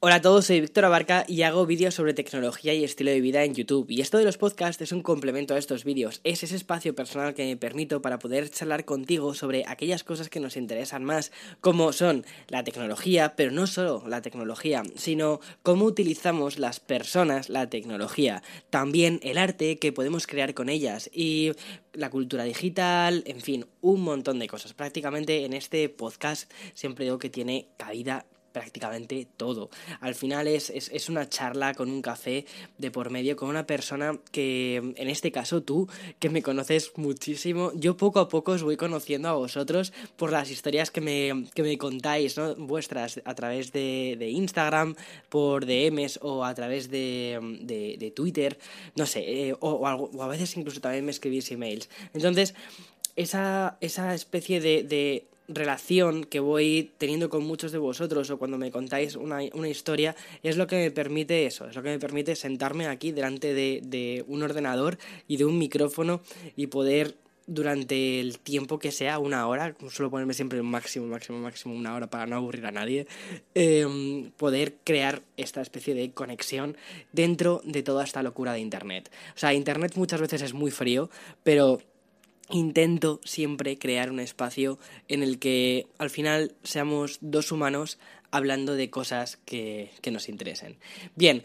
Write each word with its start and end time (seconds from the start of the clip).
Hola 0.00 0.14
a 0.14 0.20
todos, 0.20 0.46
soy 0.46 0.60
Víctor 0.60 0.84
Abarca 0.84 1.24
y 1.26 1.42
hago 1.42 1.66
vídeos 1.66 1.92
sobre 1.92 2.14
tecnología 2.14 2.72
y 2.72 2.84
estilo 2.84 3.10
de 3.10 3.20
vida 3.20 3.42
en 3.42 3.56
YouTube. 3.56 3.90
Y 3.90 4.00
esto 4.00 4.16
de 4.16 4.24
los 4.24 4.38
podcasts 4.38 4.80
es 4.80 4.92
un 4.92 5.02
complemento 5.02 5.54
a 5.54 5.58
estos 5.58 5.82
vídeos. 5.82 6.20
Es 6.22 6.44
ese 6.44 6.54
espacio 6.54 6.94
personal 6.94 7.34
que 7.34 7.44
me 7.44 7.56
permito 7.56 8.00
para 8.00 8.20
poder 8.20 8.48
charlar 8.48 8.84
contigo 8.84 9.34
sobre 9.34 9.64
aquellas 9.66 10.04
cosas 10.04 10.28
que 10.28 10.38
nos 10.38 10.56
interesan 10.56 11.02
más, 11.02 11.32
como 11.60 11.92
son 11.92 12.24
la 12.46 12.62
tecnología, 12.62 13.34
pero 13.34 13.50
no 13.50 13.66
solo 13.66 14.04
la 14.06 14.22
tecnología, 14.22 14.84
sino 14.94 15.40
cómo 15.64 15.86
utilizamos 15.86 16.60
las 16.60 16.78
personas 16.78 17.48
la 17.48 17.68
tecnología. 17.68 18.44
También 18.70 19.18
el 19.24 19.36
arte 19.36 19.80
que 19.80 19.92
podemos 19.92 20.28
crear 20.28 20.54
con 20.54 20.68
ellas 20.68 21.10
y 21.12 21.54
la 21.92 22.08
cultura 22.08 22.44
digital, 22.44 23.24
en 23.26 23.40
fin, 23.40 23.66
un 23.80 24.02
montón 24.02 24.38
de 24.38 24.46
cosas. 24.46 24.74
Prácticamente 24.74 25.44
en 25.44 25.54
este 25.54 25.88
podcast 25.88 26.48
siempre 26.74 27.04
digo 27.04 27.18
que 27.18 27.30
tiene 27.30 27.66
cabida 27.76 28.26
prácticamente 28.58 29.28
todo. 29.36 29.70
Al 30.00 30.16
final 30.16 30.48
es, 30.48 30.70
es, 30.70 31.08
una 31.08 31.28
charla 31.28 31.74
con 31.74 31.90
un 31.90 32.02
café 32.02 32.44
de 32.76 32.90
por 32.90 33.08
medio 33.10 33.36
con 33.36 33.48
una 33.48 33.66
persona 33.66 34.18
que, 34.32 34.76
en 34.96 35.08
este 35.08 35.30
caso 35.30 35.62
tú, 35.62 35.88
que 36.18 36.28
me 36.28 36.42
conoces 36.42 36.90
muchísimo, 36.96 37.70
yo 37.76 37.96
poco 37.96 38.18
a 38.18 38.28
poco 38.28 38.50
os 38.52 38.64
voy 38.64 38.76
conociendo 38.76 39.28
a 39.28 39.34
vosotros 39.34 39.92
por 40.16 40.32
las 40.32 40.50
historias 40.50 40.90
que 40.90 41.00
me, 41.00 41.46
que 41.54 41.62
me 41.62 41.78
contáis, 41.78 42.36
¿no? 42.36 42.56
Vuestras 42.56 43.20
a 43.24 43.34
través 43.36 43.70
de, 43.70 44.16
de 44.18 44.28
Instagram, 44.30 44.96
por 45.28 45.64
DMs 45.64 46.18
o 46.22 46.44
a 46.44 46.52
través 46.52 46.90
de, 46.90 47.38
de, 47.62 48.10
Twitter, 48.10 48.58
no 48.96 49.06
sé, 49.06 49.20
eh, 49.20 49.52
o, 49.60 49.70
o, 49.70 50.22
a 50.22 50.26
veces 50.26 50.56
incluso 50.56 50.80
también 50.80 51.04
me 51.04 51.12
escribís 51.12 51.48
emails. 51.52 51.88
Entonces, 52.12 52.54
esa, 53.14 53.78
esa 53.80 54.14
especie 54.16 54.60
de 54.60 55.28
relación 55.48 56.24
que 56.24 56.40
voy 56.40 56.92
teniendo 56.98 57.30
con 57.30 57.44
muchos 57.44 57.72
de 57.72 57.78
vosotros 57.78 58.30
o 58.30 58.38
cuando 58.38 58.58
me 58.58 58.70
contáis 58.70 59.16
una, 59.16 59.42
historia 59.42 60.14
es 60.42 60.56
lo 60.56 60.66
que 60.66 60.76
me 60.76 60.90
permite 60.90 61.46
eso, 61.46 61.66
es 61.66 61.74
lo 61.74 61.82
que 61.82 61.88
me 61.88 61.98
permite 61.98 62.36
sentarme 62.36 62.86
aquí 62.86 63.12
delante 63.12 63.54
de, 63.54 63.80
de 63.82 64.24
un 64.28 64.42
ordenador 64.42 64.98
y 65.26 65.38
de 65.38 65.44
un 65.44 65.58
micrófono 65.58 66.20
y 66.56 66.66
poder 66.66 67.16
durante 67.48 68.20
el 68.20 68.38
tiempo 68.38 68.78
que 68.78 68.92
sea, 68.92 69.18
una 69.18 69.48
hora, 69.48 69.74
suelo 69.88 70.10
ponerme 70.10 70.34
siempre 70.34 70.62
máximo, 70.62 71.06
máximo, 71.06 71.38
máximo 71.38 71.74
una 71.74 71.94
hora 71.94 72.08
para 72.08 72.26
no 72.26 72.36
aburrir 72.36 72.66
a 72.66 72.70
nadie, 72.70 73.06
em, 73.54 74.30
poder 74.32 74.76
crear 74.84 75.22
esta 75.38 75.62
especie 75.62 75.94
de 75.94 76.12
conexión 76.12 76.76
dentro 77.12 77.62
de 77.64 77.82
toda 77.82 78.04
esta 78.04 78.22
locura 78.22 78.52
de 78.52 78.60
Internet. 78.60 79.10
O 79.34 79.38
sea, 79.38 79.54
Internet 79.54 79.94
muchas 79.96 80.20
veces 80.20 80.42
es 80.42 80.52
muy 80.52 80.70
frío, 80.70 81.08
pero 81.42 81.80
intento 82.50 83.20
siempre 83.24 83.78
crear 83.78 84.10
un 84.10 84.20
espacio 84.20 84.78
en 85.08 85.22
el 85.22 85.38
que 85.38 85.86
al 85.98 86.10
final 86.10 86.54
seamos 86.62 87.18
dos 87.20 87.52
humanos 87.52 87.98
hablando 88.30 88.74
de 88.74 88.90
cosas 88.90 89.38
que, 89.44 89.90
nos 90.10 90.28
interesen. 90.28 90.76
Bien, 91.16 91.42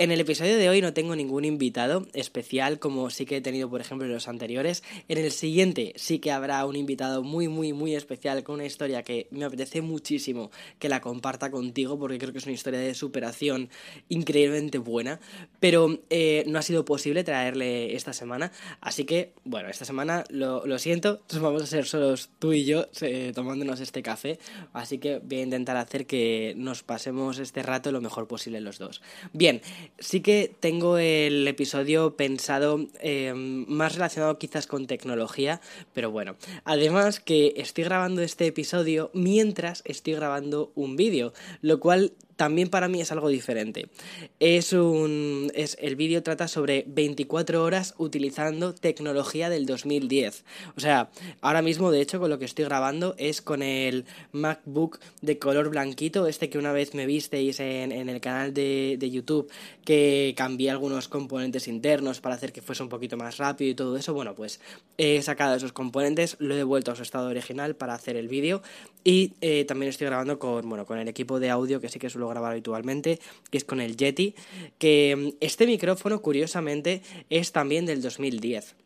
en 0.00 0.10
el 0.10 0.20
episodio 0.20 0.56
de 0.56 0.66
hoy 0.70 0.80
no 0.80 0.94
tengo 0.94 1.14
ningún 1.14 1.44
invitado 1.44 2.06
especial 2.14 2.78
como 2.78 3.10
sí 3.10 3.26
que 3.26 3.36
he 3.36 3.40
tenido 3.42 3.68
por 3.68 3.82
ejemplo 3.82 4.06
en 4.06 4.14
los 4.14 4.28
anteriores. 4.28 4.82
En 5.08 5.18
el 5.18 5.30
siguiente 5.30 5.92
sí 5.96 6.20
que 6.20 6.32
habrá 6.32 6.64
un 6.64 6.74
invitado 6.74 7.22
muy 7.22 7.48
muy 7.48 7.74
muy 7.74 7.94
especial 7.94 8.42
con 8.42 8.54
una 8.54 8.64
historia 8.64 9.02
que 9.02 9.28
me 9.30 9.44
apetece 9.44 9.82
muchísimo 9.82 10.50
que 10.78 10.88
la 10.88 11.02
comparta 11.02 11.50
contigo 11.50 11.98
porque 11.98 12.16
creo 12.16 12.32
que 12.32 12.38
es 12.38 12.46
una 12.46 12.54
historia 12.54 12.80
de 12.80 12.94
superación 12.94 13.68
increíblemente 14.08 14.78
buena. 14.78 15.20
Pero 15.60 16.00
eh, 16.08 16.44
no 16.46 16.58
ha 16.58 16.62
sido 16.62 16.86
posible 16.86 17.22
traerle 17.22 17.94
esta 17.94 18.14
semana. 18.14 18.52
Así 18.80 19.04
que 19.04 19.34
bueno, 19.44 19.68
esta 19.68 19.84
semana 19.84 20.24
lo, 20.30 20.64
lo 20.64 20.78
siento, 20.78 21.20
vamos 21.42 21.62
a 21.62 21.66
ser 21.66 21.84
solos 21.84 22.30
tú 22.38 22.54
y 22.54 22.64
yo 22.64 22.86
eh, 23.02 23.32
tomándonos 23.34 23.80
este 23.80 24.02
café. 24.02 24.38
Así 24.72 24.96
que 24.96 25.18
voy 25.18 25.40
a 25.40 25.42
intentar 25.42 25.76
hacer 25.76 26.06
que 26.06 26.54
nos 26.56 26.82
pasemos 26.84 27.38
este 27.38 27.62
rato 27.62 27.92
lo 27.92 28.00
mejor 28.00 28.26
posible 28.28 28.62
los 28.62 28.78
dos. 28.78 29.02
Bien, 29.34 29.60
sí 29.98 30.20
que 30.20 30.54
tengo 30.60 30.98
el 30.98 31.46
episodio 31.46 32.16
pensado 32.16 32.86
eh, 33.00 33.32
más 33.34 33.94
relacionado 33.94 34.38
quizás 34.38 34.66
con 34.66 34.86
tecnología, 34.86 35.60
pero 35.92 36.10
bueno. 36.10 36.36
Además 36.64 37.20
que 37.20 37.54
estoy 37.56 37.84
grabando 37.84 38.22
este 38.22 38.46
episodio 38.46 39.10
mientras 39.14 39.82
estoy 39.84 40.14
grabando 40.14 40.72
un 40.74 40.96
vídeo, 40.96 41.32
lo 41.60 41.80
cual 41.80 42.12
también 42.40 42.70
para 42.70 42.88
mí 42.88 43.02
es 43.02 43.12
algo 43.12 43.28
diferente. 43.28 43.90
Es 44.38 44.72
un. 44.72 45.52
Es, 45.54 45.76
el 45.78 45.94
vídeo 45.94 46.22
trata 46.22 46.48
sobre 46.48 46.86
24 46.88 47.62
horas 47.62 47.92
utilizando 47.98 48.74
tecnología 48.74 49.50
del 49.50 49.66
2010. 49.66 50.46
O 50.74 50.80
sea, 50.80 51.10
ahora 51.42 51.60
mismo, 51.60 51.90
de 51.90 52.00
hecho, 52.00 52.18
con 52.18 52.30
lo 52.30 52.38
que 52.38 52.46
estoy 52.46 52.64
grabando 52.64 53.14
es 53.18 53.42
con 53.42 53.62
el 53.62 54.06
MacBook 54.32 55.00
de 55.20 55.38
color 55.38 55.68
blanquito, 55.68 56.26
este 56.26 56.48
que 56.48 56.56
una 56.56 56.72
vez 56.72 56.94
me 56.94 57.04
visteis 57.04 57.60
en, 57.60 57.92
en 57.92 58.08
el 58.08 58.22
canal 58.22 58.54
de, 58.54 58.96
de 58.98 59.10
YouTube, 59.10 59.52
que 59.84 60.32
cambié 60.34 60.70
algunos 60.70 61.08
componentes 61.08 61.68
internos 61.68 62.22
para 62.22 62.36
hacer 62.36 62.54
que 62.54 62.62
fuese 62.62 62.82
un 62.82 62.88
poquito 62.88 63.18
más 63.18 63.36
rápido 63.36 63.70
y 63.70 63.74
todo 63.74 63.98
eso. 63.98 64.14
Bueno, 64.14 64.34
pues 64.34 64.60
he 64.96 65.20
sacado 65.20 65.56
esos 65.56 65.74
componentes, 65.74 66.36
lo 66.38 66.54
he 66.54 66.56
devuelto 66.56 66.90
a 66.90 66.96
su 66.96 67.02
estado 67.02 67.28
original 67.28 67.76
para 67.76 67.92
hacer 67.92 68.16
el 68.16 68.28
vídeo 68.28 68.62
y 69.04 69.34
eh, 69.42 69.66
también 69.66 69.90
estoy 69.90 70.06
grabando 70.06 70.38
con, 70.38 70.66
bueno, 70.66 70.86
con 70.86 70.98
el 70.98 71.08
equipo 71.08 71.38
de 71.38 71.50
audio 71.50 71.82
que 71.82 71.90
sí 71.90 71.98
que 71.98 72.08
suelo 72.08 72.29
grabar 72.30 72.52
habitualmente, 72.52 73.18
que 73.50 73.58
es 73.58 73.64
con 73.64 73.80
el 73.80 73.96
Yeti, 73.96 74.34
que 74.78 75.16
mm, 75.16 75.36
este 75.40 75.66
micrófono 75.66 76.22
curiosamente 76.22 77.02
es 77.28 77.52
también 77.52 77.86
del 77.86 78.02
2010. 78.02 78.76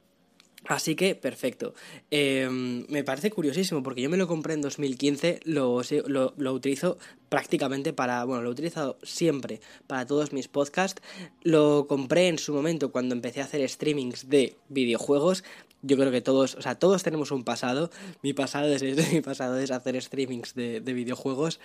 Así 0.66 0.94
que, 0.94 1.14
perfecto. 1.14 1.74
Em, 2.10 2.86
me 2.88 3.04
parece 3.04 3.30
curiosísimo 3.30 3.82
porque 3.82 4.00
yo 4.00 4.08
me 4.08 4.16
lo 4.16 4.26
compré 4.26 4.54
en 4.54 4.62
2015, 4.62 5.40
lo, 5.44 5.82
lo, 6.06 6.32
lo, 6.36 6.52
utilizo 6.52 6.96
prácticamente 7.28 7.92
para, 7.92 8.24
bueno, 8.24 8.42
lo 8.42 8.48
he 8.48 8.52
utilizado 8.52 8.98
siempre 9.02 9.60
para 9.86 10.06
todos 10.06 10.32
mis 10.32 10.48
podcasts. 10.48 11.02
Lo 11.42 11.86
compré 11.86 12.28
en 12.28 12.38
su 12.38 12.54
momento 12.54 12.92
cuando 12.92 13.14
empecé 13.14 13.42
a 13.42 13.44
hacer 13.44 13.68
streamings 13.68 14.30
de 14.30 14.56
videojuegos 14.68 15.44
yo 15.84 15.96
creo 15.96 16.10
que 16.10 16.20
todos, 16.20 16.54
o 16.54 16.62
sea, 16.62 16.76
todos 16.76 17.02
tenemos 17.02 17.30
un 17.30 17.44
pasado. 17.44 17.90
Mi 18.22 18.32
pasado 18.32 18.66
es, 18.74 19.12
mi 19.12 19.20
pasado 19.20 19.58
es 19.58 19.70
hacer 19.70 20.00
streamings 20.00 20.54
de, 20.54 20.80
de, 20.80 20.92
videojuegos. 20.92 21.60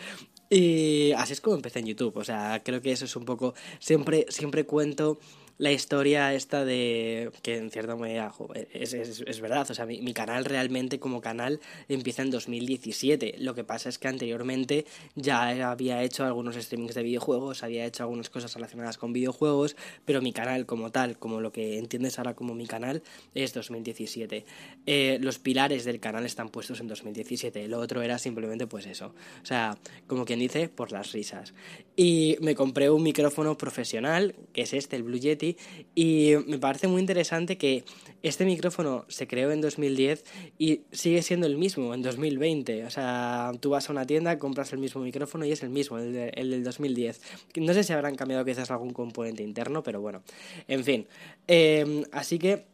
Y 0.50 1.12
así 1.14 1.34
es 1.34 1.42
como 1.42 1.56
empecé 1.56 1.80
en 1.80 1.88
YouTube. 1.88 2.18
O 2.18 2.24
sea, 2.24 2.62
creo 2.64 2.82
que 2.82 2.92
eso 2.92 3.06
es 3.06 3.16
un 3.16 3.26
poco. 3.26 3.54
Siempre, 3.80 4.26
siempre 4.30 4.66
cuento 4.66 5.20
la 5.60 5.74
historia 5.74 6.34
esta 6.34 6.64
de 6.64 7.32
que 7.44 7.58
en 7.58 7.70
cierta 7.70 7.96
manera 7.98 8.32
es, 8.74 8.94
es, 8.94 9.22
es, 9.28 9.42
verdad, 9.42 9.70
o 9.70 9.74
sea, 9.74 9.86
mi, 9.86 10.02
mi, 10.02 10.14
canal 10.14 10.46
realmente 10.46 11.00
como 11.00 11.20
canal 11.20 11.60
empieza 11.90 12.22
en 12.22 12.32
2017. 12.32 13.36
Lo 13.40 13.54
que 13.54 13.66
pasa 13.66 13.90
es 13.90 14.00
que 14.00 14.08
anteriormente 14.08 14.86
ya 15.16 15.70
había 15.70 16.02
hecho 16.02 16.24
algunos 16.24 16.56
streamings 16.56 16.96
de 16.96 17.04
videojuegos, 17.04 17.62
había 17.62 17.86
hecho 17.86 18.04
algunas 18.04 18.30
cosas 18.30 18.54
relacionadas 18.54 18.98
con 18.98 19.12
videojuegos, 19.12 19.76
pero 20.06 20.22
mi 20.22 20.32
canal 20.32 20.66
como 20.66 20.92
tal, 20.92 21.20
como 21.20 21.42
lo 21.42 21.52
que 21.52 21.78
entiendes 21.78 22.18
ahora 22.20 22.36
como 22.36 22.56
mi 22.56 22.66
canal, 22.66 23.04
es 23.36 23.54
2017. 23.54 24.46
Eh, 24.86 25.18
los 25.22 25.40
pilares 25.40 25.84
del 25.84 26.00
canal 26.00 26.26
están 26.26 26.48
puestos 26.48 26.80
en 26.80 26.88
2017, 26.88 27.68
lo 27.68 27.80
otro 27.80 28.02
era 28.02 28.18
simplemente 28.18 28.66
pues 28.66 28.86
eso, 28.86 29.14
o 29.44 29.46
sea, 29.46 29.78
como 30.08 30.24
quien 30.24 30.40
dice, 30.40 30.70
por 30.70 30.94
las 30.94 31.12
risas. 31.12 31.54
Y 31.98 32.38
me 32.40 32.56
compré 32.56 32.90
un 32.90 33.04
micrófono 33.04 33.58
profesional, 33.58 34.36
que 34.54 34.62
es 34.62 34.74
este, 34.74 34.96
el 34.96 35.04
Blue 35.04 35.20
Yeti, 35.20 35.49
y 35.96 36.34
me 36.48 36.60
parece 36.60 36.88
muy 36.88 37.00
interesante 37.00 37.58
que 37.58 37.84
este 38.24 38.46
micrófono 38.46 39.06
se 39.08 39.28
creó 39.28 39.52
en 39.52 39.62
2010 39.62 40.24
y 40.58 40.82
sigue 40.92 41.22
siendo 41.22 41.48
el 41.48 41.58
mismo 41.58 41.94
en 41.94 42.02
2020. 42.02 42.86
O 42.86 42.90
sea, 42.90 43.52
tú 43.60 43.72
vas 43.72 43.90
a 43.90 43.94
una 43.94 44.06
tienda, 44.06 44.38
compras 44.40 44.74
el 44.74 44.80
mismo 44.80 45.02
micrófono 45.02 45.46
y 45.46 45.52
es 45.52 45.64
el 45.64 45.70
mismo, 45.70 45.98
el, 45.98 46.14
del 46.34 46.64
2010. 46.64 47.22
No 47.58 47.74
sé 47.74 47.84
si 47.84 47.94
habrán 47.94 48.16
cambiado 48.16 48.44
quizás 48.46 48.72
algún 48.72 48.92
componente 48.92 49.44
interno, 49.44 49.84
pero 49.84 50.02
bueno, 50.02 50.24
en 50.68 50.84
fin. 50.84 51.08
Eh, 51.48 52.04
así 52.12 52.40
que 52.40 52.66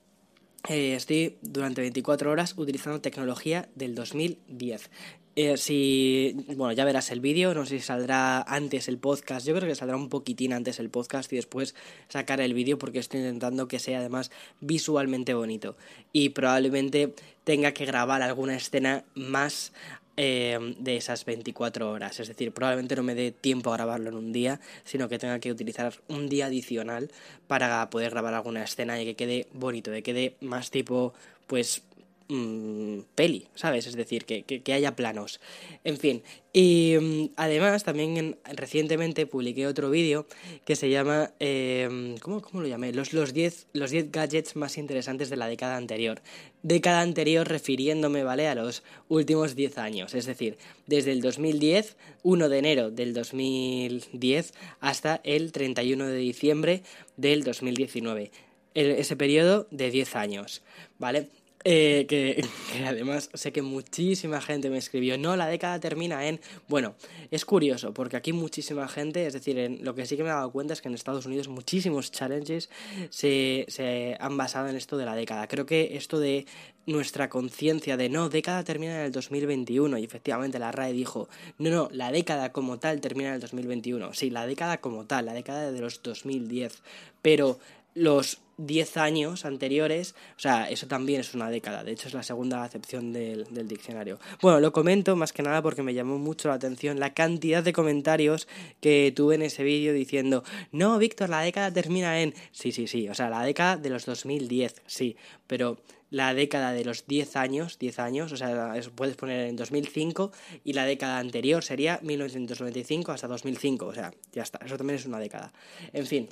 eh, 0.69 0.95
estoy 0.95 1.37
durante 1.41 1.81
24 1.81 2.31
horas 2.31 2.55
utilizando 2.57 3.01
tecnología 3.01 3.69
del 3.75 3.93
2010. 3.93 4.89
Eh, 5.37 5.57
si, 5.57 6.33
bueno, 6.55 6.71
ya 6.71 6.85
verás 6.85 7.11
el 7.11 7.19
vídeo, 7.19 7.53
no 7.53 7.65
sé 7.65 7.79
si 7.79 7.85
saldrá 7.85 8.41
antes 8.41 8.87
el 8.87 8.97
podcast, 8.97 9.45
yo 9.45 9.53
creo 9.53 9.67
que 9.67 9.75
saldrá 9.75 9.97
un 9.97 10.07
poquitín 10.07 10.53
antes 10.53 10.79
el 10.79 10.89
podcast 10.89 11.31
y 11.33 11.35
después 11.35 11.75
sacar 12.07 12.39
el 12.39 12.53
vídeo 12.53 12.77
porque 12.77 12.99
estoy 12.99 13.19
intentando 13.19 13.67
que 13.67 13.79
sea 13.79 13.99
además 13.99 14.31
visualmente 14.61 15.33
bonito 15.33 15.75
y 16.13 16.29
probablemente 16.29 17.13
tenga 17.43 17.73
que 17.73 17.83
grabar 17.83 18.21
alguna 18.21 18.55
escena 18.55 19.03
más 19.13 19.73
eh, 20.15 20.57
de 20.79 20.95
esas 20.95 21.25
24 21.25 21.91
horas. 21.91 22.17
Es 22.21 22.29
decir, 22.29 22.53
probablemente 22.53 22.95
no 22.95 23.03
me 23.03 23.15
dé 23.15 23.33
tiempo 23.33 23.73
a 23.73 23.75
grabarlo 23.75 24.09
en 24.11 24.15
un 24.15 24.31
día, 24.31 24.61
sino 24.85 25.09
que 25.09 25.19
tenga 25.19 25.39
que 25.39 25.51
utilizar 25.51 25.93
un 26.07 26.29
día 26.29 26.45
adicional 26.45 27.11
para 27.47 27.89
poder 27.89 28.11
grabar 28.11 28.33
alguna 28.33 28.63
escena 28.63 29.01
y 29.01 29.05
que 29.05 29.15
quede 29.15 29.47
bonito, 29.51 29.91
que 29.91 30.03
quede 30.03 30.37
más 30.39 30.71
tipo, 30.71 31.13
pues 31.47 31.83
mm, 32.27 32.99
peli, 33.15 33.47
¿sabes? 33.55 33.87
Es 33.87 33.95
decir, 33.95 34.25
que, 34.25 34.43
que, 34.43 34.73
haya 34.73 34.95
planos. 34.95 35.39
En 35.83 35.97
fin, 35.97 36.23
y 36.53 36.95
mm, 36.99 37.25
además 37.35 37.83
también 37.83 38.37
recientemente 38.53 39.25
publiqué 39.25 39.67
otro 39.67 39.89
vídeo 39.89 40.25
que 40.65 40.75
se 40.75 40.89
llama, 40.89 41.31
eh, 41.39 42.15
¿cómo, 42.21 42.41
¿cómo, 42.41 42.61
lo 42.61 42.67
llamé? 42.67 42.93
Los 42.93 43.11
10 43.11 43.13
los 43.13 43.33
diez, 43.33 43.67
los 43.73 43.91
diez 43.91 44.11
gadgets 44.11 44.55
más 44.55 44.77
interesantes 44.77 45.29
de 45.29 45.37
la 45.37 45.47
década 45.47 45.77
anterior. 45.77 46.21
Década 46.63 47.01
anterior 47.01 47.47
refiriéndome, 47.47 48.23
¿vale? 48.23 48.47
A 48.47 48.55
los 48.55 48.83
últimos 49.07 49.55
10 49.55 49.77
años, 49.77 50.13
es 50.15 50.25
decir, 50.25 50.57
desde 50.87 51.11
el 51.11 51.21
2010, 51.21 51.95
1 52.23 52.49
de 52.49 52.57
enero 52.57 52.91
del 52.91 53.13
2010 53.13 54.53
hasta 54.79 55.21
el 55.23 55.51
31 55.51 56.07
de 56.07 56.17
diciembre 56.17 56.83
del 57.17 57.43
2019 57.43 58.31
ese 58.75 59.15
periodo 59.15 59.67
de 59.71 59.89
10 59.89 60.15
años, 60.17 60.61
¿vale? 60.99 61.29
Eh, 61.67 62.05
que, 62.07 62.47
además 62.85 63.29
sé 63.33 63.51
que 63.51 63.63
muchísima 63.63 64.39
gente 64.39 64.69
me 64.69 64.77
escribió, 64.77 65.17
no, 65.17 65.35
la 65.35 65.47
década 65.47 65.79
termina 65.79 66.27
en... 66.27 66.39
Bueno, 66.67 66.95
es 67.31 67.43
curioso, 67.43 67.93
porque 67.93 68.17
aquí 68.17 68.33
muchísima 68.33 68.87
gente, 68.87 69.25
es 69.25 69.33
decir, 69.33 69.79
lo 69.81 69.95
que 69.95 70.05
sí 70.05 70.15
que 70.15 70.23
me 70.23 70.29
he 70.29 70.33
dado 70.33 70.51
cuenta 70.51 70.73
es 70.73 70.81
que 70.81 70.87
en 70.87 70.93
Estados 70.93 71.25
Unidos 71.25 71.47
muchísimos 71.47 72.11
challenges 72.11 72.69
se, 73.09 73.65
se 73.67 74.15
han 74.19 74.37
basado 74.37 74.67
en 74.67 74.75
esto 74.75 74.95
de 74.95 75.05
la 75.05 75.15
década. 75.15 75.47
Creo 75.47 75.65
que 75.65 75.97
esto 75.97 76.19
de 76.19 76.45
nuestra 76.85 77.29
conciencia 77.29 77.97
de 77.97 78.09
no, 78.09 78.29
década 78.29 78.63
termina 78.63 78.99
en 78.99 79.05
el 79.07 79.11
2021 79.11 79.97
y 79.97 80.03
efectivamente 80.03 80.59
la 80.59 80.71
RAE 80.71 80.93
dijo, 80.93 81.29
no, 81.57 81.71
no, 81.71 81.89
la 81.91 82.11
década 82.11 82.51
como 82.51 82.77
tal 82.77 83.01
termina 83.01 83.29
en 83.29 83.35
el 83.35 83.41
2021. 83.41 84.13
Sí, 84.13 84.29
la 84.29 84.45
década 84.45 84.77
como 84.77 85.05
tal, 85.05 85.25
la 85.25 85.33
década 85.33 85.71
de 85.71 85.81
los 85.81 86.03
2010, 86.03 86.83
pero 87.23 87.59
los 87.95 88.41
10 88.57 88.97
años 88.97 89.45
anteriores, 89.45 90.15
o 90.37 90.39
sea, 90.39 90.69
eso 90.69 90.87
también 90.87 91.21
es 91.21 91.33
una 91.33 91.49
década, 91.49 91.83
de 91.83 91.91
hecho 91.91 92.07
es 92.07 92.13
la 92.13 92.23
segunda 92.23 92.63
acepción 92.63 93.11
del, 93.11 93.45
diccionario. 93.67 94.19
Bueno, 94.41 94.59
lo 94.59 94.71
comento 94.71 95.15
más 95.15 95.33
que 95.33 95.43
nada 95.43 95.61
porque 95.61 95.83
me 95.83 95.93
llamó 95.93 96.17
mucho 96.17 96.47
la 96.47 96.55
atención 96.55 96.99
la 96.99 97.13
cantidad 97.13 97.63
de 97.63 97.73
comentarios 97.73 98.47
que 98.79 99.11
tuve 99.15 99.35
en 99.35 99.41
ese 99.41 99.63
vídeo 99.63 99.93
diciendo, 99.93 100.43
no, 100.71 100.97
Víctor, 100.97 101.29
la 101.29 101.41
década 101.41 101.71
termina 101.71 102.21
en... 102.21 102.33
Sí, 102.51 102.71
sí, 102.71 102.87
sí, 102.87 103.09
o 103.09 103.13
sea, 103.13 103.29
la 103.29 103.43
década 103.43 103.77
de 103.77 103.89
los 103.89 104.05
2010, 104.05 104.83
sí, 104.85 105.17
pero 105.47 105.77
la 106.09 106.33
década 106.33 106.71
de 106.71 106.85
los 106.85 107.07
10 107.07 107.35
años, 107.35 107.77
10 107.79 107.99
años, 107.99 108.31
o 108.31 108.37
sea, 108.37 108.73
puedes 108.95 109.17
poner 109.17 109.47
en 109.47 109.55
2005 109.55 110.31
y 110.63 110.73
la 110.73 110.85
década 110.85 111.19
anterior 111.19 111.63
sería 111.63 111.99
1995 112.03 113.11
hasta 113.11 113.27
2005, 113.27 113.85
o 113.85 113.93
sea, 113.93 114.13
ya 114.31 114.43
está, 114.43 114.59
eso 114.65 114.77
también 114.77 114.99
es 114.99 115.05
una 115.05 115.19
década. 115.19 115.51
En 115.91 116.05
fin, 116.05 116.29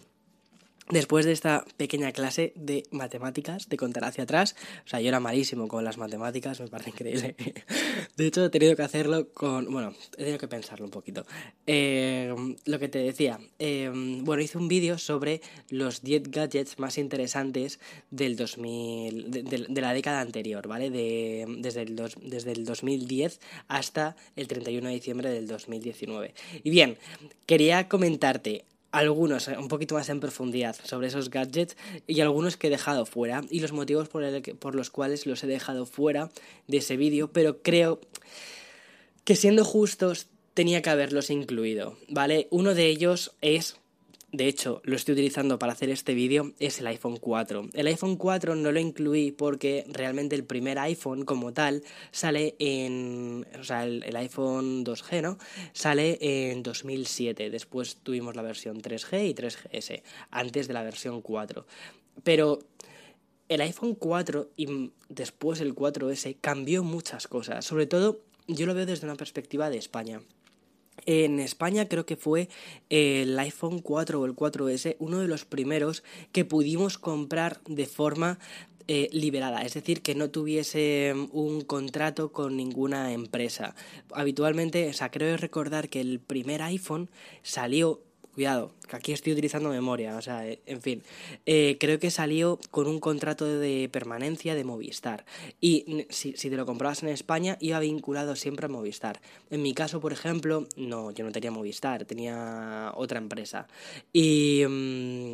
Después 0.89 1.25
de 1.25 1.31
esta 1.31 1.65
pequeña 1.77 2.11
clase 2.11 2.51
de 2.55 2.83
matemáticas, 2.91 3.69
de 3.69 3.77
contar 3.77 4.03
hacia 4.03 4.25
atrás, 4.25 4.55
o 4.85 4.89
sea, 4.89 4.99
yo 4.99 5.07
era 5.07 5.19
malísimo 5.19 5.67
con 5.67 5.83
las 5.85 5.97
matemáticas, 5.97 6.59
me 6.59 6.67
parece 6.67 6.89
increíble. 6.89 7.35
De 8.17 8.27
hecho, 8.27 8.45
he 8.45 8.49
tenido 8.49 8.75
que 8.75 8.81
hacerlo 8.81 9.29
con, 9.33 9.71
bueno, 9.71 9.93
he 10.13 10.17
tenido 10.17 10.37
que 10.37 10.47
pensarlo 10.47 10.85
un 10.85 10.91
poquito. 10.91 11.25
Eh, 11.65 12.33
lo 12.65 12.79
que 12.79 12.89
te 12.89 12.99
decía, 12.99 13.39
eh, 13.59 13.91
bueno, 13.93 14.43
hice 14.43 14.57
un 14.57 14.67
vídeo 14.67 14.97
sobre 14.97 15.41
los 15.69 16.01
10 16.03 16.29
gadgets 16.29 16.77
más 16.79 16.97
interesantes 16.97 17.79
del 18.11 18.35
2000, 18.35 19.31
de, 19.31 19.81
la 19.81 19.93
década 19.93 20.21
anterior, 20.21 20.67
¿vale? 20.67 20.89
De, 20.89 21.45
desde, 21.59 21.83
el 21.83 21.95
desde 21.95 22.51
el 22.51 22.65
2010 22.65 23.39
hasta 23.67 24.15
el 24.35 24.47
31 24.47 24.87
de 24.87 24.93
diciembre 24.93 25.29
del 25.29 25.47
2019. 25.47 26.33
Y 26.63 26.69
bien, 26.69 26.97
quería 27.45 27.87
comentarte 27.87 28.65
algunos 28.93 29.47
eh, 29.47 29.57
un 29.57 29.67
poquito 29.67 29.95
más 29.95 30.07
en 30.07 30.21
profundidad 30.21 30.77
sobre 30.83 31.07
esos 31.07 31.29
gadgets 31.29 31.75
y 32.07 32.21
algunos 32.21 32.55
que 32.55 32.67
he 32.67 32.69
dejado 32.69 33.05
fuera 33.05 33.41
y 33.49 33.59
los 33.59 33.73
motivos 33.73 34.07
por, 34.07 34.23
por 34.59 34.75
los 34.75 34.89
cuales 34.89 35.25
los 35.25 35.43
he 35.43 35.47
dejado 35.47 35.85
fuera 35.85 36.29
de 36.67 36.77
ese 36.77 36.95
vídeo, 36.95 37.31
pero 37.33 37.61
creo 37.61 37.99
que 39.25 39.35
siendo 39.35 39.65
justos 39.65 40.27
tenía 40.53 40.81
que 40.81 40.91
haberlos 40.91 41.31
incluido, 41.31 41.97
¿vale? 42.07 42.47
Uno 42.51 42.75
de 42.75 42.87
ellos 42.87 43.33
es 43.41 43.79
de 44.33 44.47
hecho 44.47 44.81
lo 44.83 44.95
estoy 44.95 45.13
utilizando 45.13 45.59
para 45.59 45.73
hacer 45.73 45.89
este 45.91 46.15
vídeo, 46.15 46.53
es 46.59 46.79
el 46.79 46.87
iPhone 46.87 47.17
4. 47.17 47.69
El 47.73 47.87
iPhone 47.87 48.17
4 48.17 48.55
no 48.55 48.71
lo 48.71 48.79
incluí 48.79 49.31
porque 49.31 49.85
realmente 49.87 50.35
el 50.35 50.43
primer 50.43 50.79
iPhone 50.79 51.23
como 51.23 51.53
tal 51.53 51.83
sale 52.11 52.55
en... 52.57 53.45
o 53.57 53.63
sea, 53.63 53.85
el, 53.85 54.15
iPhone 54.15 54.83
2G, 54.83 55.21
¿no? 55.21 55.37
Sale 55.71 56.17
en 56.19 56.63
2007, 56.63 57.51
después 57.51 57.97
tuvimos 57.97 58.35
la 58.35 58.41
versión 58.41 58.81
3G 58.81 59.29
y 59.29 59.35
3GS, 59.35 60.01
antes 60.31 60.67
de 60.67 60.73
la 60.73 60.81
versión 60.81 61.21
4. 61.21 61.67
Pero 62.23 62.59
el 63.49 63.61
iPhone 63.61 63.93
4 63.93 64.49
y 64.57 64.91
después 65.09 65.61
el 65.61 65.75
4S 65.75 66.37
cambió 66.41 66.83
muchas 66.83 67.27
cosas, 67.27 67.65
sobre 67.65 67.85
todo 67.85 68.21
yo 68.47 68.65
lo 68.65 68.73
veo 68.73 68.87
desde 68.87 69.05
una 69.05 69.15
perspectiva 69.15 69.69
de 69.69 69.77
España. 69.77 70.21
En 71.05 71.39
España 71.39 71.87
creo 71.87 72.05
que 72.05 72.15
fue 72.15 72.49
el 72.89 73.37
iPhone 73.39 73.79
4 73.79 74.21
o 74.21 74.25
el 74.25 74.35
4S 74.35 74.95
uno 74.99 75.19
de 75.19 75.27
los 75.27 75.45
primeros 75.45 76.03
que 76.31 76.45
pudimos 76.45 76.97
comprar 76.97 77.61
de 77.67 77.85
forma 77.85 78.39
eh, 78.89 79.07
liberada, 79.13 79.61
es 79.61 79.75
decir, 79.75 80.01
que 80.01 80.13
no 80.13 80.29
tuviese 80.29 81.13
un 81.31 81.61
contrato 81.61 82.33
con 82.33 82.57
ninguna 82.57 83.13
empresa. 83.13 83.75
Habitualmente, 84.11 84.89
o 84.89 84.93
sea, 84.93 85.09
creo 85.09 85.37
recordar 85.37 85.87
que 85.87 86.01
el 86.01 86.19
primer 86.19 86.61
iPhone 86.61 87.09
salió 87.43 88.01
cuidado, 88.33 88.71
que 88.89 88.95
aquí 88.95 89.11
estoy 89.13 89.33
utilizando 89.33 89.69
memoria, 89.69 90.17
o 90.17 90.21
sea, 90.21 90.47
eh, 90.47 90.59
en 90.65 90.81
fin, 90.81 91.03
eh, 91.45 91.77
creo 91.79 91.99
que 91.99 92.11
salió 92.11 92.59
con 92.71 92.87
un 92.87 92.99
contrato 92.99 93.45
de 93.45 93.89
permanencia 93.91 94.55
de 94.55 94.63
Movistar. 94.63 95.25
Y 95.61 96.05
si, 96.09 96.33
te 96.33 96.55
lo 96.57 96.65
comprabas 96.65 97.03
en 97.03 97.09
España, 97.09 97.57
iba 97.59 97.79
vinculado 97.79 98.35
siempre 98.35 98.65
a 98.65 98.69
Movistar. 98.69 99.21
En 99.49 99.61
mi 99.61 99.73
caso, 99.73 100.01
por 100.01 100.13
ejemplo, 100.13 100.67
no, 100.75 101.11
yo 101.11 101.23
no 101.23 101.31
tenía 101.31 101.51
Movistar, 101.51 102.05
tenía 102.05 102.91
otra 102.95 103.19
empresa. 103.19 103.67
Y, 104.11 104.63
mm, 104.67 105.33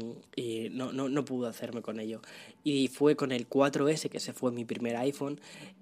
no, 0.72 0.92
no, 0.92 1.10
no 1.10 1.26
pude 1.26 1.50
hacerme 1.50 1.82
con 1.82 2.00
ello. 2.00 2.22
Y 2.64 2.88
fue 2.90 3.16
con 3.16 3.32
el 3.32 3.48
4S, 3.48 4.10
que 4.10 4.18
ese 4.18 4.34
fue 4.34 4.52
mi 4.52 4.66
primer 4.66 4.96
iPhone, 4.98 5.40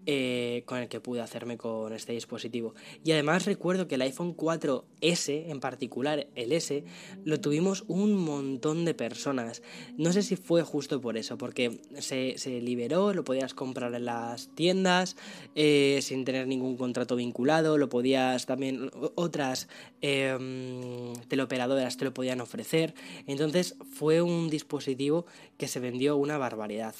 eh, 0.09 0.63
con 0.65 0.77
el 0.77 0.87
que 0.87 1.01
pude 1.01 1.19
hacerme 1.19 1.57
con 1.57 1.91
este 1.91 2.13
dispositivo. 2.13 2.73
Y 3.03 3.11
además 3.11 3.45
recuerdo 3.45 3.89
que 3.89 3.95
el 3.95 4.01
iPhone 4.03 4.37
4S, 4.37 5.49
en 5.49 5.59
particular 5.59 6.27
el 6.33 6.53
S, 6.53 6.85
lo 7.25 7.39
tuvimos 7.39 7.83
un 7.87 8.15
montón 8.15 8.85
de 8.85 8.93
personas. 8.93 9.61
No 9.97 10.11
sé 10.13 10.23
si 10.23 10.35
fue 10.35 10.63
justo 10.63 11.01
por 11.01 11.17
eso, 11.17 11.37
porque 11.37 11.81
se, 11.99 12.37
se 12.37 12.61
liberó, 12.61 13.13
lo 13.13 13.23
podías 13.23 13.53
comprar 13.53 13.93
en 13.93 14.05
las 14.05 14.49
tiendas 14.55 15.15
eh, 15.55 15.99
sin 16.01 16.25
tener 16.25 16.47
ningún 16.47 16.77
contrato 16.77 17.15
vinculado, 17.15 17.77
lo 17.77 17.89
podías 17.89 18.45
también, 18.45 18.91
otras 19.15 19.67
eh, 20.01 21.13
teleoperadoras 21.27 21.97
te 21.97 22.05
lo 22.05 22.13
podían 22.13 22.41
ofrecer. 22.41 22.93
Entonces 23.25 23.75
fue 23.91 24.21
un 24.21 24.49
dispositivo 24.49 25.25
que 25.57 25.67
se 25.67 25.79
vendió 25.79 26.17
una 26.17 26.37
barbaridad. 26.37 26.95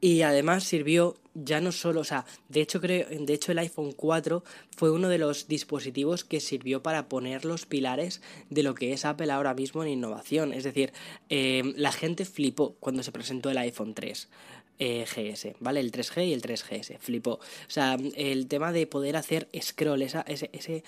Y 0.00 0.22
además 0.22 0.64
sirvió 0.64 1.16
ya 1.44 1.60
no 1.60 1.70
solo, 1.72 2.00
o 2.00 2.04
sea, 2.04 2.24
de 2.48 2.62
hecho 2.62 2.80
creo, 2.80 3.06
de 3.08 3.34
hecho 3.34 3.52
el 3.52 3.58
iPhone 3.58 3.92
4 3.92 4.42
fue 4.76 4.90
uno 4.90 5.08
de 5.08 5.18
los 5.18 5.48
dispositivos 5.48 6.24
que 6.24 6.40
sirvió 6.40 6.82
para 6.82 7.08
poner 7.08 7.44
los 7.44 7.66
pilares 7.66 8.22
de 8.48 8.62
lo 8.62 8.74
que 8.74 8.92
es 8.92 9.04
Apple 9.04 9.30
ahora 9.30 9.54
mismo 9.54 9.82
en 9.82 9.90
innovación. 9.90 10.52
Es 10.52 10.64
decir, 10.64 10.92
eh, 11.28 11.74
la 11.76 11.92
gente 11.92 12.24
flipó 12.24 12.76
cuando 12.80 13.02
se 13.02 13.12
presentó 13.12 13.50
el 13.50 13.58
iPhone 13.58 13.94
3. 13.94 14.28
Eh, 14.78 15.06
GS, 15.06 15.54
¿vale? 15.58 15.80
El 15.80 15.90
3G 15.90 16.28
y 16.28 16.32
el 16.34 16.42
3GS, 16.42 16.98
flipó. 16.98 17.32
O 17.32 17.40
sea, 17.68 17.96
el 18.14 18.46
tema 18.46 18.72
de 18.72 18.86
poder 18.86 19.16
hacer 19.16 19.48
scroll, 19.58 20.02
esa, 20.02 20.20
ese, 20.28 20.84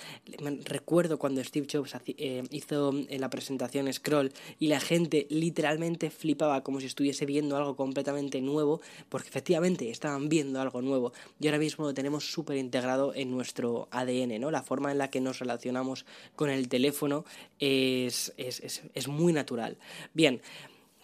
recuerdo 0.66 1.18
cuando 1.18 1.42
Steve 1.42 1.66
Jobs 1.72 1.96
eh, 2.06 2.42
hizo 2.50 2.90
en 2.90 3.20
la 3.22 3.30
presentación 3.30 3.90
scroll 3.90 4.30
y 4.58 4.68
la 4.68 4.80
gente 4.80 5.26
literalmente 5.30 6.10
flipaba 6.10 6.62
como 6.62 6.80
si 6.80 6.86
estuviese 6.86 7.24
viendo 7.24 7.56
algo 7.56 7.76
completamente 7.76 8.42
nuevo, 8.42 8.82
porque 9.08 9.30
efectivamente 9.30 9.88
estaban 9.88 10.28
viendo 10.28 10.60
algo 10.60 10.82
nuevo 10.82 11.14
y 11.40 11.46
ahora 11.46 11.58
mismo 11.58 11.86
lo 11.86 11.94
tenemos 11.94 12.30
súper 12.30 12.58
integrado 12.58 13.14
en 13.14 13.30
nuestro 13.30 13.88
ADN, 13.90 14.38
¿no? 14.38 14.50
La 14.50 14.62
forma 14.62 14.92
en 14.92 14.98
la 14.98 15.08
que 15.08 15.22
nos 15.22 15.38
relacionamos 15.38 16.04
con 16.36 16.50
el 16.50 16.68
teléfono 16.68 17.24
es, 17.58 18.34
es, 18.36 18.60
es, 18.60 18.82
es 18.92 19.08
muy 19.08 19.32
natural. 19.32 19.78
Bien, 20.12 20.42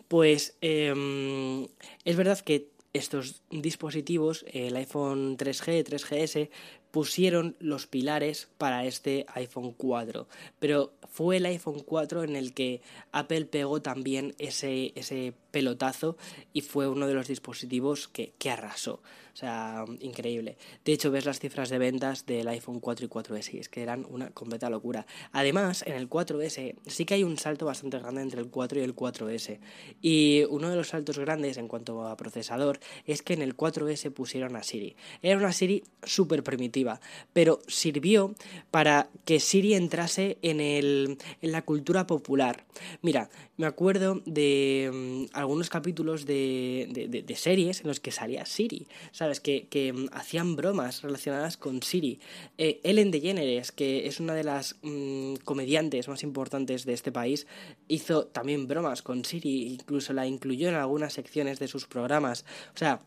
pues 0.09 0.57
eh, 0.61 1.67
es 2.05 2.17
verdad 2.17 2.39
que 2.41 2.74
estos 2.95 3.43
dispositivos, 3.51 4.47
el 4.53 4.77
iPhone 4.77 5.37
3G, 5.37 5.85
3GS, 5.85 6.49
pusieron 6.93 7.57
los 7.59 7.89
pilares 7.89 8.49
para 8.57 8.85
este 8.85 9.27
iPhone 9.35 9.73
4. 9.73 10.29
Pero 10.61 10.93
fue 11.11 11.39
el 11.39 11.47
iPhone 11.47 11.81
4 11.81 12.23
en 12.23 12.37
el 12.37 12.55
que 12.55 12.83
Apple 13.11 13.47
pegó 13.47 13.83
también 13.83 14.37
ese, 14.39 14.93
ese 14.95 15.35
pelotazo 15.51 16.17
y 16.53 16.61
fue 16.61 16.87
uno 16.87 17.09
de 17.09 17.15
los 17.15 17.27
dispositivos 17.27 18.07
que, 18.07 18.33
que 18.39 18.51
arrasó. 18.51 19.03
O 19.35 19.37
sea, 19.37 19.85
increíble. 19.99 20.57
De 20.85 20.93
hecho, 20.93 21.11
ves 21.11 21.25
las 21.25 21.41
cifras 21.41 21.69
de 21.69 21.79
ventas 21.79 22.25
del 22.25 22.47
iPhone 22.47 22.79
4 22.79 23.07
y 23.07 23.09
4S 23.09 23.55
y 23.55 23.59
es 23.59 23.69
que 23.69 23.83
eran 23.83 24.07
una 24.09 24.31
completa 24.31 24.71
locura. 24.71 25.07
Además, 25.33 25.83
en 25.87 25.95
el 25.95 26.09
4S 26.09 26.77
sí 26.87 27.05
que 27.05 27.15
hay 27.15 27.25
un 27.25 27.37
salto 27.37 27.67
bastante 27.67 27.99
grande 27.99 28.23
entre 28.23 28.41
el 28.41 28.49
4 28.49 28.79
y 28.79 28.83
el 28.85 28.95
4S. 28.95 29.59
Y 30.01 30.45
uno 30.51 30.71
de 30.71 30.77
los 30.77 30.91
saltos 30.91 31.19
grandes 31.19 31.57
en 31.57 31.67
cuanto 31.67 32.07
a 32.07 32.17
procesador 32.17 32.79
es 33.07 33.23
que 33.23 33.35
en 33.35 33.43
el 33.43 33.57
4S 33.57 34.13
pusieron 34.13 34.55
a 34.55 34.63
Siri. 34.63 34.95
Era 35.21 35.37
una 35.37 35.53
Siri 35.53 35.83
súper 36.05 36.45
primitiva, 36.45 37.01
pero 37.33 37.59
sirvió 37.67 38.37
para 38.71 39.09
que 39.25 39.41
Siri 39.41 39.75
entrase 39.75 40.39
en, 40.43 40.61
el, 40.61 41.19
en 41.43 41.51
la 41.51 41.63
cultura 41.63 42.07
popular. 42.07 42.65
Mira, 43.03 43.31
me 43.57 43.67
acuerdo 43.67 44.23
de 44.27 44.91
mm, 44.93 45.37
algunos 45.37 45.71
capítulos 45.71 46.27
de, 46.27 47.25
de, 47.27 47.37
series 47.37 47.81
en 47.81 47.89
los 47.89 48.01
que 48.01 48.11
salía 48.11 48.47
Siri, 48.47 48.87
¿sabes? 49.25 49.41
Que, 49.41 49.69
que 49.69 49.91
mm, 49.91 50.09
hacían 50.13 50.55
bromas 50.55 51.01
relacionadas 51.01 51.57
con 51.57 51.83
Siri. 51.83 52.21
Eh, 52.59 52.81
Ellen 52.85 53.11
DeGeneres, 53.11 53.73
que 53.73 54.07
es 54.07 54.21
una 54.21 54.35
de 54.35 54.45
las 54.45 54.77
mm, 54.83 55.37
comediantes 55.45 56.09
más 56.09 56.23
importantes 56.23 56.85
de 56.85 56.93
este 56.93 57.11
país, 57.11 57.47
hizo 57.89 58.27
también 58.27 58.69
bromas 58.69 59.01
con 59.01 59.25
Siri, 59.25 59.67
incluso 59.73 60.13
la 60.13 60.27
incluyó 60.27 60.69
en 60.69 60.75
algunas 60.75 61.15
secciones 61.15 61.59
de 61.59 61.69
sus 61.69 61.87
programas. 61.87 62.45
O 62.75 62.79
sea, 62.79 63.01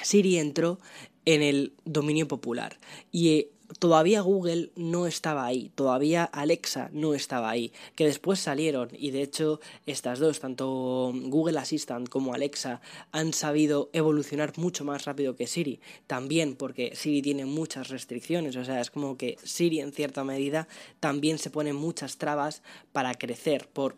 Siri 0.00 0.38
entró 0.38 0.78
en 1.24 1.42
el 1.42 1.74
dominio 1.84 2.28
popular 2.28 2.78
y 3.10 3.30
eh, 3.30 3.51
todavía 3.78 4.20
Google 4.20 4.70
no 4.76 5.06
estaba 5.06 5.44
ahí, 5.44 5.70
todavía 5.74 6.24
Alexa 6.24 6.90
no 6.92 7.14
estaba 7.14 7.50
ahí, 7.50 7.72
que 7.94 8.06
después 8.06 8.40
salieron. 8.40 8.88
Y 8.92 9.10
de 9.10 9.22
hecho 9.22 9.60
estas 9.86 10.18
dos, 10.18 10.40
tanto 10.40 11.12
Google 11.14 11.58
Assistant 11.58 12.08
como 12.08 12.34
Alexa, 12.34 12.80
han 13.12 13.32
sabido 13.32 13.90
evolucionar 13.92 14.52
mucho 14.56 14.84
más 14.84 15.04
rápido 15.04 15.36
que 15.36 15.46
Siri, 15.46 15.80
también 16.06 16.56
porque 16.56 16.94
Siri 16.94 17.22
tiene 17.22 17.46
muchas 17.46 17.88
restricciones, 17.88 18.56
o 18.56 18.64
sea, 18.64 18.80
es 18.80 18.90
como 18.90 19.16
que 19.16 19.36
Siri 19.42 19.80
en 19.80 19.92
cierta 19.92 20.24
medida 20.24 20.68
también 21.00 21.38
se 21.38 21.50
pone 21.50 21.72
muchas 21.72 22.18
trabas 22.18 22.62
para 22.92 23.14
crecer 23.14 23.68
por, 23.72 23.96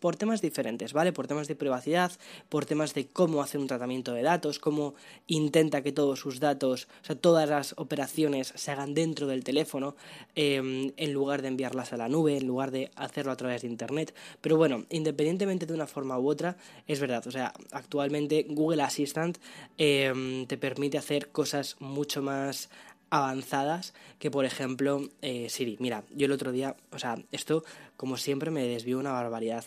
por 0.00 0.16
temas 0.16 0.40
diferentes, 0.42 0.92
¿vale? 0.92 1.12
Por 1.12 1.26
temas 1.26 1.48
de 1.48 1.56
privacidad, 1.56 2.12
por 2.48 2.66
temas 2.66 2.94
de 2.94 3.06
cómo 3.06 3.42
hacer 3.42 3.60
un 3.60 3.66
tratamiento 3.66 4.12
de 4.12 4.22
datos, 4.22 4.58
cómo 4.58 4.94
intenta 5.26 5.82
que 5.82 5.92
todos 5.92 6.20
sus 6.20 6.40
datos, 6.40 6.88
o 7.02 7.06
sea, 7.06 7.16
todas 7.16 7.48
las 7.48 7.74
operaciones 7.76 8.52
se 8.54 8.70
hagan 8.70 8.94
dentro 8.94 9.15
del 9.24 9.42
teléfono 9.42 9.96
em, 10.34 10.92
en 10.98 11.12
lugar 11.14 11.40
de 11.40 11.48
enviarlas 11.48 11.94
a 11.94 11.96
la 11.96 12.10
nube, 12.10 12.36
en 12.36 12.46
lugar 12.46 12.70
de 12.70 12.90
hacerlo 12.96 13.32
a 13.32 13.36
través 13.36 13.62
de 13.62 13.68
Internet. 13.68 14.14
Pero 14.42 14.58
bueno, 14.58 14.84
independientemente 14.90 15.64
de 15.64 15.72
una 15.72 15.86
forma 15.86 16.18
u 16.18 16.28
otra, 16.28 16.58
es 16.86 17.00
verdad, 17.00 17.26
o 17.26 17.30
sea, 17.30 17.54
actualmente 17.72 18.44
Google 18.48 18.82
Assistant 18.82 19.38
em, 19.78 20.44
te 20.46 20.58
permite 20.58 20.98
hacer 20.98 21.28
cosas 21.28 21.76
mucho 21.80 22.20
más 22.20 22.68
avanzadas 23.10 23.94
que 24.18 24.30
por 24.30 24.44
ejemplo 24.44 25.08
eh, 25.22 25.48
Siri. 25.48 25.76
Mira, 25.80 26.04
yo 26.14 26.26
el 26.26 26.32
otro 26.32 26.52
día, 26.52 26.76
o 26.90 26.98
sea, 26.98 27.16
esto 27.32 27.64
como 27.96 28.16
siempre 28.16 28.50
me 28.50 28.66
desvió 28.66 28.98
una 28.98 29.12
barbaridad. 29.12 29.64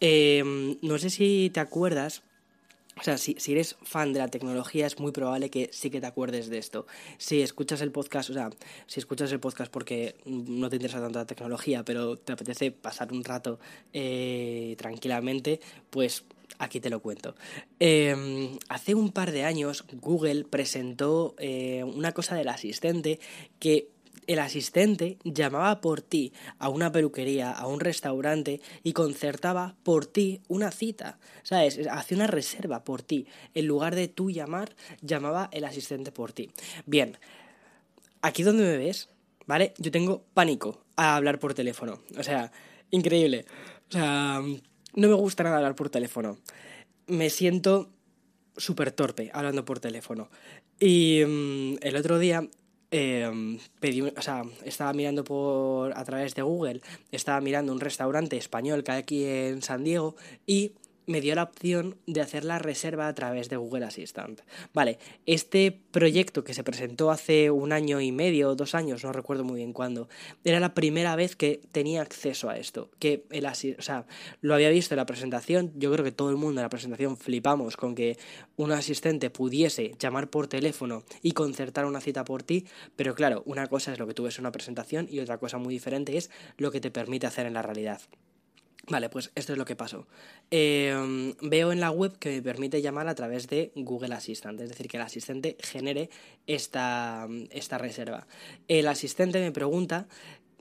Em, 0.00 0.76
no 0.82 0.98
sé 0.98 1.10
si 1.10 1.50
te 1.52 1.60
acuerdas 1.60 2.22
o 2.98 3.02
sea, 3.02 3.18
si, 3.18 3.36
si, 3.38 3.52
eres 3.52 3.76
fan 3.82 4.12
de 4.12 4.18
la 4.18 4.28
tecnología 4.28 4.86
es 4.86 4.98
muy 4.98 5.12
probable 5.12 5.50
que 5.50 5.70
sí 5.72 5.90
que 5.90 6.00
te 6.00 6.06
acuerdes 6.06 6.48
de 6.48 6.58
esto. 6.58 6.86
Si 7.18 7.42
escuchas 7.42 7.80
el 7.80 7.92
podcast, 7.92 8.30
o 8.30 8.34
sea, 8.34 8.50
si 8.86 9.00
escuchas 9.00 9.30
el 9.32 9.40
podcast 9.40 9.70
porque 9.70 10.16
no 10.24 10.68
te 10.68 10.76
interesa 10.76 11.00
tanto 11.00 11.18
la 11.18 11.26
tecnología, 11.26 11.84
pero 11.84 12.16
te 12.16 12.32
apetece 12.32 12.70
pasar 12.70 13.12
un 13.12 13.24
rato 13.24 13.58
eh, 13.92 14.74
tranquilamente, 14.78 15.60
pues 15.90 16.24
aquí 16.58 16.80
te 16.80 16.90
lo 16.90 17.00
cuento. 17.00 17.34
Em, 17.78 18.58
hace 18.68 18.94
un 18.94 19.12
par 19.12 19.32
de 19.32 19.44
años 19.44 19.84
Google 19.92 20.44
presentó 20.44 21.34
eh, 21.38 21.84
una 21.84 22.12
cosa 22.12 22.34
del 22.34 22.48
asistente 22.48 23.20
que 23.58 23.88
el 24.28 24.38
asistente 24.38 25.18
llamaba 25.24 25.80
por 25.80 26.02
ti 26.02 26.32
a 26.58 26.68
una 26.68 26.92
peluquería, 26.92 27.50
a 27.50 27.66
un 27.66 27.80
restaurante 27.80 28.60
y 28.84 28.92
concertaba 28.92 29.74
por 29.82 30.06
ti 30.06 30.42
una 30.48 30.70
cita. 30.70 31.18
¿Sabes? 31.42 31.80
Hacía 31.90 32.18
una 32.18 32.26
reserva 32.26 32.84
por 32.84 33.02
ti. 33.02 33.26
En 33.54 33.66
lugar 33.66 33.94
de 33.94 34.06
tú 34.06 34.30
llamar, 34.30 34.76
llamaba 35.00 35.48
el 35.50 35.64
asistente 35.64 36.12
por 36.12 36.32
ti. 36.32 36.50
Bien, 36.84 37.16
aquí 38.20 38.42
donde 38.42 38.64
me 38.64 38.76
ves, 38.76 39.08
¿vale? 39.46 39.72
Yo 39.78 39.90
tengo 39.90 40.22
pánico 40.34 40.84
a 40.96 41.16
hablar 41.16 41.38
por 41.38 41.54
teléfono. 41.54 42.00
O 42.18 42.22
sea, 42.22 42.52
increíble. 42.90 43.46
O 43.88 43.92
sea, 43.92 44.42
no 44.94 45.08
me 45.08 45.14
gusta 45.14 45.42
nada 45.42 45.56
hablar 45.56 45.74
por 45.74 45.88
teléfono. 45.88 46.36
Me 47.06 47.30
siento 47.30 47.88
súper 48.58 48.92
torpe 48.92 49.30
hablando 49.32 49.64
por 49.64 49.80
teléfono. 49.80 50.28
Y 50.78 51.22
mm, 51.26 51.76
el 51.80 51.96
otro 51.96 52.18
día 52.18 52.46
eh, 52.90 53.58
pedí, 53.80 54.02
o 54.02 54.22
sea, 54.22 54.42
estaba 54.64 54.92
mirando 54.92 55.24
por 55.24 55.96
a 55.96 56.04
través 56.04 56.34
de 56.34 56.42
Google, 56.42 56.80
estaba 57.12 57.40
mirando 57.40 57.72
un 57.72 57.80
restaurante 57.80 58.36
español 58.36 58.84
que 58.84 58.92
hay 58.92 58.98
aquí 58.98 59.24
en 59.24 59.62
San 59.62 59.84
Diego 59.84 60.16
y 60.46 60.72
me 61.08 61.20
dio 61.20 61.34
la 61.34 61.42
opción 61.44 61.96
de 62.06 62.20
hacer 62.20 62.44
la 62.44 62.58
reserva 62.58 63.08
a 63.08 63.14
través 63.14 63.48
de 63.48 63.56
Google 63.56 63.86
Assistant. 63.86 64.42
Vale, 64.74 64.98
este 65.26 65.72
proyecto 65.90 66.44
que 66.44 66.54
se 66.54 66.62
presentó 66.62 67.10
hace 67.10 67.50
un 67.50 67.72
año 67.72 68.00
y 68.00 68.12
medio, 68.12 68.54
dos 68.54 68.74
años, 68.74 69.02
no 69.02 69.12
recuerdo 69.12 69.42
muy 69.42 69.56
bien 69.56 69.72
cuándo, 69.72 70.08
era 70.44 70.60
la 70.60 70.74
primera 70.74 71.16
vez 71.16 71.34
que 71.34 71.60
tenía 71.72 72.02
acceso 72.02 72.50
a 72.50 72.58
esto. 72.58 72.90
Que 72.98 73.24
el 73.30 73.46
o 73.46 73.82
sea, 73.82 74.06
lo 74.42 74.54
había 74.54 74.68
visto 74.68 74.94
en 74.94 74.98
la 74.98 75.06
presentación, 75.06 75.72
yo 75.76 75.90
creo 75.90 76.04
que 76.04 76.12
todo 76.12 76.30
el 76.30 76.36
mundo 76.36 76.60
en 76.60 76.64
la 76.64 76.68
presentación 76.68 77.16
flipamos 77.16 77.76
con 77.76 77.94
que 77.94 78.18
un 78.56 78.72
asistente 78.72 79.30
pudiese 79.30 79.94
llamar 79.98 80.28
por 80.28 80.46
teléfono 80.46 81.04
y 81.22 81.32
concertar 81.32 81.86
una 81.86 82.00
cita 82.00 82.24
por 82.24 82.42
ti, 82.42 82.66
pero 82.96 83.14
claro, 83.14 83.42
una 83.46 83.66
cosa 83.66 83.92
es 83.92 83.98
lo 83.98 84.06
que 84.06 84.14
tú 84.14 84.24
ves 84.24 84.36
en 84.36 84.42
una 84.42 84.52
presentación 84.52 85.08
y 85.10 85.20
otra 85.20 85.38
cosa 85.38 85.56
muy 85.58 85.72
diferente 85.72 86.16
es 86.16 86.30
lo 86.58 86.70
que 86.70 86.80
te 86.80 86.90
permite 86.90 87.26
hacer 87.26 87.46
en 87.46 87.54
la 87.54 87.62
realidad. 87.62 88.00
Vale, 88.90 89.10
pues 89.10 89.30
esto 89.34 89.52
es 89.52 89.58
lo 89.58 89.66
que 89.66 89.76
pasó. 89.76 90.06
Em, 90.50 91.34
veo 91.42 91.72
en 91.72 91.80
la 91.80 91.90
web 91.90 92.18
que 92.18 92.30
me 92.30 92.42
permite 92.42 92.80
llamar 92.80 93.06
a 93.08 93.14
través 93.14 93.46
de 93.48 93.70
Google 93.74 94.14
Assistant, 94.14 94.58
es 94.60 94.70
decir, 94.70 94.88
que 94.88 94.96
el 94.96 95.02
asistente 95.02 95.56
genere 95.60 96.08
esta, 96.46 97.28
esta 97.50 97.76
reserva. 97.76 98.26
El 98.66 98.88
asistente 98.88 99.40
me 99.40 99.52
pregunta 99.52 100.06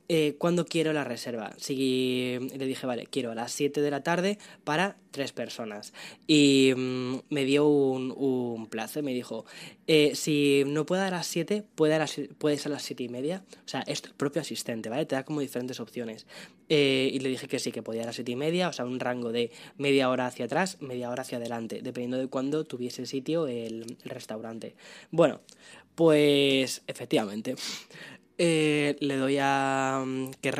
eh, 0.09 0.35
cuándo 0.37 0.65
quiero 0.65 0.93
la 0.93 1.03
reserva. 1.03 1.53
Si 1.57 2.37
le 2.55 2.65
dije, 2.65 2.87
vale, 2.87 3.07
quiero 3.07 3.31
a 3.31 3.35
las 3.35 3.51
7 3.51 3.81
de 3.81 3.91
la 3.91 4.03
tarde 4.03 4.37
para 4.63 4.95
tres 5.11 5.33
personas. 5.33 5.93
Y 6.27 6.71
mm, 6.75 7.15
me 7.29 7.43
dio 7.43 7.67
un, 7.67 8.13
un, 8.15 8.67
plazo, 8.67 9.03
me 9.03 9.13
dijo, 9.13 9.45
eh, 9.87 10.15
si 10.15 10.63
no 10.65 10.85
puede 10.85 11.01
a 11.01 11.09
las 11.09 11.27
7, 11.27 11.65
puede 11.75 11.95
a 11.95 11.99
las, 11.99 12.21
puedes 12.37 12.65
a 12.65 12.69
las 12.69 12.83
7 12.83 13.03
y 13.03 13.09
media. 13.09 13.43
O 13.65 13.67
sea, 13.67 13.81
es 13.81 14.01
el 14.03 14.13
propio 14.13 14.41
asistente, 14.41 14.87
¿vale? 14.87 15.05
Te 15.05 15.15
da 15.15 15.25
como 15.25 15.41
diferentes 15.41 15.81
opciones. 15.81 16.25
Eh, 16.69 17.09
y 17.11 17.19
le 17.19 17.27
dije 17.27 17.49
que 17.49 17.59
sí, 17.59 17.73
que 17.73 17.83
podía 17.83 18.03
a 18.03 18.05
las 18.05 18.15
7 18.15 18.31
y 18.31 18.35
media, 18.37 18.69
o 18.69 18.73
sea, 18.73 18.85
un 18.85 19.01
rango 19.01 19.33
de 19.33 19.51
media 19.77 20.09
hora 20.09 20.27
hacia 20.27 20.45
atrás, 20.45 20.77
media 20.81 21.09
hora 21.09 21.23
hacia 21.23 21.37
adelante, 21.37 21.81
dependiendo 21.81 22.17
de 22.17 22.27
cuándo 22.27 22.63
tuviese 22.63 23.05
sitio 23.05 23.47
el, 23.47 23.97
el 24.03 24.09
restaurante. 24.09 24.75
Bueno, 25.11 25.41
pues 25.95 26.83
efectivamente. 26.87 27.55
Eh, 28.37 28.97
le 28.99 29.17
doy 29.17 29.37
a 29.41 30.03
mm, 30.05 30.31
que, 30.41 30.51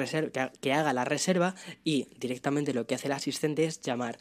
que, 0.62 0.74
haga 0.74 0.93
la 0.93 1.05
reserva 1.05 1.53
y 1.84 2.07
directamente 2.19 2.74
lo 2.74 2.88
que 2.88 2.96
hace 2.96 3.07
el 3.07 3.13
asistente 3.13 3.65
es 3.65 3.81
llamar. 3.81 4.17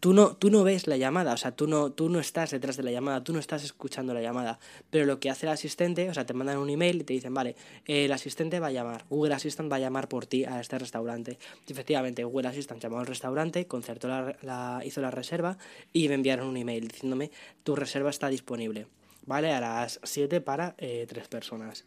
Tú 0.00 0.14
no, 0.14 0.36
tú 0.36 0.50
no 0.50 0.64
ves 0.64 0.86
la 0.86 0.96
llamada, 0.96 1.34
o 1.34 1.36
sea, 1.36 1.52
tú 1.52 1.66
no, 1.66 1.92
tú 1.92 2.08
no 2.08 2.18
estás 2.18 2.50
detrás 2.50 2.76
de 2.76 2.82
la 2.82 2.90
llamada, 2.90 3.22
tú 3.22 3.32
no 3.32 3.38
estás 3.38 3.62
escuchando 3.62 4.14
la 4.14 4.22
llamada, 4.22 4.58
pero 4.90 5.04
lo 5.04 5.20
que 5.20 5.30
hace 5.30 5.46
el 5.46 5.52
asistente, 5.52 6.08
o 6.08 6.14
sea, 6.14 6.24
te 6.24 6.32
mandan 6.32 6.58
un 6.58 6.70
email 6.70 7.02
y 7.02 7.04
te 7.04 7.12
dicen, 7.12 7.32
vale, 7.34 7.56
el 7.84 8.10
asistente 8.10 8.58
va 8.58 8.68
a 8.68 8.72
llamar, 8.72 9.04
Google 9.10 9.34
Assistant 9.34 9.70
va 9.70 9.76
a 9.76 9.80
llamar 9.80 10.08
por 10.08 10.26
ti 10.26 10.44
a 10.44 10.60
este 10.60 10.78
restaurante. 10.78 11.38
Efectivamente, 11.68 12.24
Google 12.24 12.48
Assistant 12.48 12.82
llamó 12.82 13.00
al 13.00 13.06
restaurante, 13.06 13.66
concertó 13.66 14.08
la, 14.08 14.82
hizo 14.84 15.00
la 15.02 15.10
reserva 15.10 15.58
y 15.92 16.08
me 16.08 16.14
enviaron 16.14 16.48
un 16.48 16.56
email 16.56 16.88
diciéndome, 16.88 17.30
tu 17.62 17.76
reserva 17.76 18.08
está 18.10 18.28
disponible, 18.28 18.86
¿vale? 19.26 19.52
A 19.52 19.60
las 19.60 20.00
7 20.02 20.40
para 20.40 20.74
eh, 20.78 21.04
tres 21.06 21.28
personas. 21.28 21.84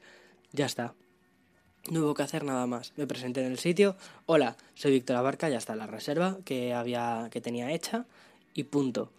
Ya 0.56 0.66
está. 0.66 0.94
No 1.92 2.00
hubo 2.00 2.14
que 2.14 2.24
hacer 2.24 2.46
nada 2.46 2.66
más. 2.66 2.94
Me 2.96 3.06
presenté 3.06 3.42
en 3.42 3.52
el 3.52 3.60
sitio. 3.60 3.98
Hola, 4.26 4.56
soy 4.74 4.94
Víctor 4.94 5.18
Abarca, 5.18 5.50
ya 5.50 5.58
está 5.58 5.76
la 5.76 5.86
reserva 5.86 6.38
que 6.46 6.74
había 6.74 7.28
que 7.30 7.42
tenía 7.42 7.72
hecha 7.74 8.06
y 8.54 8.64
punto. 8.64 9.12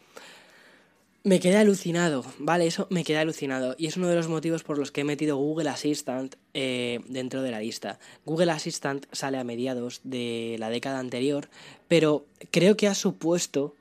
Me 1.24 1.38
quedé 1.38 1.58
alucinado, 1.58 2.24
¿vale? 2.38 2.66
Eso 2.66 2.86
me 2.88 3.04
quedé 3.04 3.18
alucinado. 3.18 3.74
Y 3.76 3.86
es 3.86 3.98
uno 3.98 4.08
de 4.08 4.16
los 4.16 4.28
motivos 4.28 4.62
por 4.62 4.78
los 4.78 4.92
que 4.92 5.02
he 5.02 5.04
metido 5.04 5.36
Google 5.36 5.68
Assistant 5.68 6.36
eh, 6.54 7.00
dentro 7.06 7.42
de 7.42 7.50
la 7.50 7.60
lista. 7.60 7.98
Google 8.24 8.52
Assistant 8.52 9.04
sale 9.12 9.36
a 9.36 9.44
mediados 9.44 10.00
de 10.04 10.56
la 10.58 10.70
década 10.70 11.00
anterior, 11.00 11.50
pero 11.86 12.24
creo 12.50 12.78
que 12.78 12.88
ha 12.88 12.94
supuesto 12.94 13.74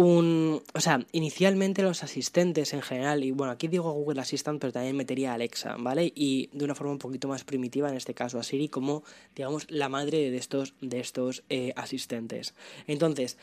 un... 0.00 0.62
O 0.72 0.80
sea, 0.80 1.04
inicialmente 1.12 1.82
los 1.82 2.02
asistentes 2.02 2.72
en 2.72 2.80
general, 2.80 3.22
y 3.22 3.32
bueno, 3.32 3.52
aquí 3.52 3.68
digo 3.68 3.92
Google 3.92 4.20
Assistant, 4.20 4.58
pero 4.58 4.72
también 4.72 4.96
metería 4.96 5.34
Alexa, 5.34 5.76
¿vale? 5.78 6.10
Y 6.14 6.48
de 6.52 6.64
una 6.64 6.74
forma 6.74 6.92
un 6.92 6.98
poquito 6.98 7.28
más 7.28 7.44
primitiva, 7.44 7.90
en 7.90 7.96
este 7.96 8.14
caso 8.14 8.38
a 8.38 8.42
Siri, 8.42 8.68
como, 8.68 9.02
digamos, 9.36 9.70
la 9.70 9.90
madre 9.90 10.30
de 10.30 10.36
estos, 10.38 10.74
de 10.80 11.00
estos 11.00 11.42
eh, 11.50 11.74
asistentes. 11.76 12.54
Entonces, 12.86 13.36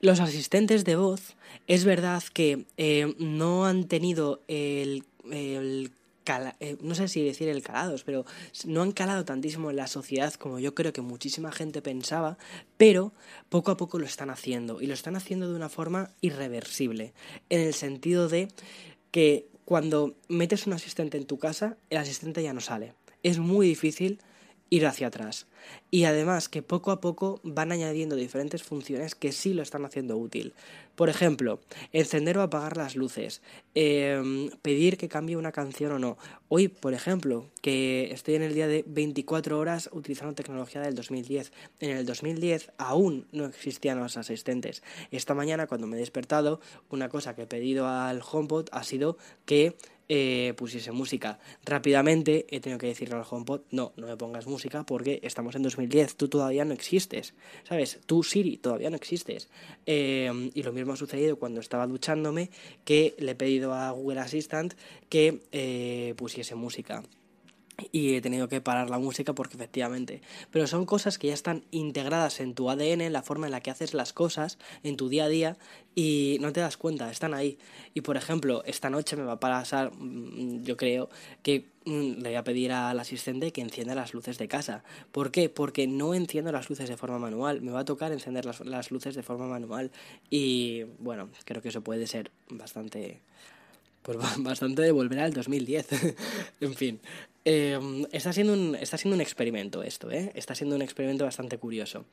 los 0.00 0.18
asistentes 0.18 0.84
de 0.84 0.96
voz, 0.96 1.36
es 1.68 1.84
verdad 1.84 2.22
que 2.32 2.66
eh, 2.76 3.14
no 3.18 3.64
han 3.66 3.84
tenido 3.84 4.42
el 4.48 5.04
eh, 6.60 6.76
no 6.80 6.94
sé 6.94 7.08
si 7.08 7.22
decir 7.24 7.48
el 7.48 7.62
calados, 7.62 8.04
pero 8.04 8.24
no 8.64 8.82
han 8.82 8.92
calado 8.92 9.24
tantísimo 9.24 9.70
en 9.70 9.76
la 9.76 9.86
sociedad 9.86 10.34
como 10.34 10.58
yo 10.58 10.74
creo 10.74 10.92
que 10.92 11.00
muchísima 11.00 11.52
gente 11.52 11.82
pensaba, 11.82 12.36
pero 12.76 13.12
poco 13.48 13.70
a 13.70 13.76
poco 13.76 13.98
lo 13.98 14.06
están 14.06 14.30
haciendo 14.30 14.80
y 14.80 14.86
lo 14.86 14.94
están 14.94 15.16
haciendo 15.16 15.48
de 15.48 15.56
una 15.56 15.68
forma 15.68 16.10
irreversible, 16.20 17.12
en 17.48 17.60
el 17.60 17.74
sentido 17.74 18.28
de 18.28 18.48
que 19.10 19.48
cuando 19.64 20.14
metes 20.28 20.66
un 20.66 20.72
asistente 20.72 21.16
en 21.16 21.26
tu 21.26 21.38
casa, 21.38 21.76
el 21.90 21.98
asistente 21.98 22.42
ya 22.42 22.52
no 22.52 22.60
sale. 22.60 22.94
Es 23.22 23.38
muy 23.38 23.66
difícil 23.66 24.20
ir 24.70 24.86
hacia 24.86 25.08
atrás. 25.08 25.46
Y 25.90 26.04
además 26.04 26.48
que 26.48 26.62
poco 26.62 26.90
a 26.90 27.00
poco 27.00 27.40
van 27.42 27.72
añadiendo 27.72 28.16
diferentes 28.16 28.62
funciones 28.62 29.14
que 29.14 29.32
sí 29.32 29.52
lo 29.54 29.62
están 29.62 29.84
haciendo 29.84 30.16
útil. 30.16 30.54
Por 30.94 31.10
ejemplo, 31.10 31.60
encender 31.92 32.38
o 32.38 32.42
apagar 32.42 32.76
las 32.76 32.96
luces, 32.96 33.42
em, 33.74 34.50
pedir 34.62 34.96
que 34.96 35.08
cambie 35.08 35.36
una 35.36 35.52
canción 35.52 35.92
o 35.92 35.98
no. 35.98 36.16
Hoy, 36.48 36.68
por 36.68 36.94
ejemplo, 36.94 37.46
que 37.60 38.08
estoy 38.12 38.36
en 38.36 38.42
el 38.42 38.54
día 38.54 38.66
de 38.66 38.84
24 38.86 39.58
horas 39.58 39.90
utilizando 39.92 40.34
tecnología 40.34 40.80
del 40.80 40.94
2010. 40.94 41.52
En 41.80 41.96
el 41.96 42.06
2010 42.06 42.70
aún 42.78 43.26
no 43.32 43.44
existían 43.44 44.00
los 44.00 44.16
asistentes. 44.16 44.82
Esta 45.10 45.34
mañana 45.34 45.66
cuando 45.66 45.86
me 45.86 45.96
he 45.96 46.00
despertado, 46.00 46.60
una 46.88 47.08
cosa 47.08 47.34
que 47.34 47.42
he 47.42 47.46
pedido 47.46 47.86
al 47.88 48.22
HomePod 48.22 48.68
ha 48.72 48.82
sido 48.82 49.18
que 49.44 49.76
eh, 50.08 50.54
pusiese 50.56 50.92
música. 50.92 51.38
Rápidamente 51.64 52.46
he 52.50 52.60
tenido 52.60 52.78
que 52.78 52.86
decirle 52.86 53.16
al 53.16 53.24
HomePod, 53.28 53.62
no, 53.70 53.92
no 53.96 54.06
me 54.06 54.16
pongas 54.16 54.46
música 54.46 54.84
porque 54.84 55.20
estamos 55.22 55.54
en 55.56 55.62
2010, 55.62 56.16
tú 56.16 56.28
todavía 56.28 56.64
no 56.64 56.74
existes, 56.74 57.34
¿sabes? 57.64 58.00
Tú 58.06 58.22
Siri 58.22 58.56
todavía 58.56 58.90
no 58.90 58.96
existes. 58.96 59.48
Eh, 59.86 60.50
y 60.54 60.62
lo 60.62 60.72
mismo 60.72 60.92
ha 60.92 60.96
sucedido 60.96 61.38
cuando 61.38 61.60
estaba 61.60 61.86
duchándome, 61.86 62.50
que 62.84 63.14
le 63.18 63.32
he 63.32 63.34
pedido 63.34 63.74
a 63.74 63.90
Google 63.90 64.20
Assistant 64.20 64.74
que 65.08 65.40
eh, 65.52 66.14
pusiese 66.16 66.54
música 66.54 67.02
y 67.92 68.14
he 68.14 68.20
tenido 68.20 68.48
que 68.48 68.60
parar 68.60 68.90
la 68.90 68.98
música 68.98 69.34
porque 69.34 69.56
efectivamente. 69.56 70.22
Pero 70.50 70.66
son 70.66 70.86
cosas 70.86 71.18
que 71.18 71.28
ya 71.28 71.34
están 71.34 71.64
integradas 71.70 72.40
en 72.40 72.54
tu 72.54 72.70
ADN, 72.70 73.02
en 73.02 73.12
la 73.12 73.22
forma 73.22 73.46
en 73.46 73.52
la 73.52 73.60
que 73.60 73.70
haces 73.70 73.94
las 73.94 74.12
cosas, 74.12 74.58
en 74.82 74.96
tu 74.96 75.08
día 75.08 75.24
a 75.24 75.28
día, 75.28 75.56
y 75.94 76.38
no 76.40 76.52
te 76.52 76.60
das 76.60 76.76
cuenta, 76.76 77.10
están 77.10 77.34
ahí. 77.34 77.58
Y 77.94 78.02
por 78.02 78.16
ejemplo, 78.16 78.62
esta 78.64 78.90
noche 78.90 79.16
me 79.16 79.24
va 79.24 79.32
a 79.32 79.40
pasar, 79.40 79.92
mm, 79.92 80.62
yo 80.62 80.76
creo, 80.76 81.08
que 81.42 81.70
mm, 81.84 82.22
le 82.22 82.28
voy 82.28 82.34
a 82.34 82.44
pedir 82.44 82.72
al 82.72 82.98
asistente 82.98 83.52
que 83.52 83.60
encienda 83.60 83.94
las 83.94 84.14
luces 84.14 84.38
de 84.38 84.48
casa. 84.48 84.84
¿Por 85.12 85.30
qué? 85.30 85.48
Porque 85.48 85.86
no 85.86 86.14
enciendo 86.14 86.52
las 86.52 86.68
luces 86.70 86.88
de 86.88 86.96
forma 86.96 87.18
manual. 87.18 87.60
Me 87.62 87.72
va 87.72 87.80
a 87.80 87.84
tocar 87.84 88.12
encender 88.12 88.44
las, 88.44 88.90
luces 88.90 89.14
de 89.14 89.22
forma 89.22 89.46
manual. 89.46 89.90
Y 90.30 90.84
bueno, 90.98 91.28
creo 91.44 91.62
que 91.62 91.68
eso 91.68 91.82
puede 91.82 92.06
ser 92.06 92.30
bastante 92.50 93.20
pues 94.02 94.18
bastante 94.38 94.82
de 94.82 94.92
volver 94.92 95.20
al 95.20 95.32
2010. 95.32 95.88
en 96.60 96.74
fin, 96.74 97.00
em, 97.46 98.04
está, 98.12 98.32
siendo 98.32 98.52
un, 98.52 98.74
está 98.74 98.98
siendo 98.98 99.14
un 99.14 99.20
experimento 99.20 99.82
esto, 99.82 100.10
¿eh? 100.10 100.32
Está 100.34 100.54
siendo 100.54 100.76
un 100.76 100.82
experimento 100.82 101.24
bastante 101.24 101.56
curioso. 101.56 102.04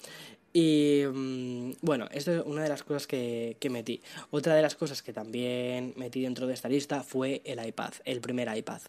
Y 0.53 1.01
em, 1.01 1.73
bueno, 1.81 2.07
esto 2.11 2.31
es 2.31 2.43
una 2.45 2.63
de 2.63 2.69
las 2.69 2.83
cosas 2.83 3.07
que, 3.07 3.57
que 3.59 3.69
metí. 3.69 4.01
Otra 4.31 4.55
de 4.55 4.61
las 4.61 4.75
cosas 4.75 5.01
que 5.01 5.11
también 5.11 5.93
metí 5.97 6.21
dentro 6.21 6.47
de 6.47 6.53
esta 6.53 6.69
lista 6.69 7.03
fue 7.03 7.41
el 7.43 7.65
iPad, 7.65 7.93
el 8.05 8.21
primer 8.21 8.55
iPad. 8.55 8.81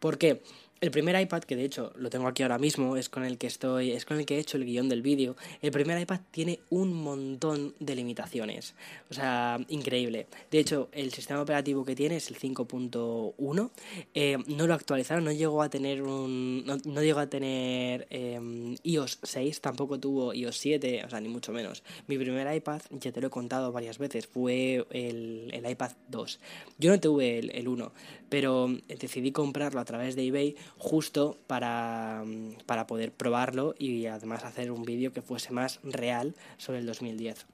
¿Por 0.00 0.18
qué? 0.18 0.42
El 0.78 0.90
primer 0.90 1.18
iPad, 1.18 1.42
que 1.44 1.56
de 1.56 1.64
hecho 1.64 1.92
lo 1.96 2.10
tengo 2.10 2.28
aquí 2.28 2.42
ahora 2.42 2.58
mismo, 2.58 2.98
es 2.98 3.08
con 3.08 3.24
el 3.24 3.38
que 3.38 3.46
estoy, 3.46 3.92
es 3.92 4.04
con 4.04 4.18
el 4.18 4.26
que 4.26 4.36
he 4.36 4.38
hecho 4.38 4.58
el 4.58 4.66
guion 4.66 4.90
del 4.90 5.00
vídeo. 5.00 5.34
El 5.62 5.70
primer 5.70 5.98
iPad 5.98 6.20
tiene 6.30 6.60
un 6.68 6.92
montón 6.92 7.74
de 7.80 7.96
limitaciones. 7.96 8.74
O 9.10 9.14
sea, 9.14 9.58
increíble. 9.68 10.26
De 10.50 10.58
hecho, 10.58 10.90
el 10.92 11.14
sistema 11.14 11.40
operativo 11.40 11.82
que 11.82 11.96
tiene 11.96 12.16
es 12.16 12.28
el 12.28 12.38
5.1. 12.38 13.70
Eh, 14.12 14.36
no 14.48 14.66
lo 14.66 14.74
actualizaron, 14.74 15.24
no 15.24 15.32
llegó 15.32 15.62
a 15.62 15.70
tener 15.70 16.02
un. 16.02 16.66
No, 16.66 17.02
llegó 17.02 17.20
a 17.20 17.26
tener 17.26 18.06
eh, 18.10 18.76
iOS 18.82 19.20
6, 19.22 19.62
tampoco 19.62 19.98
tuvo 19.98 20.34
iOS 20.34 20.58
7, 20.58 21.04
o 21.06 21.10
sea, 21.10 21.20
ni 21.22 21.28
mucho 21.28 21.52
menos. 21.52 21.84
Mi 22.06 22.18
primer 22.18 22.54
iPad, 22.54 22.82
ya 22.90 23.12
te 23.12 23.22
lo 23.22 23.28
he 23.28 23.30
contado 23.30 23.72
varias 23.72 23.96
veces, 23.96 24.26
fue 24.26 24.86
el, 24.90 25.50
el 25.54 25.70
iPad 25.70 25.92
2. 26.08 26.38
Yo 26.78 26.90
no 26.90 27.00
tuve 27.00 27.38
el, 27.38 27.50
el 27.54 27.66
1, 27.66 27.92
pero 28.28 28.68
decidí 28.88 29.32
comprarlo 29.32 29.80
a 29.80 29.84
través 29.84 30.16
de 30.16 30.26
eBay 30.26 30.56
justo 30.78 31.38
para, 31.46 32.24
para 32.66 32.86
poder 32.86 33.12
probarlo 33.12 33.74
y 33.78 34.06
además 34.06 34.44
hacer 34.44 34.70
un 34.70 34.84
vídeo 34.84 35.12
que 35.12 35.22
fuese 35.22 35.52
más 35.52 35.80
real 35.82 36.34
sobre 36.56 36.80
el 36.80 36.86
2010. 36.86 37.46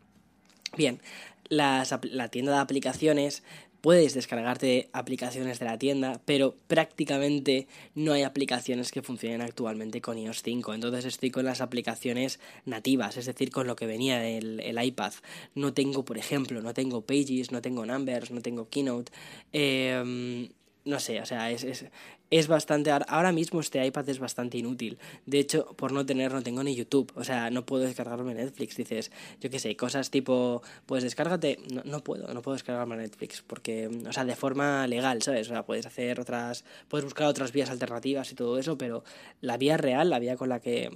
Bien, 0.77 1.01
la 1.49 1.85
tienda 2.31 2.53
de 2.53 2.59
aplicaciones 2.59 3.43
puedes 3.83 4.15
descargarte 4.15 4.89
aplicaciones 4.93 5.59
de 5.59 5.67
la 5.67 5.77
tienda, 5.77 6.21
pero 6.25 6.55
prácticamente 6.69 7.67
no 7.95 8.13
hay 8.13 8.23
aplicaciones 8.23 8.93
que 8.93 9.03
funcionen 9.03 9.43
actualmente 9.43 10.01
con 10.01 10.17
iOS 10.17 10.43
5. 10.43 10.73
Entonces 10.73 11.05
estoy 11.05 11.31
con 11.31 11.45
las 11.45 11.61
aplicaciones 11.61 12.39
nativas, 12.65 13.17
es 13.17 13.27
decir, 13.27 13.51
con 13.51 13.67
lo 13.67 13.77
que 13.77 13.87
venía 13.87 14.27
el, 14.27 14.61
el 14.61 14.83
iPad. 14.83 15.13
No 15.55 15.75
tengo, 15.75 16.05
por 16.05 16.17
ejemplo, 16.17 16.63
no 16.63 16.73
tengo 16.73 17.03
Pages, 17.03 17.51
no 17.51 17.61
tengo 17.61 17.85
Numbers, 17.85 18.31
no 18.31 18.41
tengo 18.41 18.69
Keynote. 18.71 19.13
Eh, 19.53 20.49
no 20.85 20.99
sé, 20.99 21.21
o 21.21 21.27
sea, 21.27 21.51
es, 21.51 21.63
es, 21.65 21.87
es 22.31 22.49
bastante... 22.49 22.91
Ahora 22.91 23.31
mismo 23.31 23.61
este 23.61 23.85
iPad 23.85 24.09
es 24.09 24.19
bastante 24.19 24.59
inútil. 24.59 24.99
De 25.27 25.39
hecho, 25.39 25.67
por 25.77 25.93
no 25.93 26.05
tener, 26.05 26.33
no 26.33 26.43
tengo 26.43 26.63
ni 26.63 26.75
YouTube. 26.75 27.13
O 27.15 27.25
sea, 27.25 27.51
no 27.51 27.65
puedo 27.65 27.85
descargarme 27.85 28.35
Netflix. 28.35 28.77
Dices, 28.77 29.13
yo 29.41 29.51
qué 29.51 29.59
sé, 29.59 29.77
cosas 29.77 30.11
tipo, 30.11 30.63
pues 30.87 31.05
descárgate... 31.05 31.59
No, 31.73 31.83
no 31.85 32.03
puedo, 32.03 32.33
no 32.35 32.43
puedo 32.43 32.55
descargarme 32.55 32.97
Netflix. 32.97 33.43
Porque, 33.43 33.89
o 34.09 34.13
sea, 34.13 34.25
de 34.25 34.35
forma 34.35 34.87
legal, 34.87 35.23
¿sabes? 35.23 35.47
O 35.49 35.51
sea, 35.51 35.65
puedes 35.65 35.87
hacer 35.87 36.19
otras... 36.19 36.65
Puedes 36.89 37.05
buscar 37.05 37.27
otras 37.29 37.53
vías 37.53 37.71
alternativas 37.71 38.33
y 38.33 38.35
todo 38.35 38.59
eso, 38.59 38.77
pero 38.77 39.05
la 39.41 39.57
vía 39.57 39.77
real, 39.77 40.11
la 40.11 40.19
vía 40.19 40.37
con 40.37 40.49
la 40.49 40.61
que 40.61 40.91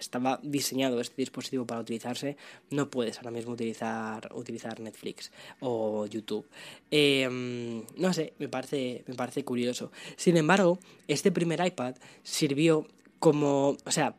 estaba 0.00 0.40
diseñado 0.42 1.00
este 1.00 1.14
dispositivo 1.16 1.66
para 1.66 1.80
utilizarse, 1.80 2.36
no 2.70 2.90
puedes 2.90 3.18
ahora 3.18 3.30
mismo 3.30 3.52
utilizar, 3.52 4.30
utilizar 4.34 4.80
Netflix 4.80 5.30
o 5.60 6.06
YouTube. 6.06 6.46
Em, 6.90 7.84
no 7.96 8.12
sé, 8.12 8.32
me 8.38 8.48
parece, 8.48 9.04
me 9.06 9.14
parece 9.14 9.44
curioso. 9.44 9.92
Sin 10.16 10.36
embargo, 10.36 10.78
este 11.06 11.30
primer 11.30 11.64
iPad 11.64 11.94
sirvió 12.22 12.86
como, 13.18 13.76
o 13.84 13.90
sea, 13.90 14.16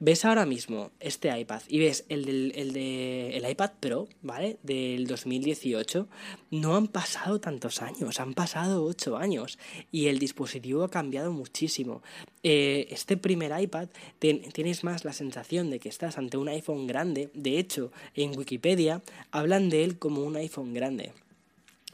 ves 0.00 0.24
ahora 0.24 0.46
mismo 0.46 0.90
este 0.98 1.38
iPad 1.38 1.62
y 1.68 1.78
ves 1.78 2.04
el, 2.08 2.24
del, 2.24 2.52
el 2.56 2.72
de 2.72 3.46
iPad 3.50 3.72
Pro, 3.78 4.08
¿vale? 4.22 4.58
Del 4.62 5.06
2018, 5.06 6.08
no 6.50 6.74
han 6.74 6.88
pasado 6.88 7.38
tantos 7.38 7.82
años, 7.82 8.18
han 8.18 8.34
pasado 8.34 8.84
8 8.84 9.18
años 9.18 9.58
y 9.92 10.06
el 10.06 10.18
dispositivo 10.18 10.82
ha 10.82 10.90
cambiado 10.90 11.32
muchísimo. 11.32 12.02
Eh, 12.42 12.88
este 12.90 13.18
primer 13.18 13.52
iPad 13.60 13.88
tienes 14.18 14.82
más 14.82 15.04
la 15.04 15.12
sensación 15.12 15.70
de 15.70 15.78
que 15.78 15.90
estás 15.90 16.16
ante 16.16 16.38
un 16.38 16.48
iPhone 16.48 16.86
grande, 16.86 17.30
de 17.34 17.58
hecho, 17.58 17.92
en 18.14 18.36
Wikipedia 18.36 19.02
hablan 19.30 19.68
de 19.68 19.84
él 19.84 19.98
como 19.98 20.22
un 20.22 20.36
iPhone 20.36 20.72
grande 20.72 21.12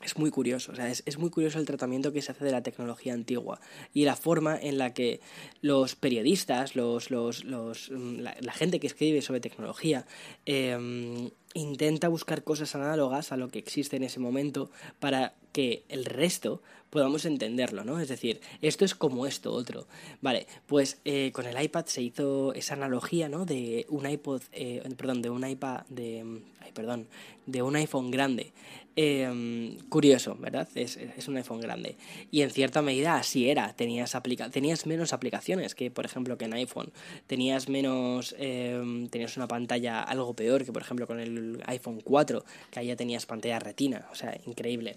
es 0.03 0.19
muy 0.19 0.31
curioso, 0.31 0.73
o 0.73 0.75
sea, 0.75 0.91
es, 0.91 1.03
es, 1.07 1.19
muy 1.19 1.31
curioso 1.31 1.59
el 1.59 1.65
tratamiento 1.65 2.13
que 2.13 2.23
se 2.23 2.33
hace 2.33 2.45
de 2.45 2.53
la 2.53 2.63
tecnología 2.63 3.15
antigua 3.15 3.61
y 3.95 4.05
la 4.05 4.15
forma 4.15 4.59
en 4.61 4.79
la 4.79 4.93
que 4.93 5.21
los 5.63 5.97
periodistas, 5.97 6.77
los, 6.77 7.11
los, 7.11 7.45
los 7.45 7.91
mm, 7.91 8.21
la, 8.21 8.53
gente 8.53 8.79
que 8.79 8.87
escribe 8.87 9.23
sobre 9.23 9.41
tecnología, 9.41 10.07
eh, 10.45 11.31
intenta 11.55 12.09
buscar 12.09 12.45
cosas 12.45 12.75
análogas 12.75 13.33
a 13.33 13.37
lo 13.37 13.49
que 13.49 13.59
existe 13.59 13.97
en 13.97 14.05
ese 14.05 14.21
momento 14.21 14.71
para 15.01 15.35
que 15.53 15.85
el 15.89 16.05
resto 16.05 16.63
podamos 16.97 17.27
entenderlo, 17.27 17.85
¿no? 17.85 18.01
Es 18.01 18.09
decir, 18.09 18.41
esto 18.63 18.87
es 18.87 18.95
como 18.95 19.27
esto 19.27 19.53
otro. 19.53 19.87
Vale, 20.23 20.47
pues 20.65 20.99
eh, 21.05 21.31
con 21.31 21.45
el 21.45 21.63
iPad 21.63 21.85
se 21.85 22.01
hizo 22.01 22.55
esa 22.55 22.73
analogía, 22.73 23.29
¿no? 23.29 23.45
De 23.45 23.85
un 23.91 24.09
iPod, 24.09 24.41
eh, 24.53 24.83
perdón, 24.97 25.21
de 25.21 25.29
un 25.29 25.47
iPad, 25.47 25.83
de, 25.91 26.25
ay, 26.61 26.73
perdón, 26.73 27.07
de 27.45 27.61
un 27.61 27.77
iPhone 27.77 28.11
grande. 28.11 28.55
Eh, 28.99 29.77
curioso, 29.91 30.39
¿verdad? 30.41 30.67
Es, 30.75 30.97
un 31.29 31.37
iPhone 31.37 31.61
grande. 31.61 31.97
Y 32.31 32.41
en 32.41 32.51
cierta 32.51 32.81
medida 32.81 33.17
así 33.17 33.51
era. 33.51 33.75
Tenías, 33.77 34.15
aplica 34.15 34.49
tenías 34.49 34.87
menos 34.87 35.13
aplicaciones 35.13 35.75
que, 35.75 35.91
por 35.91 36.07
ejemplo, 36.07 36.39
que 36.39 36.47
en 36.47 36.55
iPhone. 36.55 36.91
Tenías 37.27 37.69
menos. 37.69 38.35
Eh, 38.39 39.07
tenías 39.11 39.37
una 39.37 39.49
pantalla 39.49 40.01
algo 40.01 40.33
peor 40.33 40.65
que, 40.65 40.73
por 40.73 40.81
ejemplo, 40.81 41.07
con 41.07 41.21
el 41.21 41.63
iPhone 41.67 42.01
4, 42.03 42.43
que 42.71 42.81
ahí 42.81 42.87
ya 42.87 42.97
tenías 42.97 43.27
pantalla 43.27 43.59
retina. 43.59 44.09
O 44.11 44.15
sea, 44.15 44.35
increíble. 44.47 44.97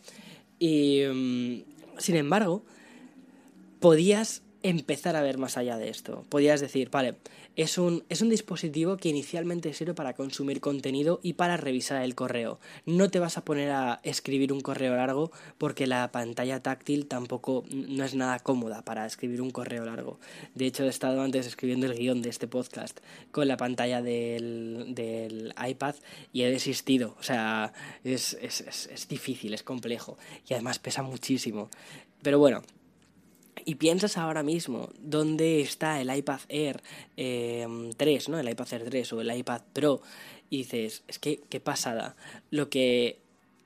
Y. 0.60 1.04
Sin 2.00 2.16
embargo, 2.16 2.64
podías 3.80 4.42
empezar 4.64 5.16
a 5.16 5.22
ver 5.22 5.38
más 5.38 5.58
allá 5.58 5.78
de 5.78 5.90
esto. 5.90 6.26
Podrías 6.30 6.62
decir, 6.62 6.90
vale, 6.90 7.16
es 7.56 7.78
un, 7.78 8.04
es 8.10 8.22
un 8.22 8.30
dispositivo 8.30 8.98
que 8.98 9.10
inicialmente 9.10 9.74
sirve 9.74 9.94
para 9.94 10.14
consumir 10.14 10.62
contenido 10.62 11.20
y 11.24 11.34
para 11.34 11.58
revisar 11.58 12.04
el 12.04 12.16
correo. 12.16 12.60
No 12.86 13.10
te 13.10 13.20
vas 13.20 13.38
a 13.38 13.44
poner 13.44 13.72
a 13.72 14.00
escribir 14.04 14.54
un 14.54 14.62
correo 14.62 14.96
largo 14.96 15.32
porque 15.58 15.88
la 15.88 16.12
pantalla 16.12 16.62
táctil 16.62 17.08
tampoco 17.08 17.66
no 17.70 18.04
es 18.04 18.16
nada 18.16 18.40
cómoda 18.40 18.84
para 18.84 19.06
escribir 19.06 19.42
un 19.42 19.52
correo 19.52 19.86
largo. 19.86 20.20
De 20.56 20.68
hecho, 20.68 20.84
he 20.84 20.90
estado 20.90 21.22
antes 21.22 21.48
escribiendo 21.48 21.86
el 21.86 21.98
guion 21.98 22.22
de 22.22 22.30
este 22.30 22.48
podcast 22.48 23.00
con 23.32 23.48
la 23.48 23.58
pantalla 23.58 24.02
del, 24.02 24.88
del 24.90 25.54
iPad 25.68 25.96
y 26.32 26.44
he 26.44 26.52
desistido. 26.52 27.16
O 27.20 27.24
sea, 27.24 27.74
es, 28.04 28.38
es, 28.42 28.62
es 28.62 29.08
difícil, 29.08 29.54
es 29.54 29.64
complejo 29.64 30.18
y 30.48 30.54
además 30.54 30.80
pesa 30.80 31.02
muchísimo. 31.02 31.70
Pero 32.22 32.40
bueno, 32.40 32.62
y 33.66 33.76
piensas 33.76 34.18
ahora 34.18 34.44
mismo 34.44 34.90
dónde 35.00 35.62
está 35.62 36.02
el 36.02 36.16
iPad 36.16 36.42
Air 36.50 36.82
3, 37.16 37.18
em, 37.18 38.32
¿no? 38.32 38.40
El 38.40 38.50
iPad 38.50 38.74
Air 38.74 38.84
3 38.90 39.14
o 39.14 39.22
el 39.22 39.38
iPad 39.38 39.62
Pro 39.74 40.02
y 40.50 40.58
dices, 40.60 41.04
es 41.08 41.20
que 41.20 41.42
qué 41.50 41.60
pasada. 41.60 42.16
Lo 42.50 42.70
que 42.70 43.20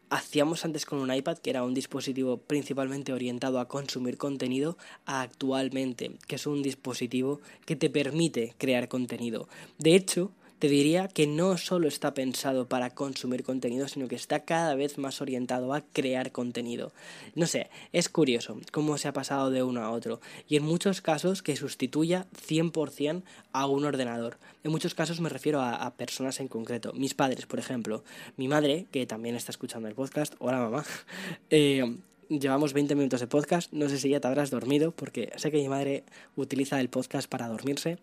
hacíamos 0.09 0.63
antes 0.63 0.85
con 0.85 0.99
un 0.99 1.13
iPad, 1.13 1.39
que 1.39 1.49
era 1.49 1.63
un 1.63 1.73
dispositivo 1.73 2.37
principalmente 2.37 3.13
orientado 3.13 3.59
a 3.59 3.67
consumir 3.67 4.17
contenido, 4.17 4.77
actualmente, 5.05 6.11
que 6.27 6.35
es 6.35 6.45
un 6.45 6.61
dispositivo 6.61 7.41
que 7.65 7.75
te 7.75 7.89
permite 7.89 8.53
crear 8.57 8.87
contenido. 8.87 9.47
De 9.79 9.95
hecho, 9.95 10.31
te 10.63 10.69
diría 10.69 11.09
que 11.09 11.27
no 11.27 11.57
solo 11.57 11.89
está 11.89 12.13
pensado 12.13 12.69
para 12.69 12.91
consumir 12.91 13.43
contenido, 13.43 13.89
sino 13.89 14.07
que 14.07 14.15
está 14.15 14.45
cada 14.45 14.75
vez 14.75 14.97
más 14.97 15.19
orientado 15.19 15.73
a 15.73 15.81
crear 15.81 16.31
contenido. 16.31 16.93
No 17.35 17.47
sé, 17.47 17.69
es 17.91 18.07
curioso 18.07 18.57
cómo 18.71 18.97
se 18.97 19.09
ha 19.09 19.11
pasado 19.11 19.51
de 19.51 19.61
uno 19.61 19.81
a 19.81 19.91
otro 19.91 20.21
y 20.47 20.55
en 20.55 20.63
muchos 20.63 21.01
casos 21.01 21.43
que 21.43 21.57
sustituya 21.57 22.27
100% 22.47 23.23
a 23.51 23.67
un 23.67 23.83
ordenador. 23.83 24.37
En 24.63 24.71
muchos 24.71 24.95
casos 24.95 25.19
me 25.19 25.27
refiero 25.27 25.61
a, 25.61 25.93
personas 25.97 26.39
en 26.39 26.47
concreto. 26.47 26.93
Mis 26.93 27.13
padres, 27.13 27.45
por 27.45 27.59
ejemplo. 27.59 28.05
Mi 28.37 28.47
madre, 28.47 28.85
que 28.89 29.05
también 29.05 29.35
está 29.35 29.51
escuchando 29.51 29.89
el 29.89 29.95
podcast, 29.95 30.33
hola 30.39 30.59
mamá, 30.59 30.85
eh, 31.49 31.97
llevamos 32.39 32.73
20 32.73 32.95
minutos 32.95 33.19
de 33.19 33.27
podcast. 33.27 33.71
No 33.73 33.89
sé 33.89 33.97
si 33.97 34.09
ya 34.09 34.19
te 34.19 34.27
habrás 34.27 34.49
dormido, 34.49 34.91
porque 34.91 35.31
sé 35.35 35.51
que 35.51 35.57
mi 35.57 35.69
madre 35.69 36.03
utiliza 36.35 36.79
el 36.79 36.89
podcast 36.89 37.29
para 37.29 37.47
dormirse. 37.47 37.97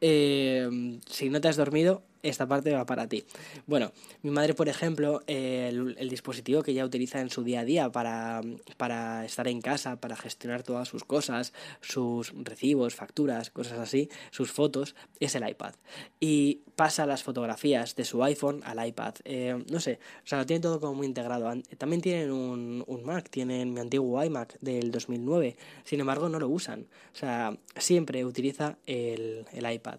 Eh, 0.00 0.98
si 1.06 1.30
no 1.30 1.40
te 1.40 1.48
has 1.48 1.56
dormido, 1.56 2.02
esta 2.22 2.46
parte 2.46 2.72
va 2.72 2.86
para 2.86 3.08
ti. 3.08 3.24
Bueno, 3.66 3.92
mi 4.22 4.30
madre, 4.30 4.54
por 4.54 4.68
ejemplo, 4.68 5.22
el, 5.26 6.08
dispositivo 6.08 6.62
que 6.62 6.72
ella 6.72 6.84
utiliza 6.84 7.20
en 7.20 7.30
su 7.30 7.42
día 7.42 7.60
a 7.60 7.64
día 7.64 7.90
para, 7.90 8.42
para 8.76 9.24
estar 9.24 9.48
en 9.48 9.60
casa, 9.60 9.96
para 10.00 10.16
gestionar 10.16 10.62
todas 10.62 10.88
sus 10.88 11.04
cosas, 11.04 11.52
sus 11.80 12.32
recibos, 12.44 12.94
facturas, 12.94 13.50
cosas 13.50 13.78
así, 13.78 14.08
sus 14.30 14.52
fotos, 14.52 14.94
es 15.20 15.34
el 15.34 15.48
iPad. 15.48 15.74
Y 16.20 16.60
pasa 16.76 17.06
las 17.06 17.22
fotografías 17.22 17.94
de 17.96 18.04
su 18.04 18.22
iPhone 18.22 18.60
al 18.64 18.86
iPad. 18.86 19.14
Eh, 19.24 19.64
no 19.70 19.80
sé, 19.80 19.98
o 20.24 20.26
sea, 20.26 20.38
lo 20.38 20.46
tienen 20.46 20.62
todo 20.62 20.80
como 20.80 20.94
muy 20.94 21.06
integrado. 21.06 21.50
También 21.78 22.02
tienen 22.02 22.30
un, 22.30 22.84
un 22.86 23.04
Mac, 23.04 23.28
tienen 23.30 23.72
mi 23.72 23.80
antiguo 23.80 24.22
iMac 24.22 24.58
del 24.60 24.90
2009, 24.90 25.56
sin 25.84 26.00
embargo 26.00 26.28
no 26.28 26.38
lo 26.38 26.48
usan. 26.48 26.86
O 27.12 27.16
sea, 27.16 27.56
siempre 27.76 28.24
utiliza 28.24 28.78
el, 28.86 29.46
el 29.52 29.72
iPad. 29.72 29.98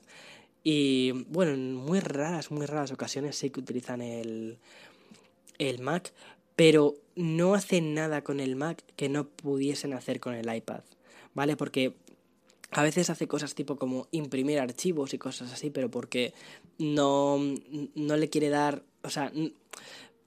Y 0.63 1.11
bueno, 1.29 1.53
en 1.53 1.75
muy 1.75 1.99
raras, 1.99 2.51
muy 2.51 2.65
raras 2.65 2.91
ocasiones 2.91 3.35
sí 3.35 3.49
que 3.49 3.59
utilizan 3.59 4.01
el, 4.01 4.57
el 5.57 5.79
Mac, 5.79 6.13
pero 6.55 6.95
no 7.15 7.53
hacen 7.53 7.93
nada 7.93 8.23
con 8.23 8.39
el 8.39 8.55
Mac 8.55 8.83
que 8.95 9.09
no 9.09 9.27
pudiesen 9.27 9.93
hacer 9.93 10.19
con 10.19 10.33
el 10.35 10.53
iPad, 10.53 10.81
¿vale? 11.33 11.57
Porque 11.57 11.95
a 12.71 12.83
veces 12.83 13.09
hace 13.09 13.27
cosas 13.27 13.55
tipo 13.55 13.75
como 13.75 14.07
imprimir 14.11 14.59
archivos 14.59 15.13
y 15.13 15.17
cosas 15.17 15.51
así, 15.51 15.69
pero 15.69 15.89
porque 15.91 16.33
no, 16.77 17.39
no 17.95 18.17
le 18.17 18.29
quiere 18.29 18.49
dar, 18.49 18.83
o 19.03 19.09
sea, 19.09 19.31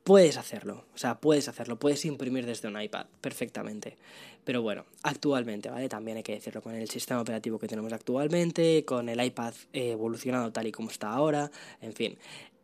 puedes 0.07 0.37
hacerlo, 0.37 0.85
o 0.95 0.99
sea, 0.99 1.19
puedes 1.19 1.49
hacerlo, 1.49 1.81
puedes 1.81 2.05
imprimir 2.05 2.47
desde 2.47 2.69
un 2.69 2.81
iPad 2.81 3.07
perfectamente. 3.21 3.97
Pero 4.45 4.63
bueno, 4.63 4.85
actualmente, 5.03 5.69
¿vale? 5.69 5.89
También 5.89 6.17
hay 6.17 6.23
que 6.23 6.35
decirlo 6.35 6.63
con 6.63 6.77
el 6.77 6.89
sistema 6.89 7.21
operativo 7.21 7.59
que 7.59 7.67
tenemos 7.67 7.93
actualmente, 7.93 8.85
con 8.85 9.09
el 9.09 9.21
iPad 9.21 9.53
evolucionado 9.73 10.53
tal 10.53 10.69
y 10.69 10.71
como 10.71 10.91
está 10.91 11.11
ahora, 11.11 11.51
en 11.81 11.93
fin. 11.93 12.19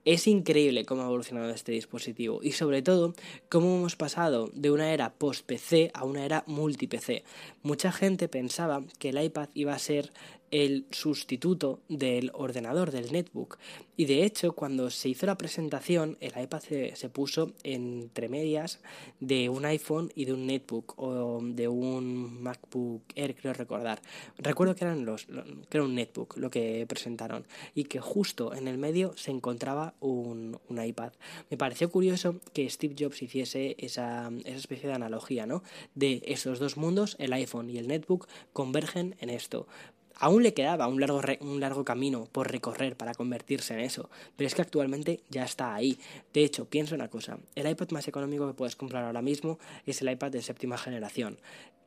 Es 0.05 0.29
increíble 0.29 0.85
cómo 0.85 1.03
ha 1.03 1.07
evolucionado 1.07 1.51
este 1.51 1.73
dispositivo 1.73 2.39
y 2.45 2.53
sobre 2.53 2.81
todo 2.81 3.13
cómo 3.49 3.77
hemos 3.77 3.97
pasado 3.97 4.49
de 4.55 4.71
una 4.71 4.93
era 4.93 5.13
post-PC 5.13 5.91
a 5.95 6.05
una 6.05 6.25
era 6.25 6.45
multi-PC. 6.47 7.25
Mucha 7.65 7.91
gente 7.91 8.29
pensaba 8.29 8.85
que 9.01 9.09
el 9.09 9.21
iPad 9.21 9.49
iba 9.55 9.75
a 9.75 9.81
ser 9.81 10.13
el 10.53 10.85
sustituto 10.91 11.81
del 11.89 12.31
ordenador, 12.35 12.93
del 12.93 13.11
netbook. 13.11 13.59
Y 13.97 14.05
de 14.05 14.25
hecho, 14.25 14.53
cuando 14.53 14.91
se 14.91 15.09
hizo 15.09 15.27
la 15.27 15.39
presentación, 15.39 16.19
el 16.21 16.33
iPad 16.41 16.61
se, 16.61 17.09
puso 17.09 17.53
entre 17.63 18.29
medias 18.29 18.81
de 19.21 19.49
un 19.49 19.65
iPhone 19.65 20.13
y 20.15 20.27
de 20.27 20.35
un 20.35 20.47
netbook 20.47 20.95
o 20.99 21.41
de 21.43 21.69
un 21.69 22.43
MacBook 22.43 23.03
Air, 23.15 23.35
creo 23.35 23.55
recordar. 23.55 24.03
Recuerdo 24.39 24.75
que 24.75 24.85
eran 24.85 25.05
los, 25.05 25.27
era 25.71 25.83
un 25.83 25.95
netbook 25.95 26.37
lo 26.37 26.51
que 26.51 26.85
presentaron 26.87 27.47
y 27.75 27.85
que 27.85 28.01
justo 28.01 28.55
en 28.55 28.69
el 28.69 28.77
medio 28.77 29.17
se 29.17 29.31
encontraba 29.31 29.95
un, 30.01 30.59
un 30.69 30.85
iPad. 30.85 31.13
Me 31.51 31.57
pareció 31.57 31.91
curioso 31.91 32.41
que 32.53 32.69
Steve 32.69 32.95
Jobs 32.99 33.23
hiciese 33.23 33.75
esa, 33.79 34.31
esa 34.45 34.57
especie 34.57 34.89
de 34.89 34.95
analogía, 34.95 35.47
¿no? 35.47 35.63
De 35.95 36.23
esos 36.27 36.59
dos 36.59 36.77
mundos, 36.77 37.17
el 37.19 37.33
iPhone 37.33 37.71
y 37.71 37.79
el 37.79 37.89
netbook, 37.89 38.29
convergen 38.53 39.17
en 39.21 39.31
esto 39.31 39.67
Aún 40.17 40.43
le 40.43 40.55
quedaba 40.55 40.87
un 40.87 41.01
largo, 41.01 41.85
camino 41.85 42.29
por 42.31 42.51
recorrer 42.51 42.97
para 42.97 43.15
convertirse 43.15 43.75
en 43.75 43.81
eso, 43.81 44.11
pero 44.37 44.47
es 44.47 44.55
que 44.55 44.63
actualmente 44.63 45.21
ya 45.31 45.45
está 45.45 45.75
ahí. 45.75 45.99
De 46.33 46.45
hecho, 46.45 46.67
pienso 46.67 46.95
una 46.95 47.09
cosa, 47.09 47.39
el 47.55 47.69
iPad 47.69 47.91
más 47.91 48.09
económico 48.09 48.47
que 48.47 48.55
puedes 48.55 48.77
comprar 48.77 49.05
ahora 49.05 49.23
mismo 49.23 49.59
es 49.87 50.03
el 50.03 50.11
iPad 50.11 50.31
de 50.31 50.43
séptima 50.43 50.79
generación 50.79 51.39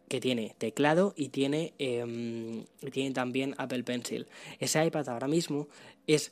que 0.07 0.19
tiene 0.19 0.55
teclado 0.57 1.13
y 1.17 1.29
tiene, 1.29 1.73
em, 1.79 2.65
también 3.13 3.55
Apple 3.57 3.83
Pencil. 3.83 4.27
Ese 4.59 4.85
iPad 4.85 5.09
ahora 5.09 5.27
mismo 5.27 5.67
es, 6.07 6.31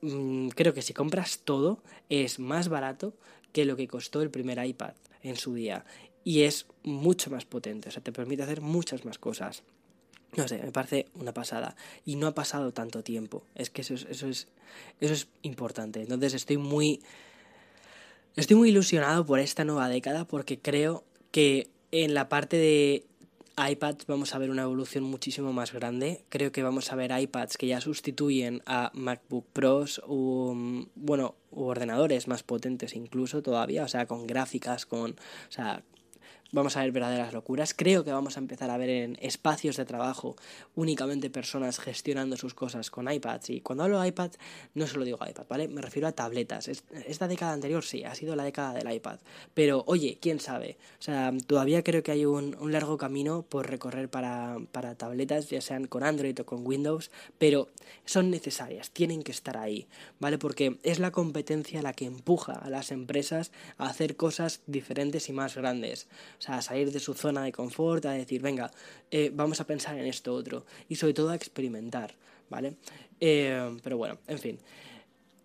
mm, 0.00 0.48
creo 0.48 0.74
que 0.74 0.82
si 0.82 0.92
compras 0.92 1.40
todo, 1.44 1.82
es 2.08 2.38
más 2.38 2.68
barato 2.68 3.14
que 3.52 3.64
lo 3.64 3.76
que 3.76 3.88
costó 3.88 4.22
el 4.22 4.30
primer 4.30 4.64
iPad 4.64 4.94
en 5.22 5.36
su 5.36 5.54
día. 5.54 5.84
Y 6.24 6.42
es 6.42 6.66
mucho 6.82 7.30
más 7.30 7.44
potente, 7.44 7.88
o 7.88 7.92
sea, 7.92 8.02
te 8.02 8.12
permite 8.12 8.42
hacer 8.42 8.60
muchas 8.60 9.04
más 9.04 9.18
cosas. 9.18 9.62
No 10.36 10.48
sé, 10.48 10.58
me 10.62 10.72
parece 10.72 11.06
una 11.14 11.32
pasada. 11.32 11.76
Y 12.04 12.16
no 12.16 12.26
ha 12.26 12.34
pasado 12.34 12.72
tanto 12.72 13.02
tiempo. 13.02 13.42
Es 13.54 13.70
que 13.70 13.82
eso 13.82 13.94
es, 13.94 14.06
eso 14.10 14.28
es, 14.28 14.48
eso 15.00 15.14
es 15.14 15.28
importante. 15.42 16.02
Entonces 16.02 16.34
estoy 16.34 16.56
muy. 16.56 17.02
Estoy 18.34 18.56
muy 18.56 18.68
ilusionado 18.68 19.24
por 19.24 19.38
esta 19.38 19.64
nueva 19.64 19.88
década 19.88 20.26
porque 20.26 20.58
creo 20.58 21.04
que 21.30 21.70
en 21.90 22.12
la 22.12 22.28
parte 22.28 22.56
de 22.58 23.06
iPads 23.56 24.06
vamos 24.06 24.34
a 24.34 24.38
ver 24.38 24.50
una 24.50 24.62
evolución 24.62 25.04
muchísimo 25.04 25.52
más 25.52 25.72
grande. 25.72 26.22
Creo 26.28 26.52
que 26.52 26.62
vamos 26.62 26.92
a 26.92 26.96
ver 26.96 27.18
iPads 27.18 27.56
que 27.56 27.66
ya 27.66 27.80
sustituyen 27.80 28.62
a 28.66 28.90
MacBook 28.92 29.46
Pros 29.52 30.02
o, 30.06 30.54
bueno, 30.94 31.34
u 31.50 31.64
ordenadores 31.64 32.28
más 32.28 32.42
potentes 32.42 32.94
incluso 32.94 33.42
todavía, 33.42 33.84
o 33.84 33.88
sea, 33.88 34.06
con 34.06 34.26
gráficas, 34.26 34.84
con, 34.84 35.12
o 35.12 35.52
sea, 35.52 35.82
vamos 36.52 36.76
a 36.76 36.80
ver 36.80 36.92
verdaderas 36.92 37.32
locuras. 37.32 37.74
Creo 37.74 38.04
que 38.04 38.12
vamos 38.12 38.36
a 38.36 38.40
empezar 38.40 38.70
a 38.70 38.76
ver 38.76 38.90
en 38.90 39.18
espacios 39.20 39.76
de 39.76 39.84
trabajo 39.84 40.36
únicamente 40.74 41.30
personas 41.30 41.78
gestionando 41.78 42.36
sus 42.36 42.54
cosas 42.54 42.90
con 42.90 43.10
iPads. 43.10 43.50
Y 43.50 43.60
cuando 43.60 43.84
hablo 43.84 44.00
de 44.00 44.08
iPad, 44.08 44.30
no 44.74 44.86
solo 44.86 45.04
digo 45.04 45.18
iPad, 45.26 45.46
¿vale? 45.48 45.68
Me 45.68 45.82
refiero 45.82 46.08
a 46.08 46.12
tabletas. 46.12 46.68
Esta 46.68 47.28
década 47.28 47.52
anterior 47.52 47.84
sí, 47.84 48.04
ha 48.04 48.14
sido 48.14 48.36
la 48.36 48.44
década 48.44 48.74
del 48.74 48.92
iPad. 48.92 49.18
Pero 49.54 49.84
oye, 49.86 50.18
quién 50.20 50.40
sabe. 50.40 50.76
O 50.98 51.02
sea, 51.02 51.32
todavía 51.46 51.82
creo 51.82 52.02
que 52.02 52.12
hay 52.12 52.24
un, 52.24 52.56
un 52.60 52.72
largo 52.72 52.96
camino 52.98 53.42
por 53.42 53.68
recorrer 53.68 54.08
para, 54.08 54.58
para 54.72 54.94
tabletas, 54.94 55.50
ya 55.50 55.60
sean 55.60 55.86
con 55.86 56.04
Android 56.04 56.38
o 56.40 56.46
con 56.46 56.66
Windows, 56.66 57.10
pero 57.38 57.68
son 58.04 58.30
necesarias, 58.30 58.90
tienen 58.90 59.22
que 59.22 59.32
estar 59.32 59.56
ahí, 59.56 59.86
¿vale? 60.20 60.38
Porque 60.38 60.78
es 60.82 60.98
la 60.98 61.10
competencia 61.10 61.82
la 61.82 61.92
que 61.92 62.06
empuja 62.06 62.52
a 62.52 62.70
las 62.70 62.92
empresas 62.92 63.52
a 63.78 63.86
hacer 63.88 64.16
cosas 64.16 64.60
diferentes 64.66 65.28
y 65.28 65.32
más 65.32 65.56
grandes. 65.56 66.08
O 66.38 66.42
sea, 66.42 66.58
a 66.58 66.62
salir 66.62 66.92
de 66.92 67.00
su 67.00 67.14
zona 67.14 67.42
de 67.42 67.52
confort, 67.52 68.04
a 68.06 68.12
decir, 68.12 68.42
venga, 68.42 68.70
eh, 69.10 69.30
vamos 69.32 69.60
a 69.60 69.66
pensar 69.66 69.96
en 69.98 70.06
esto 70.06 70.34
otro. 70.34 70.66
Y 70.88 70.96
sobre 70.96 71.14
todo 71.14 71.30
a 71.30 71.34
experimentar, 71.34 72.14
¿vale? 72.48 72.76
Eh, 73.20 73.78
pero 73.82 73.96
bueno, 73.96 74.18
en 74.26 74.38
fin. 74.38 74.58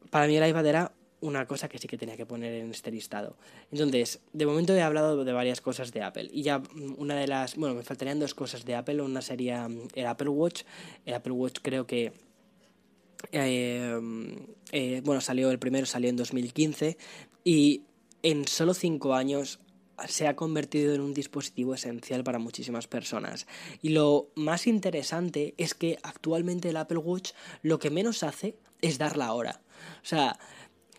Para 0.09 0.27
mí 0.27 0.35
el 0.35 0.47
iPad 0.49 0.65
era 0.65 0.91
una 1.21 1.45
cosa 1.45 1.69
que 1.69 1.77
sí 1.77 1.87
que 1.87 1.97
tenía 1.97 2.17
que 2.17 2.25
poner 2.25 2.53
en 2.53 2.71
este 2.71 2.91
listado. 2.91 3.37
Entonces, 3.71 4.19
de 4.33 4.45
momento 4.45 4.73
he 4.73 4.81
hablado 4.81 5.23
de 5.23 5.31
varias 5.31 5.61
cosas 5.61 5.91
de 5.91 6.01
Apple. 6.01 6.29
Y 6.33 6.41
ya 6.41 6.59
mm, 6.59 6.95
una 6.97 7.15
de 7.15 7.27
las... 7.27 7.55
Bueno, 7.55 7.75
me 7.75 7.83
faltarían 7.83 8.19
dos 8.19 8.33
cosas 8.33 8.65
de 8.65 8.75
Apple. 8.75 9.01
Una 9.01 9.21
sería 9.21 9.67
mm, 9.67 9.89
el 9.95 10.05
Apple 10.07 10.29
Watch. 10.29 10.63
El 11.05 11.13
Apple 11.13 11.33
Watch 11.33 11.59
creo 11.61 11.85
que... 11.85 12.11
Eh, 13.31 15.01
bueno, 15.03 15.21
salió 15.21 15.51
el 15.51 15.59
primero, 15.59 15.85
salió 15.85 16.09
en 16.09 16.15
2015 16.15 16.97
y 17.43 17.83
en 18.23 18.47
solo 18.47 18.73
cinco 18.73 19.13
años 19.13 19.59
se 20.07 20.27
ha 20.27 20.35
convertido 20.35 20.93
en 20.93 21.01
un 21.01 21.13
dispositivo 21.13 21.73
esencial 21.73 22.23
para 22.23 22.39
muchísimas 22.39 22.87
personas. 22.87 23.47
Y 23.81 23.89
lo 23.89 24.29
más 24.35 24.67
interesante 24.67 25.53
es 25.57 25.73
que 25.73 25.97
actualmente 26.03 26.69
el 26.69 26.77
Apple 26.77 26.97
Watch 26.97 27.31
lo 27.61 27.79
que 27.79 27.89
menos 27.89 28.23
hace 28.23 28.55
es 28.81 28.97
dar 28.97 29.17
la 29.17 29.33
hora. 29.33 29.61
O 30.03 30.05
sea, 30.05 30.39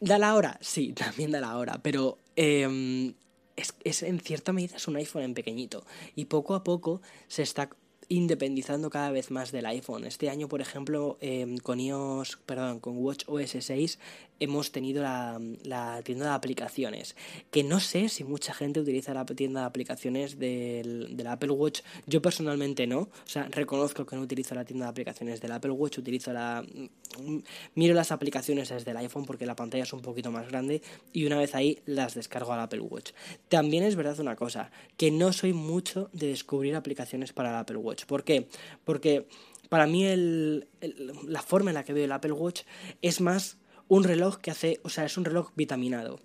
da 0.01 0.19
la 0.19 0.35
hora, 0.35 0.59
sí, 0.61 0.93
también 0.95 1.31
da 1.31 1.41
la 1.41 1.57
hora, 1.57 1.81
pero 1.83 2.19
em, 2.37 3.15
es, 3.57 3.75
es, 3.85 4.03
en 4.03 4.21
cierta 4.21 4.53
medida 4.53 4.77
es 4.77 4.89
un 4.89 4.97
iPhone 4.97 5.23
en 5.23 5.35
pequeñito. 5.35 5.85
Y 6.15 6.27
poco 6.27 6.55
a 6.55 6.65
poco 6.65 7.03
se 7.29 7.43
está 7.43 7.71
independizando 8.13 8.91
cada 8.91 9.11
vez 9.11 9.31
más 9.31 9.53
del 9.53 9.65
iPhone. 9.67 10.05
Este 10.05 10.29
año, 10.29 10.47
por 10.49 10.61
ejemplo, 10.61 11.17
em, 11.21 11.57
con 11.57 11.81
iOS, 11.81 12.39
perdón, 12.45 12.81
con 12.81 12.99
Watch 12.99 13.25
OS 13.27 13.57
6 13.61 13.99
hemos 14.43 14.73
tenido 14.73 15.03
la, 15.03 16.01
tienda 16.05 16.27
de 16.27 16.33
aplicaciones, 16.33 17.15
que 17.51 17.63
no 17.63 17.79
sé 17.79 18.09
si 18.09 18.25
mucha 18.25 18.53
gente 18.53 18.81
utiliza 18.81 19.15
la 19.15 19.25
tienda 19.25 19.61
de 19.61 19.67
aplicaciones 19.67 20.39
del, 20.39 21.25
Apple 21.27 21.51
Watch. 21.51 21.83
Yo 22.07 22.21
personalmente 22.21 22.87
no, 22.87 23.01
o 23.01 23.11
sea, 23.25 23.49
reconozco 23.51 24.05
que 24.05 24.17
no 24.17 24.23
utilizo 24.23 24.55
la 24.55 24.65
tienda 24.65 24.87
de 24.87 24.91
aplicaciones 24.91 25.41
del 25.41 25.53
Apple 25.53 25.71
Watch, 25.71 25.99
utilizo 25.99 26.33
la... 26.33 26.65
Mm, 27.19 27.39
miro 27.77 27.95
las 27.95 28.11
aplicaciones 28.11 28.71
desde 28.71 28.91
el 28.91 28.97
iPhone 28.97 29.25
porque 29.25 29.47
la 29.47 29.55
pantalla 29.55 29.85
es 29.85 29.93
un 29.93 30.03
poquito 30.03 30.33
más 30.33 30.49
grande 30.49 30.83
y 31.13 31.25
una 31.25 31.39
vez 31.39 31.55
ahí 31.55 31.79
las 31.87 32.15
descargo 32.15 32.53
al 32.53 32.61
Apple 32.61 32.81
Watch. 32.81 33.13
También 33.49 33.85
es 33.85 33.95
verdad 33.95 34.19
una 34.19 34.35
cosa, 34.35 34.73
que 34.97 35.11
no 35.13 35.33
soy 35.33 35.53
mucho 35.53 36.11
de 36.13 36.29
descubrir 36.29 36.75
aplicaciones 36.75 37.33
para 37.33 37.51
el 37.51 37.57
Apple 37.57 37.77
Watch. 37.77 38.07
¿Por 38.07 38.25
qué? 38.25 38.49
Porque 38.85 39.27
para 39.69 39.87
mí 39.87 40.05
la 41.27 41.43
forma 41.43 41.71
en 41.71 41.77
la 41.77 41.85
que 41.85 41.95
veo 41.95 42.05
el 42.05 42.13
Apple 42.13 42.33
Watch 42.33 42.63
es 43.01 43.23
más 43.23 43.57
un 43.93 44.05
reloj 44.05 44.39
que 44.39 44.51
hace, 44.51 44.81
o 44.85 44.89
sea, 44.89 45.05
es 45.05 45.19
un 45.19 45.27
reloj 45.27 45.51
vitaminado. 45.55 46.19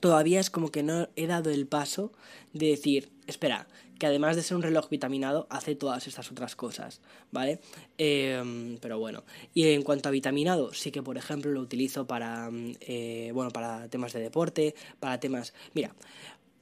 Todavía 0.00 0.40
es 0.40 0.50
como 0.50 0.72
que 0.72 0.82
no 0.82 1.08
he 1.14 1.28
dado 1.28 1.48
el 1.50 1.68
paso 1.68 2.12
de 2.52 2.66
decir, 2.66 3.12
espera, 3.28 3.68
que 4.00 4.06
además 4.06 4.34
de 4.34 4.42
ser 4.42 4.56
un 4.56 4.64
reloj 4.64 4.88
vitaminado, 4.88 5.46
hace 5.48 5.76
todas 5.76 6.08
estas 6.08 6.32
otras 6.32 6.56
cosas, 6.56 7.00
¿vale? 7.30 7.60
Em, 7.98 8.78
pero 8.78 8.98
bueno, 8.98 9.22
y 9.54 9.68
en 9.68 9.84
cuanto 9.84 10.08
a 10.08 10.12
vitaminado, 10.12 10.74
sí 10.74 10.90
que 10.90 11.00
por 11.00 11.16
ejemplo 11.16 11.52
lo 11.52 11.60
utilizo 11.60 12.04
para, 12.08 12.50
eh, 12.80 13.30
bueno, 13.32 13.52
para 13.52 13.88
temas 13.88 14.12
de 14.12 14.18
deporte, 14.18 14.74
para 14.98 15.20
temas... 15.20 15.54
Mira, 15.74 15.94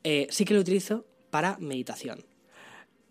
eh, 0.05 0.27
sí 0.29 0.45
que 0.45 0.53
lo 0.53 0.61
utilizo 0.61 1.07
para 1.31 1.57
meditación, 1.61 2.23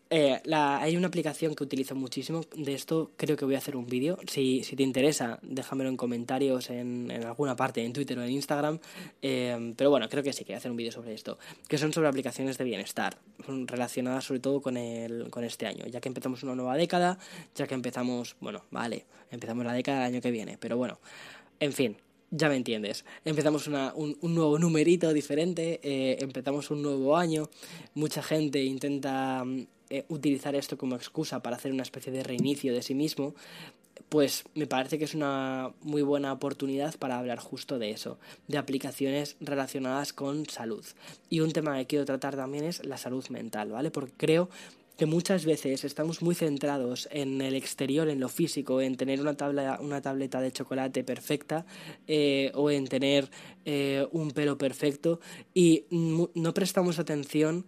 eh, 0.10 0.39
la, 0.44 0.80
hay 0.82 0.96
una 0.98 1.08
aplicación 1.08 1.56
que 1.56 1.63
utilizo 1.63 1.96
muchísimo. 1.96 2.41
De 2.56 2.74
esto 2.74 3.12
creo 3.18 3.36
que 3.36 3.46
voy 3.46 3.56
a 3.56 3.58
hacer 3.58 3.76
un 3.76 3.88
vídeo. 3.88 4.18
Si, 4.28 4.63
si 4.63 4.76
te 4.76 4.84
interesa, 4.84 5.39
déjamelo 5.41 5.89
en 5.89 5.98
comentarios 5.98 6.70
en, 6.70 7.10
en, 7.10 7.24
alguna 7.24 7.56
parte, 7.56 7.84
en 7.84 7.91
Twitter 7.91 8.18
o 8.20 8.24
en 8.24 8.32
Instagram. 8.32 8.80
Eh, 9.22 9.74
pero 9.76 9.89
bueno, 9.89 10.08
creo 10.08 10.24
que 10.24 10.32
sí 10.34 10.44
que 10.44 10.54
voy 10.54 10.56
a 10.56 10.58
hacer 10.58 10.72
un 10.72 10.78
vídeo 10.78 10.91
sobre 10.91 11.13
esto. 11.13 11.39
Que 11.68 11.78
son 11.78 11.91
sobre 11.91 12.08
aplicaciones 12.08 12.58
de 12.58 12.63
bienestar. 12.63 13.18
Relacionadas 13.48 14.26
sobre 14.26 14.39
todo 14.39 14.62
con, 14.62 14.78
el, 14.78 15.30
con 15.32 15.44
este 15.44 15.65
año. 15.65 15.86
Ya 15.88 16.00
que 16.02 16.10
empezamos 16.10 16.44
una 16.44 16.56
nueva 16.56 16.78
década. 16.78 17.18
Ya 17.56 17.65
que 17.65 17.74
empezamos, 17.74 18.36
bueno, 18.39 18.63
vale, 18.70 19.06
empezamos 19.32 19.65
la 19.65 19.74
década 19.74 20.04
del 20.04 20.13
año 20.13 20.22
que 20.22 20.32
viene. 20.32 20.58
Pero 20.60 20.78
bueno, 20.78 21.00
en 21.60 21.74
fin, 21.74 21.98
ya 22.30 22.50
me 22.50 22.58
entiendes. 22.58 23.06
Empezamos 23.24 23.68
una, 23.68 23.94
un, 23.96 24.18
un, 24.22 24.36
nuevo 24.36 24.60
numerito 24.60 25.13
diferente, 25.13 25.80
eh, 25.84 26.18
empezamos 26.20 26.70
un 26.70 26.82
nuevo 26.82 27.15
año, 27.18 27.50
mucha 27.94 28.22
gente 28.22 28.63
intenta 28.63 29.44
eh, 29.89 30.06
utilizar 30.10 30.56
esto 30.56 30.78
como 30.78 30.95
excusa 30.95 31.41
para 31.41 31.56
hacer 31.56 31.71
una 31.71 31.84
especie 31.84 32.12
de 32.12 32.24
reinicio 32.24 32.74
de 32.74 32.82
sí 32.82 32.95
mismo, 32.95 33.36
pues 34.10 34.43
me 34.54 34.67
parece 34.67 34.98
que 34.98 35.06
es 35.06 35.15
una 35.15 35.71
muy 35.82 36.02
buena 36.02 36.34
oportunidad 36.34 36.95
para 36.95 37.17
hablar 37.17 37.39
justo 37.39 37.80
de 37.80 37.91
eso, 37.91 38.19
de 38.48 38.58
aplicaciones 38.58 39.36
relacionadas 39.39 40.13
con 40.13 40.45
salud. 40.48 40.86
Y 41.30 41.39
un 41.39 41.52
tema 41.52 41.78
que 41.78 41.88
quiero 41.88 42.06
tratar 42.06 42.36
también 42.36 42.65
es 42.65 42.86
la 42.86 42.98
salud 42.98 43.28
mental, 43.30 43.71
¿vale? 43.71 43.91
Porque 43.91 44.13
creo 44.17 44.50
que 44.98 45.06
muchas 45.06 45.45
veces 45.45 45.84
estamos 45.84 46.21
muy 46.21 46.36
centrados 46.36 47.10
en 47.12 47.41
el 47.41 47.56
exterior, 47.56 48.08
en 48.08 48.19
lo 48.19 48.30
físico, 48.30 48.80
en 48.80 48.95
tener 48.95 49.19
una, 49.19 49.36
tabla, 49.36 49.78
una 49.82 50.02
tableta 50.02 50.39
de 50.39 50.52
chocolate 50.52 51.04
perfecta 51.04 51.65
eh, 52.08 52.52
o 52.54 52.71
en 52.71 52.88
tener 52.88 53.30
eh, 53.65 54.08
un 54.12 54.32
pelo 54.32 54.58
perfecto 54.58 55.19
y 55.54 55.86
no 55.89 56.54
prestamos 56.54 57.00
atención 57.00 57.65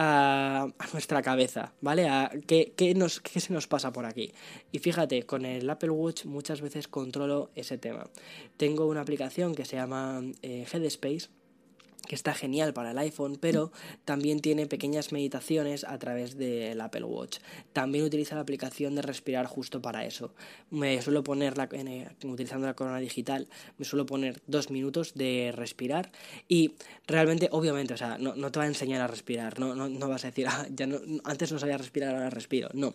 a, 0.00 0.68
nuestra 0.92 1.22
cabeza, 1.22 1.72
¿vale? 1.80 2.08
Qué, 2.46 2.72
qué 2.76 3.40
se 3.40 3.52
nos 3.52 3.66
pasa 3.66 3.92
por 3.92 4.06
aquí. 4.06 4.32
Y 4.70 4.78
fíjate, 4.78 5.24
con 5.24 5.44
el 5.44 5.68
Apple 5.68 5.90
Watch 5.90 6.24
muchas 6.24 6.60
veces 6.60 6.86
controlo 6.86 7.50
ese 7.56 7.78
tema. 7.78 8.08
Tengo 8.56 8.86
una 8.86 9.00
aplicación 9.00 9.56
que 9.56 9.64
se 9.64 9.76
llama 9.76 10.22
eh, 10.42 10.66
Headspace 10.72 11.28
que 12.08 12.14
está 12.14 12.34
genial 12.34 12.72
para 12.72 12.90
el 12.90 12.98
iPhone, 12.98 13.36
pero 13.40 13.70
también 14.04 14.40
tiene 14.40 14.66
pequeñas 14.66 15.12
meditaciones 15.12 15.84
a 15.84 15.98
través 15.98 16.36
del 16.36 16.80
Apple 16.80 17.04
Watch. 17.04 17.38
También 17.72 18.04
utiliza 18.04 18.34
la 18.34 18.40
aplicación 18.40 18.94
de 18.94 19.02
respirar 19.02 19.46
justo 19.46 19.80
para 19.80 20.04
eso. 20.04 20.34
Me 20.70 21.00
suelo 21.02 21.22
poner, 21.22 21.56
la, 21.56 21.68
utilizando 22.24 22.66
la 22.66 22.74
corona 22.74 22.98
digital, 22.98 23.48
me 23.76 23.84
suelo 23.84 24.06
poner 24.06 24.40
dos 24.46 24.70
minutos 24.70 25.14
de 25.14 25.52
respirar 25.54 26.10
y 26.48 26.74
realmente, 27.06 27.48
obviamente, 27.52 27.94
o 27.94 27.96
sea, 27.96 28.18
no, 28.18 28.34
te 28.50 28.58
va 28.58 28.64
a 28.64 28.68
enseñar 28.68 29.02
a 29.02 29.06
respirar, 29.06 29.60
no, 29.60 29.74
no, 29.74 29.88
no 29.88 30.08
vas 30.08 30.24
a 30.24 30.28
decir, 30.28 30.46
ah, 30.48 30.66
ya 30.70 30.86
no, 30.86 30.98
antes 31.24 31.52
no 31.52 31.58
sabía 31.58 31.78
respirar, 31.78 32.14
ahora 32.14 32.30
respiro, 32.30 32.70
no, 32.72 32.94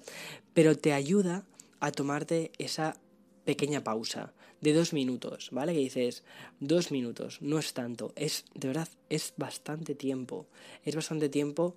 pero 0.54 0.76
te 0.76 0.92
ayuda 0.92 1.46
a 1.80 1.92
tomarte 1.92 2.52
esa 2.58 2.98
pequeña 3.46 3.84
pausa 3.84 4.34
de 4.64 4.74
dos 4.74 4.94
minutos, 4.94 5.50
¿vale? 5.52 5.74
Que 5.74 5.80
dices, 5.80 6.24
dos 6.62 6.90
minutos, 6.90 7.42
no 7.42 7.60
es 7.60 7.74
tanto, 7.74 8.14
es, 8.16 8.46
de 8.56 8.70
verdad, 8.70 8.88
es 9.10 9.34
bastante 9.36 9.94
tiempo, 9.94 10.48
es 10.86 10.96
bastante 10.96 11.28
tiempo 11.28 11.76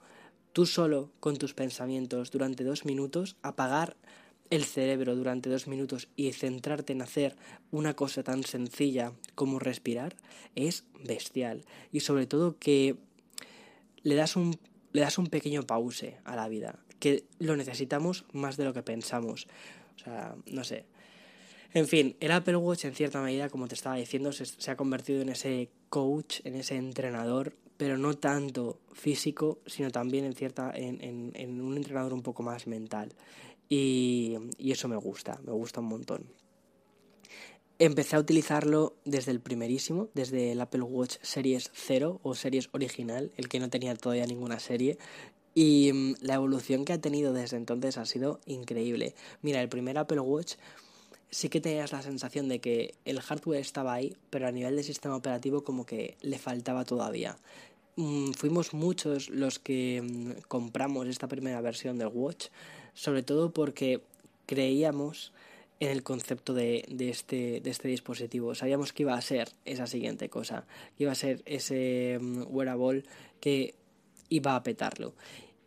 tú 0.52 0.66
solo 0.66 1.10
con 1.18 1.36
tus 1.36 1.52
pensamientos 1.52 2.30
durante 2.30 2.62
dos 2.62 2.84
minutos, 2.84 3.36
apagar 3.42 3.96
el 4.50 4.64
cerebro 4.64 5.16
durante 5.16 5.50
dos 5.50 5.66
minutos 5.66 6.08
y 6.14 6.32
centrarte 6.32 6.92
en 6.92 7.02
hacer 7.02 7.34
una 7.72 7.94
cosa 7.94 8.22
tan 8.22 8.44
sencilla 8.44 9.12
como 9.34 9.58
respirar, 9.58 10.14
es 10.54 10.84
bestial. 11.04 11.64
Y 11.90 12.00
sobre 12.00 12.28
todo 12.28 12.56
que 12.56 12.94
le 14.04 14.14
das 14.14 14.36
un, 14.36 14.56
le 14.92 15.00
das 15.00 15.18
un 15.18 15.26
pequeño 15.26 15.66
pause 15.66 16.18
a 16.22 16.36
la 16.36 16.48
vida, 16.48 16.78
que 17.00 17.24
lo 17.40 17.56
necesitamos 17.56 18.24
más 18.32 18.56
de 18.56 18.64
lo 18.64 18.72
que 18.72 18.84
pensamos. 18.84 19.48
O 19.96 19.98
sea, 19.98 20.36
no 20.46 20.62
sé, 20.62 20.86
en 21.76 21.86
fin, 21.86 22.16
el 22.20 22.32
Apple 22.32 22.56
Watch 22.56 22.86
en 22.86 22.94
cierta 22.94 23.20
medida, 23.20 23.50
como 23.50 23.68
te 23.68 23.74
estaba 23.74 23.96
diciendo, 23.96 24.32
se, 24.32 24.70
ha 24.70 24.78
convertido 24.78 25.20
en 25.20 25.28
ese 25.28 25.68
coach, 25.90 26.40
en 26.44 26.54
ese 26.54 26.76
entrenador, 26.76 27.54
pero 27.76 27.98
no 27.98 28.14
tanto 28.14 28.80
físico, 28.94 29.58
sino 29.66 29.90
también 29.90 30.24
en, 30.24 30.32
cierta, 30.32 30.72
en, 30.74 31.32
en, 31.34 31.60
un 31.60 31.76
entrenador 31.76 32.14
un 32.14 32.22
poco 32.22 32.42
más 32.42 32.66
mental. 32.66 33.12
Y, 33.68 34.38
y 34.56 34.72
eso 34.72 34.88
me 34.88 34.96
gusta, 34.96 35.38
me 35.44 35.52
gusta 35.52 35.80
un 35.80 35.88
montón. 35.88 36.24
Empecé 37.78 38.16
a 38.16 38.20
utilizarlo 38.20 38.96
desde 39.04 39.32
el 39.32 39.40
primerísimo, 39.40 40.08
desde 40.14 40.52
el 40.52 40.62
Apple 40.62 40.80
Watch 40.80 41.16
Series 41.20 41.70
0 41.74 42.20
o 42.22 42.34
Series 42.34 42.70
original, 42.72 43.32
el 43.36 43.50
que 43.50 43.60
no 43.60 43.68
tenía 43.68 43.94
todavía 43.96 44.24
ninguna 44.24 44.60
serie. 44.60 44.96
Y 45.54 45.92
mm, 45.92 46.14
la 46.22 46.36
evolución 46.36 46.86
que 46.86 46.94
ha 46.94 47.00
tenido 47.02 47.34
desde 47.34 47.58
entonces 47.58 47.98
ha 47.98 48.06
sido 48.06 48.40
increíble. 48.46 49.14
Mira, 49.42 49.60
el 49.60 49.68
primer 49.68 49.98
Apple 49.98 50.20
Watch 50.20 50.54
sí 51.30 51.48
que 51.48 51.60
tenías 51.60 51.92
la 51.92 52.02
sensación 52.02 52.48
de 52.48 52.60
que 52.60 52.94
el 53.04 53.20
hardware 53.20 53.60
estaba 53.60 53.94
ahí, 53.94 54.16
pero 54.30 54.46
a 54.46 54.52
nivel 54.52 54.76
de 54.76 54.82
sistema 54.82 55.16
operativo 55.16 55.64
como 55.64 55.84
que 55.84 56.16
le 56.20 56.38
faltaba 56.38 56.84
todavía. 56.84 57.36
Mm, 57.96 58.32
fuimos 58.32 58.74
muchos 58.74 59.30
los 59.30 59.58
que 59.58 60.02
mm, 60.02 60.42
compramos 60.48 61.08
esta 61.08 61.28
primera 61.28 61.60
versión 61.60 61.98
del 61.98 62.08
Watch, 62.08 62.48
sobre 62.94 63.22
todo 63.22 63.52
porque 63.52 64.02
creíamos 64.46 65.32
en 65.80 65.90
el 65.90 66.02
concepto 66.02 66.54
de, 66.54 66.84
de, 66.88 67.10
este, 67.10 67.60
de 67.60 67.70
este 67.70 67.88
dispositivo. 67.88 68.54
Sabíamos 68.54 68.92
que 68.92 69.02
iba 69.02 69.14
a 69.14 69.20
ser 69.20 69.50
esa 69.64 69.86
siguiente 69.86 70.28
cosa, 70.28 70.66
que 70.96 71.04
iba 71.04 71.12
a 71.12 71.16
ser 71.16 71.42
ese 71.46 72.18
mm, 72.20 72.44
wearable 72.48 73.04
que 73.40 73.74
iba 74.28 74.56
a 74.56 74.62
petarlo. 74.62 75.14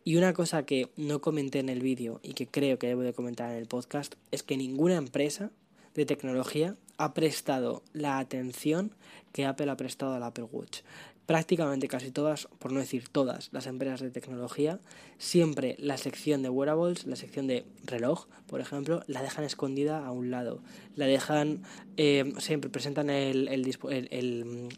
Y 0.02 0.16
una 0.16 0.32
cosa 0.32 0.64
que 0.64 0.88
no 0.96 1.20
comenté 1.20 1.58
en 1.58 1.68
el 1.68 1.80
vídeo 1.80 2.20
y 2.22 2.32
que 2.32 2.46
creo 2.46 2.78
que 2.78 2.86
debo 2.86 3.02
de 3.02 3.12
comentar 3.12 3.50
en 3.50 3.58
el 3.58 3.66
podcast 3.66 4.14
es 4.30 4.42
que 4.42 4.56
ninguna 4.56 4.96
empresa 4.96 5.50
de 5.94 6.06
tecnología 6.06 6.76
ha 6.96 7.14
prestado 7.14 7.82
la 7.92 8.18
atención 8.18 8.94
que 9.32 9.46
Apple 9.46 9.70
ha 9.70 9.76
prestado 9.76 10.14
al 10.14 10.22
Apple 10.22 10.44
Watch. 10.50 10.80
Prácticamente 11.26 11.86
casi 11.86 12.10
todas, 12.10 12.48
por 12.58 12.72
no 12.72 12.80
decir 12.80 13.08
todas, 13.08 13.50
las 13.52 13.66
empresas 13.66 14.00
de 14.00 14.10
tecnología, 14.10 14.80
siempre 15.16 15.76
la 15.78 15.96
sección 15.96 16.42
de 16.42 16.48
wearables, 16.48 17.06
la 17.06 17.14
sección 17.14 17.46
de 17.46 17.64
reloj, 17.84 18.26
por 18.46 18.60
ejemplo, 18.60 19.02
la 19.06 19.22
dejan 19.22 19.44
escondida 19.44 20.04
a 20.04 20.10
un 20.10 20.30
lado. 20.30 20.60
La 20.96 21.06
dejan, 21.06 21.62
eh, 21.96 22.32
siempre 22.38 22.68
presentan 22.68 23.10
el, 23.10 23.46
el, 23.48 24.68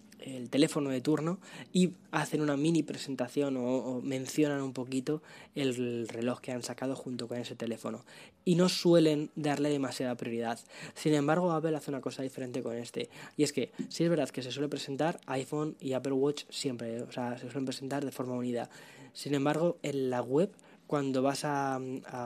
teléfono 0.50 0.90
de 0.90 1.00
turno 1.00 1.38
y 1.72 1.92
hacen 2.10 2.40
una 2.40 2.56
mini 2.56 2.82
presentación 2.82 3.56
o, 3.56 4.00
mencionan 4.02 4.62
un 4.62 4.72
poquito 4.72 5.22
el 5.54 6.08
reloj 6.08 6.40
que 6.40 6.52
han 6.52 6.62
sacado 6.62 6.96
junto 6.96 7.28
con 7.28 7.38
ese 7.38 7.54
teléfono 7.54 8.04
y 8.44 8.54
no 8.54 8.68
suelen 8.68 9.30
darle 9.36 9.70
demasiada 9.70 10.14
prioridad. 10.16 10.58
Sin 10.94 11.14
embargo, 11.14 11.52
Apple 11.52 11.76
hace 11.76 11.90
una 11.90 12.00
cosa 12.00 12.22
diferente 12.22 12.62
con 12.62 12.76
este 12.76 13.08
y 13.36 13.42
es 13.42 13.52
que 13.52 13.72
si 13.88 14.04
es 14.04 14.10
verdad 14.10 14.30
que 14.30 14.42
se 14.42 14.52
suele 14.52 14.68
presentar 14.68 15.20
iPhone 15.26 15.76
y 15.80 15.92
Apple 15.92 16.12
Watch 16.12 16.44
siempre, 16.50 17.02
o 17.02 17.12
sea, 17.12 17.38
se 17.38 17.46
suelen 17.50 17.66
presentar 17.66 18.04
de 18.04 18.12
forma 18.12 18.34
unida. 18.34 18.68
Sin 19.12 19.34
embargo, 19.34 19.78
en 19.82 20.10
la 20.10 20.22
web 20.22 20.50
cuando 20.86 21.22
vas 21.22 21.44
a 21.44 21.80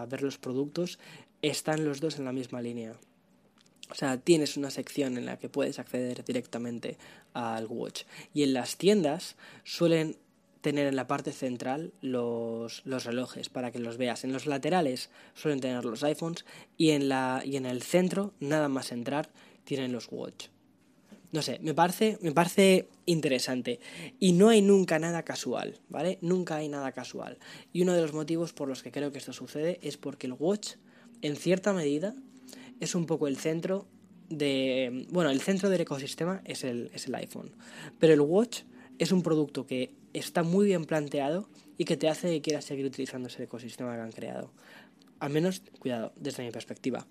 ver 0.09 0.23
los 0.23 0.39
productos 0.39 0.99
están 1.43 1.85
los 1.85 2.01
dos 2.01 2.19
en 2.19 2.25
la 2.25 2.33
misma 2.33 2.61
línea. 2.61 2.97
O 3.91 3.95
sea, 3.95 4.19
tienes 4.19 4.57
una 4.57 4.71
sección 4.71 5.17
en 5.17 5.27
la 5.27 5.39
que 5.39 5.49
puedes 5.49 5.79
acceder 5.79 6.25
directamente 6.25 6.99
al 7.35 7.67
watch. 7.67 8.03
Y 8.35 8.43
en 8.43 8.55
las 8.55 8.77
tiendas 8.77 9.37
suelen 9.65 10.17
tener 10.61 10.89
en 10.89 10.97
la 10.97 11.07
parte 11.07 11.31
central 11.31 11.93
los, 12.01 12.85
los, 12.85 13.05
relojes 13.05 13.49
para 13.49 13.71
que 13.71 13.79
los 13.79 13.99
veas. 13.99 14.25
En 14.25 14.33
los 14.33 14.47
laterales 14.47 15.11
suelen 15.35 15.61
tener 15.61 15.85
los 15.85 16.03
iPhones 16.03 16.45
y 16.77 16.91
en, 16.91 17.09
la, 17.09 17.43
y 17.45 17.57
en 17.57 17.67
el 17.67 17.83
centro, 17.83 18.35
nada 18.41 18.69
más 18.69 18.91
entrar, 18.91 19.31
tienen 19.65 19.93
los 19.93 20.09
watch. 20.11 20.49
No 21.31 21.43
sé, 21.43 21.59
me 21.63 21.75
parece, 21.75 22.19
me 22.21 22.33
parece 22.33 22.89
interesante. 23.05 23.79
Y 24.19 24.33
no 24.33 24.49
hay 24.49 24.63
nunca 24.63 24.99
nada 24.99 25.23
casual, 25.23 25.79
¿vale? 25.89 26.19
Nunca 26.21 26.57
hay 26.57 26.69
nada 26.69 26.93
casual. 26.93 27.39
Y 27.73 27.83
uno 27.83 27.93
de 27.93 28.03
los 28.03 28.13
motivos 28.13 28.53
por 28.53 28.69
los 28.69 28.83
que 28.83 28.91
creo 28.91 29.13
que 29.13 29.19
esto 29.19 29.33
sucede 29.33 29.79
es 29.83 29.97
porque 29.97 30.27
el 30.27 30.33
watch, 30.33 30.75
en 31.23 31.37
cierta 31.37 31.73
medida, 31.73 32.15
es 32.81 32.95
un 32.95 33.07
poco 33.07 33.29
el 33.29 33.37
centro 33.37 33.87
de... 34.29 35.07
Bueno, 35.11 35.31
el 35.31 35.41
centro 35.41 35.71
del 35.71 35.81
ecosistema 35.81 36.43
es 36.45 36.65
el, 36.65 36.91
es 36.95 37.07
el 37.07 37.15
iPhone, 37.15 37.53
pero 37.99 38.13
el 38.13 38.21
Watch 38.21 38.63
es 38.99 39.13
un 39.13 39.23
producto 39.23 39.67
que 39.67 39.93
está 40.13 40.43
muy 40.43 40.67
bien 40.67 40.85
planteado 40.85 41.49
y 41.79 41.85
que 41.85 41.97
te 41.97 42.09
hace 42.09 42.29
que 42.31 42.41
quieras 42.41 42.65
seguir 42.65 42.87
utilizando 42.87 43.29
ese 43.29 43.45
ecosistema 43.45 43.95
que 43.95 44.01
han 44.01 44.13
creado. 44.13 44.53
Al 45.19 45.31
menos, 45.31 45.63
cuidado, 45.79 46.13
desde 46.17 46.45
mi 46.45 46.51
perspectiva. 46.51 47.07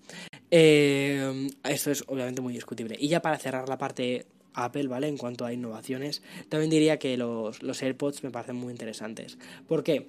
Eh, 0.50 1.48
esto 1.64 1.90
es 1.90 2.04
obviamente 2.06 2.40
muy 2.40 2.52
discutible. 2.52 2.96
Y 2.98 3.08
ya 3.08 3.20
para 3.20 3.38
cerrar 3.38 3.68
la 3.68 3.78
parte 3.78 4.26
Apple, 4.54 4.88
¿vale? 4.88 5.08
En 5.08 5.16
cuanto 5.18 5.44
a 5.44 5.52
innovaciones, 5.52 6.22
también 6.48 6.70
diría 6.70 6.98
que 6.98 7.16
los, 7.16 7.62
los 7.62 7.82
AirPods 7.82 8.24
me 8.24 8.30
parecen 8.30 8.56
muy 8.56 8.72
interesantes. 8.72 9.38
¿Por 9.66 9.84
qué? 9.84 10.08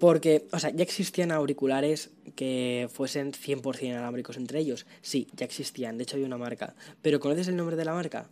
Porque, 0.00 0.46
o 0.50 0.58
sea, 0.58 0.70
ya 0.70 0.82
existían 0.82 1.30
auriculares 1.30 2.10
que 2.34 2.88
fuesen 2.90 3.32
100% 3.32 3.82
inalámbricos 3.82 4.38
entre 4.38 4.58
ellos. 4.58 4.86
Sí, 5.02 5.28
ya 5.36 5.44
existían, 5.44 5.98
de 5.98 6.04
hecho 6.04 6.16
hay 6.16 6.24
una 6.24 6.38
marca. 6.38 6.74
Pero 7.02 7.20
¿conoces 7.20 7.48
el 7.48 7.56
nombre 7.56 7.76
de 7.76 7.84
la 7.84 7.92
marca? 7.92 8.26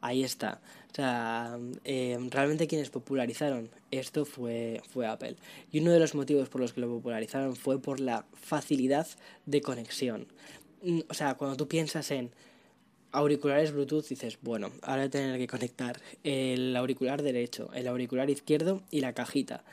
Ahí 0.00 0.24
está. 0.24 0.60
O 0.90 0.94
sea, 0.94 1.58
eh, 1.84 2.18
realmente 2.30 2.66
quienes 2.66 2.88
popularizaron 2.88 3.68
esto 3.90 4.24
fue, 4.24 4.80
fue 4.88 5.06
Apple. 5.06 5.36
Y 5.70 5.80
uno 5.80 5.92
de 5.92 6.00
los 6.00 6.14
motivos 6.14 6.48
por 6.48 6.62
los 6.62 6.72
que 6.72 6.80
lo 6.80 6.88
popularizaron 6.88 7.54
fue 7.54 7.82
por 7.82 8.00
la 8.00 8.24
facilidad 8.32 9.06
de 9.44 9.60
conexión. 9.60 10.26
Mm, 10.82 11.00
o 11.08 11.14
sea, 11.14 11.34
cuando 11.34 11.56
tú 11.56 11.68
piensas 11.68 12.10
en 12.12 12.30
auriculares 13.12 13.72
Bluetooth, 13.72 14.08
dices, 14.08 14.38
bueno, 14.40 14.70
ahora 14.82 15.02
voy 15.02 15.06
a 15.06 15.10
tener 15.10 15.38
que 15.38 15.46
conectar 15.48 16.00
el 16.22 16.74
auricular 16.76 17.22
derecho, 17.22 17.70
el 17.74 17.88
auricular 17.88 18.30
izquierdo 18.30 18.82
y 18.90 19.00
la 19.00 19.12
cajita. 19.12 19.64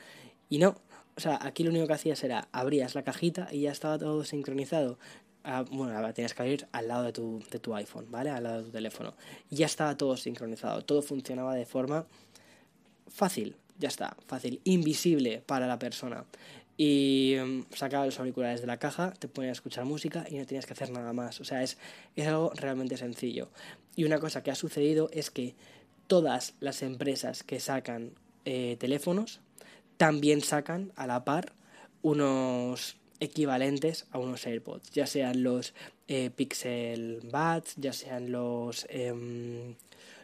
Y 0.50 0.58
no, 0.58 0.76
o 1.16 1.20
sea, 1.20 1.38
aquí 1.42 1.62
lo 1.64 1.70
único 1.70 1.86
que 1.86 1.92
hacías 1.92 2.22
era 2.24 2.48
abrías 2.52 2.94
la 2.94 3.02
cajita 3.02 3.48
y 3.50 3.62
ya 3.62 3.72
estaba 3.72 3.98
todo 3.98 4.24
sincronizado. 4.24 4.98
Ah, 5.44 5.64
bueno, 5.70 6.14
tenías 6.14 6.34
que 6.34 6.42
abrir 6.42 6.68
al 6.72 6.88
lado 6.88 7.02
de 7.02 7.12
tu, 7.12 7.42
de 7.50 7.58
tu 7.58 7.74
iPhone, 7.74 8.06
¿vale? 8.10 8.30
Al 8.30 8.44
lado 8.44 8.58
de 8.58 8.64
tu 8.64 8.70
teléfono. 8.70 9.14
Ya 9.50 9.66
estaba 9.66 9.96
todo 9.96 10.16
sincronizado. 10.16 10.82
Todo 10.82 11.02
funcionaba 11.02 11.54
de 11.54 11.66
forma 11.66 12.06
fácil, 13.08 13.56
ya 13.78 13.88
está, 13.88 14.16
fácil, 14.26 14.60
invisible 14.64 15.42
para 15.44 15.66
la 15.66 15.78
persona. 15.78 16.24
Y 16.78 17.36
um, 17.38 17.64
sacabas 17.74 18.06
los 18.06 18.18
auriculares 18.18 18.60
de 18.60 18.66
la 18.66 18.78
caja, 18.78 19.12
te 19.12 19.28
ponías 19.28 19.50
a 19.50 19.58
escuchar 19.58 19.84
música 19.84 20.24
y 20.28 20.38
no 20.38 20.46
tenías 20.46 20.64
que 20.64 20.72
hacer 20.72 20.90
nada 20.90 21.12
más. 21.12 21.40
O 21.40 21.44
sea, 21.44 21.62
es, 21.62 21.76
es 22.16 22.26
algo 22.26 22.52
realmente 22.54 22.96
sencillo. 22.96 23.50
Y 23.96 24.04
una 24.04 24.18
cosa 24.18 24.42
que 24.42 24.50
ha 24.50 24.54
sucedido 24.54 25.10
es 25.12 25.30
que 25.30 25.54
todas 26.06 26.54
las 26.60 26.82
empresas 26.82 27.42
que 27.42 27.60
sacan 27.60 28.12
eh, 28.44 28.76
teléfonos 28.78 29.40
también 30.02 30.40
sacan 30.40 30.90
a 30.96 31.06
la 31.06 31.24
par 31.24 31.52
unos 32.02 32.96
equivalentes 33.20 34.06
a 34.10 34.18
unos 34.18 34.44
AirPods, 34.44 34.90
ya 34.90 35.06
sean 35.06 35.44
los 35.44 35.74
eh, 36.08 36.30
Pixel 36.34 37.20
Buds, 37.22 37.76
ya 37.76 37.92
sean 37.92 38.32
los, 38.32 38.84
em, 38.90 39.76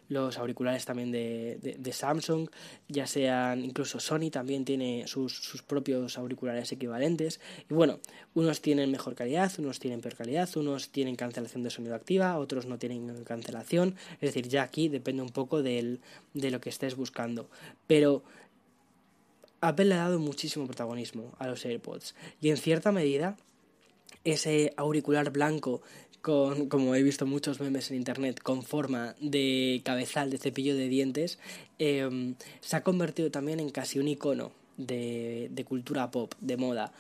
los 0.09 0.37
auriculares 0.37 0.85
también 0.85 1.12
de, 1.12 1.77
de, 1.79 1.93
Samsung, 1.93 2.49
ya 2.88 3.07
sean 3.07 3.64
incluso 3.64 4.01
Sony 4.01 4.31
también 4.33 4.64
tiene 4.64 5.07
sus, 5.07 5.33
sus, 5.33 5.62
propios 5.62 6.19
auriculares 6.19 6.73
equivalentes. 6.73 7.38
Y 7.71 7.75
bueno, 7.75 8.01
unos 8.35 8.61
tienen 8.61 8.91
mejor 8.91 9.14
calidad, 9.14 9.53
unos 9.59 9.79
tienen 9.79 10.01
peor 10.01 10.17
calidad, 10.17 10.49
unos 10.57 10.88
tienen 10.88 11.14
cancelación 11.14 11.62
de 11.62 11.71
sonido 11.71 11.95
activa, 11.95 12.37
otros 12.37 12.67
no 12.67 12.79
tienen 12.79 13.23
cancelación. 13.23 13.95
Es 14.14 14.35
decir, 14.35 14.49
ya 14.49 14.64
aquí 14.64 14.88
depende 14.88 15.23
un 15.23 15.31
poco 15.31 15.62
del, 15.62 16.01
de 16.35 16.51
lo 16.51 16.61
que 16.61 16.71
estés 16.71 16.97
buscando. 16.97 17.49
Pero 17.87 18.25
Apple 19.61 19.87
le 19.87 19.94
ha 19.94 19.99
dado 19.99 20.18
muchísimo 20.18 20.66
protagonismo 20.66 21.33
a 21.38 21.47
los 21.47 21.64
AirPods 21.64 22.14
y 22.40 22.51
en 22.51 22.57
cierta 22.57 22.92
medida 22.92 23.37
ese 24.25 24.73
auricular 24.77 25.31
blanco 25.31 25.83
con, 26.21 26.68
como 26.68 26.94
he 26.94 27.03
visto 27.03 27.27
muchos 27.27 27.61
memes 27.61 27.90
en 27.90 27.97
internet, 27.97 28.40
con 28.42 28.62
forma 28.62 29.14
de 29.21 29.81
cabezal 29.85 30.31
de 30.31 30.38
cepillo 30.38 30.77
de 30.77 30.88
dientes, 30.88 31.38
em, 31.79 32.35
se 32.61 32.77
ha 32.77 32.83
convertido 32.83 33.31
también 33.31 33.61
en 33.61 33.71
casi 33.71 33.99
un 33.99 34.09
icono 34.09 34.53
de, 34.77 35.49
de 35.51 35.64
cultura 35.64 36.11
pop, 36.11 36.35
de 36.40 36.57
moda. 36.57 36.92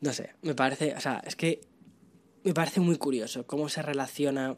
No 0.00 0.12
sé, 0.12 0.34
me 0.42 0.54
parece, 0.54 0.94
o 0.94 1.00
sea, 1.00 1.22
es 1.24 1.36
que 1.36 1.60
me 2.42 2.54
parece 2.54 2.80
muy 2.80 2.96
curioso 2.96 3.46
cómo 3.46 3.68
se 3.68 3.82
relaciona 3.82 4.56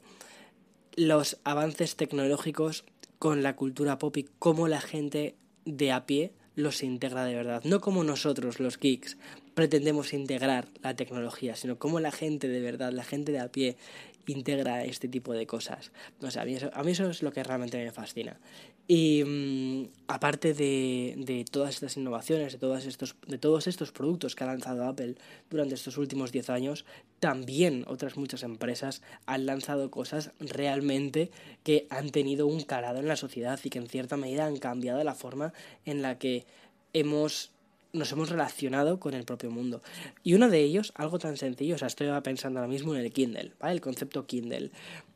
los 0.96 1.38
avances 1.44 1.96
tecnológicos 1.96 2.85
con 3.18 3.42
la 3.42 3.57
cultura 3.57 3.98
pop 3.98 4.16
y 4.16 4.26
cómo 4.38 4.68
la 4.68 4.81
gente 4.81 5.37
de 5.64 5.92
a 5.92 6.07
pie 6.07 6.33
los 6.57 6.83
integra 6.83 7.25
de 7.25 7.35
verdad. 7.37 7.62
No 7.64 7.81
como 7.81 8.03
nosotros, 8.03 8.59
los 8.59 8.79
geeks, 8.79 9.16
pretendemos 9.57 10.12
integrar 10.12 10.69
la 10.83 10.95
tecnología, 10.95 11.57
sino 11.57 11.79
como 11.79 11.99
la 11.99 12.12
gente 12.12 12.47
de 12.47 12.61
verdad, 12.61 12.92
la 12.92 13.05
gente 13.05 13.33
de 13.33 13.38
a 13.38 13.49
pie, 13.51 13.79
integra 14.27 14.85
este 14.85 15.09
tipo 15.09 15.33
de 15.33 15.47
cosas. 15.47 15.92
O 16.21 16.31
sea, 16.31 16.42
a 16.42 16.45
mí 16.83 16.90
eso, 16.92 17.09
es 17.09 17.23
lo 17.23 17.33
que 17.33 17.42
realmente 17.42 17.83
me 17.83 17.90
fascina. 17.90 18.38
Y 18.87 19.25
mm, 19.25 19.88
aparte 20.09 20.53
de, 20.53 21.47
todas 21.51 21.71
estas 21.71 21.97
innovaciones, 21.97 22.61
de, 22.61 22.77
estos, 22.87 23.16
de 23.27 23.38
todos 23.38 23.66
estos 23.66 23.92
productos 23.92 24.37
que 24.37 24.45
ha 24.45 24.49
lanzado 24.49 24.85
Apple 24.85 25.14
durante 25.49 25.75
estos 25.75 25.97
últimos 25.97 26.33
10 26.33 26.51
años, 26.51 26.85
también 27.19 27.87
otras 27.88 28.19
muchas 28.19 28.42
empresas 28.42 29.01
han 29.25 29.47
lanzado 29.47 29.90
cosas 29.90 30.33
realmente 30.38 31.31
que 31.62 31.87
han 31.88 32.11
tenido 32.11 32.47
un 32.47 32.62
calado 32.62 32.99
en 32.99 33.09
la 33.09 33.16
sociedad 33.16 33.59
y 33.64 33.71
que 33.71 33.79
en 33.79 33.88
cierta 33.88 34.19
medida 34.19 34.45
han 34.45 34.59
cambiado 34.59 35.03
la 35.03 35.14
forma 35.14 35.55
en 35.87 36.03
la 36.03 36.19
que 36.19 36.45
hemos 36.92 37.56
nos 37.92 38.12
hemos 38.12 38.31
relacionado 38.31 39.01
con 39.01 39.14
el 39.14 39.25
propio 39.25 39.51
mundo. 39.51 39.83
Y 40.22 40.35
uno 40.35 40.49
de 40.49 40.61
ellos, 40.61 40.92
algo 40.96 41.18
tan 41.18 41.37
sencillo, 41.37 41.77
o 41.77 41.79
sea, 41.79 41.88
estoy 41.88 42.09
pensando 42.22 42.61
ahora 42.61 42.70
mismo 42.70 42.94
en 42.94 43.01
el 43.01 43.12
Kindle, 43.12 43.53
¿vale? 43.59 43.75
El 43.75 43.81
concepto 43.81 44.27
Kindle. 44.27 44.70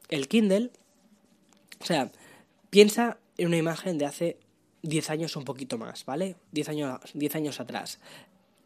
El 0.08 0.28
Kindle, 0.28 0.70
o 1.80 1.84
sea, 1.84 2.10
piensa 2.70 3.18
en 3.36 3.48
una 3.48 3.56
imagen 3.56 3.98
de 3.98 4.06
hace 4.06 4.36
10 4.82 5.10
años 5.10 5.36
un 5.36 5.44
poquito 5.44 5.78
más, 5.78 6.04
¿vale? 6.04 6.36
10 6.52 6.68
años, 6.70 7.00
10 7.14 7.36
años 7.36 7.60
atrás. 7.60 7.98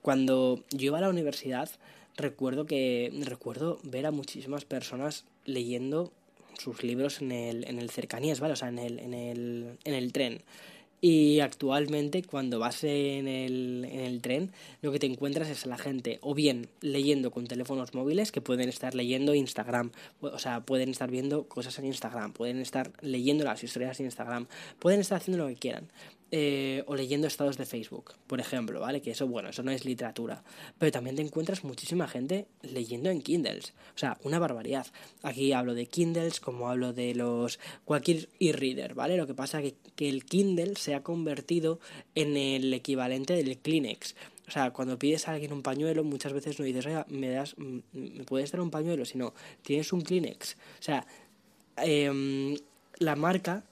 Cuando 0.02 0.62
yo 0.70 0.86
iba 0.86 0.98
a 0.98 1.00
la 1.00 1.08
universidad, 1.08 1.70
recuerdo 2.16 2.66
que 2.66 3.12
recuerdo 3.24 3.78
ver 3.82 4.06
a 4.06 4.10
muchísimas 4.10 4.64
personas 4.64 5.24
leyendo 5.44 6.12
sus 6.58 6.82
libros 6.82 7.20
en 7.20 7.32
el, 7.32 7.64
en 7.68 7.78
el 7.78 7.90
cercanías, 7.90 8.40
¿vale? 8.40 8.52
O 8.52 8.56
sea, 8.56 8.68
en 8.68 8.78
el, 8.78 8.98
en 8.98 9.14
el, 9.14 9.78
en 9.84 9.94
el 9.94 10.12
tren. 10.12 10.42
Y 11.06 11.40
actualmente 11.40 12.22
cuando 12.22 12.58
vas 12.58 12.82
en 12.82 13.28
el, 13.28 13.86
en 13.90 14.00
el 14.00 14.22
tren, 14.22 14.52
lo 14.80 14.90
que 14.90 14.98
te 14.98 15.04
encuentras 15.04 15.50
es 15.50 15.66
a 15.66 15.68
la 15.68 15.76
gente 15.76 16.18
o 16.22 16.34
bien 16.34 16.70
leyendo 16.80 17.30
con 17.30 17.46
teléfonos 17.46 17.92
móviles 17.92 18.32
que 18.32 18.40
pueden 18.40 18.70
estar 18.70 18.94
leyendo 18.94 19.34
Instagram, 19.34 19.90
o 20.22 20.38
sea, 20.38 20.62
pueden 20.62 20.88
estar 20.88 21.10
viendo 21.10 21.46
cosas 21.46 21.78
en 21.78 21.84
Instagram, 21.84 22.32
pueden 22.32 22.58
estar 22.58 22.90
leyendo 23.02 23.44
las 23.44 23.62
historias 23.62 23.98
de 23.98 24.04
Instagram, 24.04 24.46
pueden 24.78 25.00
estar 25.00 25.18
haciendo 25.18 25.44
lo 25.44 25.50
que 25.50 25.56
quieran. 25.56 25.90
Eh, 26.36 26.82
o 26.88 26.96
leyendo 26.96 27.28
estados 27.28 27.58
de 27.58 27.64
Facebook, 27.64 28.14
por 28.26 28.40
ejemplo, 28.40 28.80
¿vale? 28.80 29.00
Que 29.00 29.12
eso, 29.12 29.28
bueno, 29.28 29.50
eso 29.50 29.62
no 29.62 29.70
es 29.70 29.84
literatura. 29.84 30.42
Pero 30.78 30.90
también 30.90 31.14
te 31.14 31.22
encuentras 31.22 31.62
muchísima 31.62 32.08
gente 32.08 32.48
leyendo 32.62 33.08
en 33.08 33.22
Kindles. 33.22 33.72
O 33.94 33.98
sea, 33.98 34.18
una 34.24 34.40
barbaridad. 34.40 34.88
Aquí 35.22 35.52
hablo 35.52 35.74
de 35.74 35.86
Kindles 35.86 36.40
como 36.40 36.68
hablo 36.68 36.92
de 36.92 37.14
los... 37.14 37.60
cualquier 37.84 38.28
e-reader, 38.40 38.94
¿vale? 38.94 39.16
Lo 39.16 39.28
que 39.28 39.34
pasa 39.34 39.60
es 39.60 39.74
que, 39.74 39.92
que 39.94 40.08
el 40.08 40.24
Kindle 40.24 40.74
se 40.74 40.96
ha 40.96 41.04
convertido 41.04 41.78
en 42.16 42.36
el 42.36 42.74
equivalente 42.74 43.34
del 43.34 43.56
Kleenex. 43.56 44.16
O 44.48 44.50
sea, 44.50 44.72
cuando 44.72 44.98
pides 44.98 45.28
a 45.28 45.34
alguien 45.34 45.52
un 45.52 45.62
pañuelo, 45.62 46.02
muchas 46.02 46.32
veces 46.32 46.58
no 46.58 46.64
dices, 46.64 46.84
oiga, 46.86 47.06
me 47.10 47.28
das, 47.28 47.54
me 47.56 48.24
puedes 48.24 48.50
dar 48.50 48.60
un 48.60 48.72
pañuelo, 48.72 49.04
sino 49.04 49.34
tienes 49.62 49.92
un 49.92 50.00
Kleenex. 50.00 50.56
O 50.80 50.82
sea, 50.82 51.06
em, 51.76 52.56
la 52.98 53.14
marca 53.14 53.62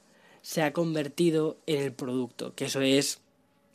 se 0.43 0.63
ha 0.63 0.73
convertido 0.73 1.59
en 1.67 1.83
el 1.83 1.93
producto, 1.93 2.55
que 2.55 2.67
eso 2.67 2.81
es 2.81 3.21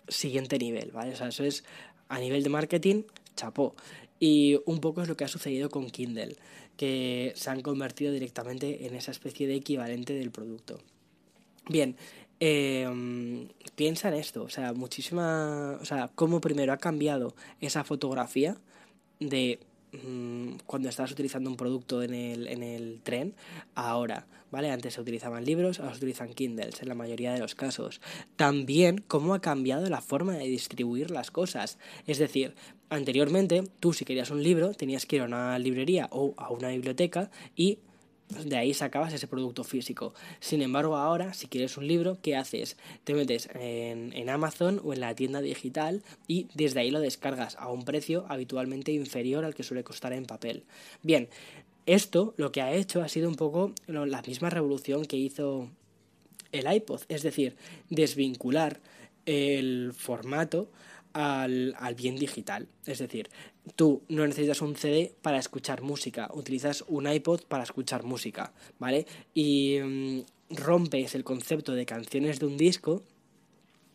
siguiente 0.07 0.59
nivel, 0.59 0.91
¿vale? 0.91 1.13
O 1.13 1.15
sea, 1.15 1.29
eso 1.29 1.43
es 1.43 1.63
a 2.09 2.19
nivel 2.19 2.43
de 2.43 2.49
marketing, 2.49 3.03
chapó. 3.35 3.75
Y 4.19 4.59
un 4.65 4.79
poco 4.79 5.01
es 5.01 5.07
lo 5.07 5.15
que 5.15 5.23
ha 5.23 5.29
sucedido 5.29 5.69
con 5.69 5.89
Kindle, 5.89 6.35
que 6.75 7.33
se 7.35 7.49
han 7.49 7.61
convertido 7.61 8.11
directamente 8.11 8.85
en 8.85 8.95
esa 8.95 9.11
especie 9.11 9.47
de 9.47 9.55
equivalente 9.55 10.13
del 10.13 10.31
producto. 10.31 10.79
Bien, 11.69 11.95
eh, 12.39 13.47
piensa 13.75 14.09
en 14.09 14.15
esto, 14.15 14.43
o 14.43 14.49
sea, 14.49 14.73
muchísima, 14.73 15.77
o 15.81 15.85
sea, 15.85 16.11
cómo 16.15 16.39
primero 16.41 16.73
ha 16.73 16.77
cambiado 16.77 17.35
esa 17.61 17.83
fotografía 17.83 18.57
de 19.19 19.59
mm, 20.03 20.59
cuando 20.65 20.89
estás 20.89 21.11
utilizando 21.11 21.49
un 21.49 21.57
producto 21.57 22.03
en 22.03 22.13
el, 22.13 22.47
en 22.47 22.63
el 22.63 22.99
tren, 23.03 23.33
ahora, 23.75 24.27
¿vale? 24.51 24.71
Antes 24.71 24.93
se 24.95 25.01
utilizaban 25.01 25.45
libros, 25.45 25.79
ahora 25.79 25.93
se 25.93 25.97
utilizan 25.97 26.33
Kindles 26.33 26.81
en 26.81 26.87
la 26.87 26.95
mayoría 26.95 27.33
de 27.33 27.39
los 27.39 27.55
casos. 27.55 28.01
También 28.35 29.03
cómo 29.07 29.33
ha 29.33 29.41
cambiado 29.41 29.89
la 29.89 30.01
forma 30.01 30.33
de 30.33 30.47
distribuir 30.47 31.11
las 31.11 31.31
cosas. 31.31 31.77
Es 32.05 32.17
decir, 32.17 32.55
anteriormente 32.89 33.63
tú 33.79 33.93
si 33.93 34.05
querías 34.05 34.31
un 34.31 34.43
libro 34.43 34.73
tenías 34.73 35.05
que 35.05 35.17
ir 35.17 35.21
a 35.21 35.25
una 35.25 35.59
librería 35.59 36.07
o 36.11 36.33
a 36.37 36.49
una 36.51 36.69
biblioteca 36.69 37.29
y 37.55 37.79
de 38.29 38.57
ahí 38.57 38.73
sacabas 38.73 39.13
ese 39.13 39.27
producto 39.27 39.63
físico. 39.63 40.13
Sin 40.39 40.61
embargo, 40.61 40.97
ahora, 40.97 41.33
si 41.33 41.47
quieres 41.47 41.77
un 41.77 41.87
libro, 41.87 42.17
¿qué 42.21 42.35
haces? 42.35 42.77
Te 43.03 43.13
metes 43.13 43.49
en, 43.53 44.11
en, 44.13 44.29
Amazon 44.29 44.81
o 44.83 44.93
en 44.93 44.99
la 44.99 45.15
tienda 45.15 45.41
digital 45.41 46.03
y 46.27 46.47
desde 46.53 46.81
ahí 46.81 46.91
lo 46.91 46.99
descargas 46.99 47.55
a 47.57 47.69
un 47.69 47.85
precio 47.85 48.25
habitualmente 48.29 48.91
inferior 48.91 49.45
al 49.45 49.55
que 49.55 49.63
suele 49.63 49.83
costar 49.83 50.13
en 50.13 50.25
papel. 50.25 50.63
Bien, 51.03 51.29
esto 51.85 52.33
lo 52.37 52.51
que 52.51 52.61
ha 52.61 52.73
hecho 52.73 53.01
ha 53.01 53.07
sido 53.07 53.29
un 53.29 53.35
poco 53.35 53.73
la 53.87 54.21
misma 54.21 54.49
revolución 54.49 55.05
que 55.05 55.15
hizo 55.15 55.69
el 56.51 56.71
iPod, 56.71 57.01
es 57.07 57.23
decir, 57.23 57.55
desvincular 57.89 58.81
el 59.25 59.93
formato 59.93 60.69
al, 61.17 61.75
al, 61.79 61.95
bien 61.95 62.15
digital. 62.15 62.67
Es 62.85 62.99
decir, 62.99 63.29
tú 63.75 64.03
no 64.07 64.25
necesitas 64.25 64.61
un 64.61 64.75
CD 64.75 65.13
para 65.21 65.39
escuchar 65.39 65.81
música, 65.81 66.29
utilizas 66.33 66.83
un 66.87 67.11
iPod 67.11 67.41
para 67.47 67.63
escuchar 67.63 68.03
música, 68.03 68.53
¿vale? 68.77 69.07
Y 69.33 69.79
mm, 69.83 70.19
rompes 70.51 71.15
el 71.15 71.23
concepto 71.23 71.73
de 71.73 71.85
canciones 71.85 72.39
de 72.39 72.45
un 72.45 72.57
disco. 72.57 73.03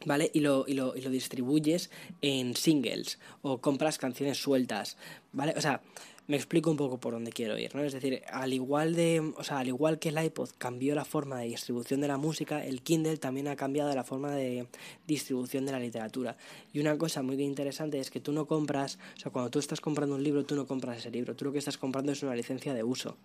¿Vale? 0.05 0.33
Y 0.35 0.41
lo, 0.41 0.65
y, 0.67 0.75
lo, 0.75 0.97
y 0.97 1.01
lo 1.01 1.11
distribuyes 1.11 1.89
en 2.23 2.57
singles 2.57 3.21
o 3.41 3.59
compras 3.59 3.99
canciones 3.99 4.37
sueltas, 4.37 4.97
¿vale? 5.33 5.55
O 5.57 5.61
sea, 5.61 5.81
me 6.29 6.37
explico 6.37 6.71
un 6.71 6.77
poco 6.77 6.99
por 6.99 7.15
dónde 7.15 7.33
quiero 7.33 7.59
ir, 7.59 7.75
¿no? 7.75 7.83
Es 7.83 7.93
decir, 7.93 8.23
al 8.31 8.53
igual 8.53 8.95
de, 8.95 9.21
o 9.37 9.43
sea, 9.43 9.59
al 9.59 9.69
igual 9.69 9.99
que 9.99 10.11
el 10.11 10.23
iPod 10.23 10.51
cambió 10.57 10.95
la 10.95 11.05
forma 11.05 11.41
de 11.41 11.47
distribución 11.47 12.01
de 12.01 12.09
la 12.09 12.17
música, 12.17 12.65
el 12.65 12.83
Kindle 12.83 13.17
también 13.17 13.49
ha 13.49 13.57
cambiado 13.57 13.93
la 13.95 14.05
forma 14.05 14.35
de 14.35 14.67
distribución 15.07 15.67
de 15.67 15.73
la 15.73 15.81
literatura. 15.81 16.37
Y 16.73 16.81
una 16.81 16.97
cosa 16.97 17.23
muy 17.23 17.41
interesante 17.43 17.99
es 17.99 18.11
que 18.11 18.21
tú 18.21 18.33
no 18.33 18.47
compras, 18.47 18.99
o 19.17 19.21
sea, 19.21 19.33
cuando 19.33 19.51
tú 19.51 19.59
estás 19.59 19.81
comprando 19.81 20.15
un 20.15 20.23
libro, 20.23 20.45
tú 20.45 20.55
no 20.55 20.67
compras 20.67 20.99
ese 20.99 21.11
libro, 21.11 21.35
tú 21.35 21.45
lo 21.47 21.53
que 21.53 21.59
estás 21.59 21.77
comprando 21.77 22.13
es 22.13 22.23
una 22.23 22.35
licencia 22.35 22.73
de 22.73 22.85
uso. 22.85 23.17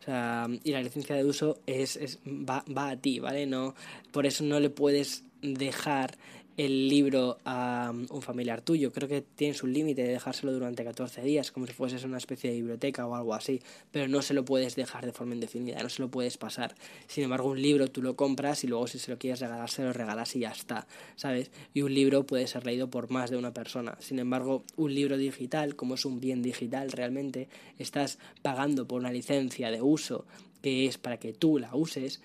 O 0.00 0.04
sea, 0.04 0.46
y 0.64 0.72
la 0.72 0.80
licencia 0.80 1.16
de 1.16 1.24
uso 1.24 1.58
es, 1.66 1.96
es 1.96 2.18
va, 2.26 2.64
va 2.74 2.90
a 2.90 2.96
ti, 2.96 3.18
¿vale? 3.18 3.46
No, 3.46 3.74
por 4.12 4.26
eso 4.26 4.44
no 4.44 4.58
le 4.60 4.70
puedes 4.70 5.24
dejar 5.42 6.16
el 6.58 6.88
libro 6.88 7.38
a 7.44 7.92
un 8.10 8.20
familiar 8.20 8.62
tuyo. 8.62 8.92
Creo 8.92 9.08
que 9.08 9.22
tienes 9.22 9.62
un 9.62 9.72
límite 9.72 10.02
de 10.02 10.08
dejárselo 10.08 10.52
durante 10.52 10.84
14 10.84 11.22
días, 11.22 11.52
como 11.52 11.68
si 11.68 11.72
fueses 11.72 12.02
una 12.02 12.18
especie 12.18 12.50
de 12.50 12.56
biblioteca 12.56 13.06
o 13.06 13.14
algo 13.14 13.32
así, 13.32 13.62
pero 13.92 14.08
no 14.08 14.22
se 14.22 14.34
lo 14.34 14.44
puedes 14.44 14.74
dejar 14.74 15.06
de 15.06 15.12
forma 15.12 15.34
indefinida, 15.34 15.80
no 15.80 15.88
se 15.88 16.02
lo 16.02 16.10
puedes 16.10 16.36
pasar. 16.36 16.74
Sin 17.06 17.22
embargo, 17.22 17.48
un 17.48 17.62
libro 17.62 17.86
tú 17.86 18.02
lo 18.02 18.16
compras 18.16 18.64
y 18.64 18.66
luego 18.66 18.88
si 18.88 18.98
se 18.98 19.12
lo 19.12 19.18
quieres 19.18 19.38
regalar, 19.38 19.70
se 19.70 19.84
lo 19.84 19.92
regalas 19.92 20.34
y 20.34 20.40
ya 20.40 20.50
está, 20.50 20.88
¿sabes? 21.14 21.52
Y 21.74 21.82
un 21.82 21.94
libro 21.94 22.26
puede 22.26 22.48
ser 22.48 22.66
leído 22.66 22.90
por 22.90 23.08
más 23.08 23.30
de 23.30 23.36
una 23.36 23.54
persona. 23.54 23.96
Sin 24.00 24.18
embargo, 24.18 24.64
un 24.76 24.92
libro 24.92 25.16
digital, 25.16 25.76
como 25.76 25.94
es 25.94 26.04
un 26.04 26.18
bien 26.18 26.42
digital 26.42 26.90
realmente, 26.90 27.48
estás 27.78 28.18
pagando 28.42 28.88
por 28.88 28.98
una 28.98 29.12
licencia 29.12 29.70
de 29.70 29.80
uso 29.80 30.26
que 30.60 30.86
es 30.86 30.98
para 30.98 31.18
que 31.18 31.32
tú 31.32 31.60
la 31.60 31.74
uses, 31.76 32.20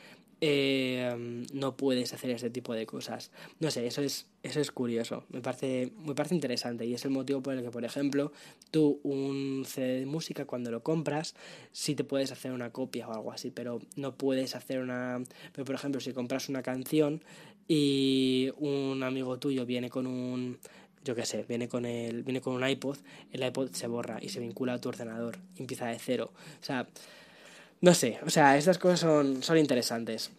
eh, 0.46 1.46
no 1.54 1.78
puedes 1.78 2.12
hacer 2.12 2.32
este 2.32 2.50
tipo 2.50 2.74
de 2.74 2.86
cosas. 2.86 3.32
No 3.62 3.72
sé, 3.72 3.88
eso 3.88 4.02
es, 4.02 4.28
eso 4.44 4.60
es 4.60 4.72
curioso, 4.72 5.24
me 5.30 5.40
parece, 5.40 5.94
me 6.06 6.14
parece 6.16 6.36
interesante 6.36 6.86
y 6.86 6.94
es 6.94 7.06
el 7.06 7.12
motivo 7.12 7.42
por 7.42 7.54
el 7.54 7.64
que, 7.64 7.72
por 7.72 7.86
ejemplo, 7.86 8.34
tú 8.70 9.00
un 9.04 9.64
CD 9.66 10.00
de 10.00 10.06
música 10.06 10.44
cuando 10.44 10.70
lo 10.70 10.84
compras, 10.84 11.34
sí 11.72 11.96
te 11.96 12.04
puedes 12.04 12.34
hacer 12.34 12.52
una 12.52 12.72
copia 12.72 13.08
o 13.08 13.14
algo 13.14 13.32
así, 13.32 13.52
pero 13.52 13.80
no 13.96 14.18
puedes 14.18 14.54
hacer 14.58 14.80
una... 14.80 15.24
Pero, 15.54 15.64
por 15.64 15.76
ejemplo, 15.76 16.02
si 16.02 16.12
compras 16.12 16.50
una 16.50 16.62
canción 16.62 17.24
y 17.70 18.52
un 18.58 19.02
amigo 19.02 19.40
tuyo 19.40 19.66
viene 19.66 19.90
con 19.90 20.08
un 20.08 20.60
yo 21.06 21.16
qué 21.16 21.26
sé, 21.26 21.46
viene 21.48 21.70
con 21.70 21.86
el, 21.86 22.24
viene 22.24 22.42
con 22.42 22.54
un 22.54 22.68
iPod, 22.68 22.98
el 23.32 23.44
iPod 23.44 23.72
se 23.72 23.88
borra 23.88 24.20
y 24.22 24.28
se 24.28 24.42
vincula 24.42 24.74
a 24.74 24.82
tu 24.82 24.90
ordenador, 24.90 25.38
empieza 25.58 25.88
de 25.88 26.00
cero. 26.00 26.34
O 26.62 26.64
sea, 26.64 26.88
no 27.84 27.94
sé, 27.94 28.18
o 28.26 28.30
sea, 28.30 28.58
estas 28.58 28.78
cosas 28.78 29.02
son, 29.02 29.44
son 29.44 29.58
interesantes. 29.58 30.32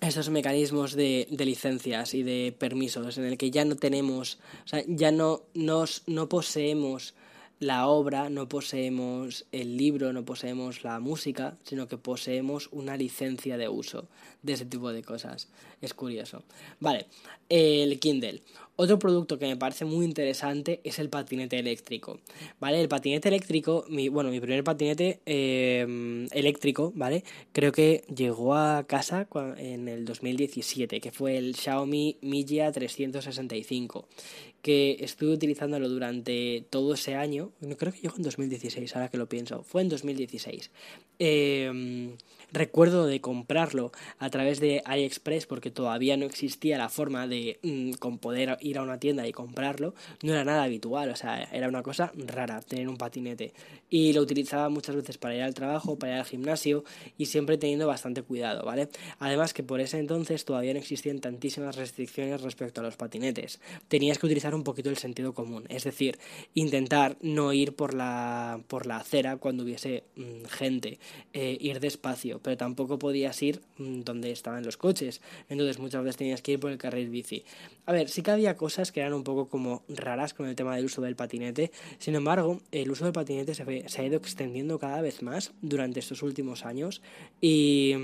Estos 0.00 0.30
mecanismos 0.30 0.94
de, 0.94 1.28
de, 1.30 1.44
licencias 1.44 2.14
y 2.14 2.22
de 2.22 2.56
permisos 2.58 3.18
en 3.18 3.24
el 3.26 3.36
que 3.36 3.50
ya 3.50 3.66
no 3.66 3.76
tenemos, 3.76 4.38
o 4.64 4.68
sea, 4.68 4.82
ya 4.88 5.10
no, 5.10 5.42
nos, 5.52 6.02
no 6.06 6.30
poseemos 6.30 7.14
la 7.58 7.88
obra, 7.88 8.30
no 8.30 8.48
poseemos 8.48 9.44
el 9.52 9.76
libro, 9.76 10.14
no 10.14 10.24
poseemos 10.24 10.82
la 10.82 10.98
música, 10.98 11.58
sino 11.62 11.88
que 11.88 11.98
poseemos 11.98 12.70
una 12.72 12.96
licencia 12.96 13.58
de 13.58 13.68
uso 13.68 14.08
de 14.46 14.54
ese 14.54 14.64
tipo 14.64 14.92
de 14.92 15.02
cosas. 15.02 15.48
Es 15.82 15.92
curioso. 15.92 16.42
Vale, 16.80 17.06
el 17.48 17.98
Kindle. 17.98 18.42
Otro 18.78 18.98
producto 18.98 19.38
que 19.38 19.46
me 19.46 19.56
parece 19.56 19.86
muy 19.86 20.04
interesante 20.04 20.80
es 20.84 20.98
el 20.98 21.08
patinete 21.08 21.58
eléctrico, 21.58 22.20
¿vale? 22.60 22.78
El 22.78 22.88
patinete 22.88 23.28
eléctrico, 23.28 23.86
mi, 23.88 24.10
bueno, 24.10 24.30
mi 24.30 24.38
primer 24.38 24.62
patinete 24.64 25.20
eh, 25.24 26.26
eléctrico, 26.30 26.92
¿vale? 26.94 27.24
Creo 27.52 27.72
que 27.72 28.04
llegó 28.14 28.54
a 28.54 28.84
casa 28.86 29.26
en 29.56 29.88
el 29.88 30.04
2017, 30.04 31.00
que 31.00 31.10
fue 31.10 31.38
el 31.38 31.56
Xiaomi 31.56 32.18
Mijia 32.20 32.70
365, 32.70 34.08
que 34.60 34.98
estuve 35.00 35.32
utilizándolo 35.32 35.88
durante 35.88 36.66
todo 36.68 36.92
ese 36.92 37.14
año, 37.14 37.52
creo 37.78 37.94
que 37.94 38.00
llegó 38.00 38.16
en 38.16 38.24
2016, 38.24 38.94
ahora 38.94 39.08
que 39.08 39.16
lo 39.16 39.26
pienso, 39.26 39.62
fue 39.62 39.80
en 39.80 39.88
2016. 39.88 40.70
Eh, 41.18 42.14
recuerdo 42.52 43.06
de 43.06 43.20
comprarlo 43.20 43.92
a 44.18 44.30
través 44.30 44.60
de 44.60 44.82
AliExpress 44.84 45.46
porque 45.46 45.70
todavía 45.70 46.16
no 46.16 46.26
existía 46.26 46.78
la 46.78 46.88
forma 46.88 47.26
de 47.26 47.58
mm, 47.62 47.92
con 47.92 48.18
poder 48.18 48.56
ir 48.60 48.78
a 48.78 48.82
una 48.82 48.98
tienda 48.98 49.26
y 49.26 49.32
comprarlo, 49.32 49.94
no 50.22 50.32
era 50.32 50.44
nada 50.44 50.64
habitual, 50.64 51.10
o 51.10 51.16
sea, 51.16 51.42
era 51.52 51.68
una 51.68 51.82
cosa 51.82 52.12
rara 52.14 52.60
tener 52.60 52.88
un 52.88 52.96
patinete. 52.96 53.52
Y 53.90 54.12
lo 54.12 54.22
utilizaba 54.22 54.68
muchas 54.68 54.96
veces 54.96 55.18
para 55.18 55.34
ir 55.34 55.42
al 55.42 55.54
trabajo, 55.54 55.98
para 55.98 56.14
ir 56.14 56.18
al 56.18 56.26
gimnasio 56.26 56.84
y 57.18 57.26
siempre 57.26 57.58
teniendo 57.58 57.86
bastante 57.86 58.22
cuidado, 58.22 58.64
¿vale? 58.64 58.88
Además 59.18 59.54
que 59.54 59.62
por 59.62 59.80
ese 59.80 59.98
entonces 59.98 60.44
todavía 60.44 60.72
no 60.72 60.78
existían 60.78 61.20
tantísimas 61.20 61.76
restricciones 61.76 62.40
respecto 62.42 62.80
a 62.80 62.84
los 62.84 62.96
patinetes. 62.96 63.60
Tenías 63.88 64.18
que 64.18 64.26
utilizar 64.26 64.54
un 64.54 64.64
poquito 64.64 64.90
el 64.90 64.96
sentido 64.96 65.34
común, 65.34 65.64
es 65.68 65.84
decir, 65.84 66.18
intentar 66.54 67.16
no 67.20 67.52
ir 67.52 67.74
por 67.74 67.94
la, 67.94 68.60
por 68.68 68.86
la 68.86 68.98
acera 68.98 69.36
cuando 69.36 69.64
hubiese 69.64 70.04
mm, 70.16 70.44
gente, 70.48 70.98
eh, 71.32 71.56
ir 71.60 71.80
despacio, 71.80 72.35
pero 72.42 72.56
tampoco 72.56 72.98
podías 72.98 73.40
ir 73.42 73.60
mm, 73.78 74.00
donde 74.02 74.30
estaban 74.30 74.64
los 74.64 74.76
coches. 74.76 75.20
Entonces 75.48 75.78
muchas 75.78 76.02
veces 76.02 76.16
tenías 76.16 76.42
que 76.42 76.52
ir 76.52 76.60
por 76.60 76.70
el 76.70 76.78
carril 76.78 77.08
bici. 77.08 77.44
A 77.86 77.92
ver, 77.92 78.08
sí 78.08 78.22
que 78.22 78.30
había 78.30 78.56
cosas 78.56 78.92
que 78.92 79.00
eran 79.00 79.14
un 79.14 79.24
poco 79.24 79.48
como 79.48 79.82
raras 79.88 80.34
con 80.34 80.46
el 80.46 80.56
tema 80.56 80.76
del 80.76 80.86
uso 80.86 81.02
del 81.02 81.16
patinete. 81.16 81.70
Sin 81.98 82.14
embargo, 82.14 82.60
el 82.72 82.90
uso 82.90 83.04
del 83.04 83.12
patinete 83.12 83.54
se, 83.54 83.88
se 83.88 84.00
ha 84.00 84.04
ido 84.04 84.16
extendiendo 84.16 84.78
cada 84.78 85.00
vez 85.00 85.22
más 85.22 85.52
durante 85.62 86.00
estos 86.00 86.22
últimos 86.22 86.64
años 86.64 87.02
y 87.40 87.94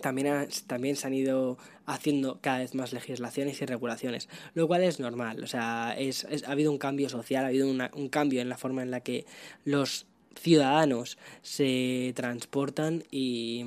también, 0.00 0.48
también 0.66 0.96
se 0.96 1.06
han 1.06 1.14
ido 1.14 1.56
haciendo 1.86 2.38
cada 2.40 2.58
vez 2.58 2.74
más 2.74 2.92
legislaciones 2.92 3.62
y 3.62 3.66
regulaciones, 3.66 4.28
lo 4.54 4.66
cual 4.66 4.82
es 4.82 5.00
normal, 5.00 5.42
o 5.42 5.46
sea, 5.46 5.94
es, 5.98 6.26
ha 6.46 6.50
habido 6.50 6.70
un 6.70 6.78
cambio 6.78 7.08
social, 7.08 7.44
ha 7.44 7.48
habido 7.48 7.68
un 7.68 8.08
cambio 8.08 8.42
en 8.42 8.48
la 8.48 8.58
forma 8.58 8.82
en 8.82 8.90
la 8.90 9.00
que 9.00 9.24
los 9.64 10.06
ciudadanos 10.36 11.18
se 11.42 12.12
transportan 12.14 13.04
y, 13.10 13.64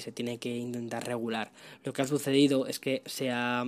se 0.00 0.12
tiene 0.12 0.38
que 0.38 0.56
intentar 0.56 1.06
regular. 1.06 1.52
Lo 1.82 1.92
que 1.92 2.02
ha 2.02 2.06
sucedido 2.06 2.66
es 2.66 2.78
que 2.78 3.02
se 3.06 3.30
ha 3.30 3.64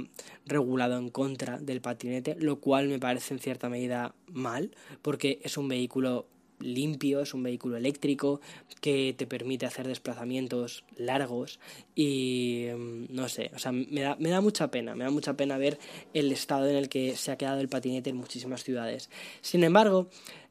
regulado 0.47 0.99
en 0.99 1.09
contra 1.09 1.59
del 1.59 1.81
patinete, 1.81 2.37
lo 2.39 2.61
cual 2.61 2.89
me 2.89 2.99
parece 2.99 3.35
en 3.35 3.41
cierta 3.41 3.69
medida 3.69 4.15
mal, 4.27 4.71
porque 5.03 5.41
es 5.43 5.57
un 5.57 5.69
vehículo 5.69 6.27
limpio, 6.61 7.21
es 7.21 7.35
un 7.35 7.43
vehículo 7.43 7.77
eléctrico 7.77 8.41
que 8.81 9.15
te 9.17 9.27
permite 9.27 9.67
hacer 9.67 9.87
desplazamientos 9.87 10.85
largos 10.97 11.61
y 11.95 12.67
no 13.09 13.29
sé, 13.29 13.51
o 13.55 13.59
sea, 13.59 13.73
me 13.73 14.01
da, 14.01 14.17
me 14.17 14.31
da 14.31 14.41
mucha 14.41 14.71
pena, 14.71 14.95
me 14.95 15.05
da 15.05 15.11
mucha 15.11 15.35
pena 15.35 15.59
ver 15.59 15.79
el 16.15 16.33
estado 16.33 16.69
en 16.69 16.77
el 16.77 16.89
que 16.89 17.17
se 17.17 17.31
ha 17.31 17.39
quedado 17.39 17.61
el 17.61 17.69
patinete 17.69 18.11
en 18.11 18.17
muchísimas 18.17 18.65
ciudades. 18.65 19.11
Sin 19.41 19.65
embargo, 19.65 20.09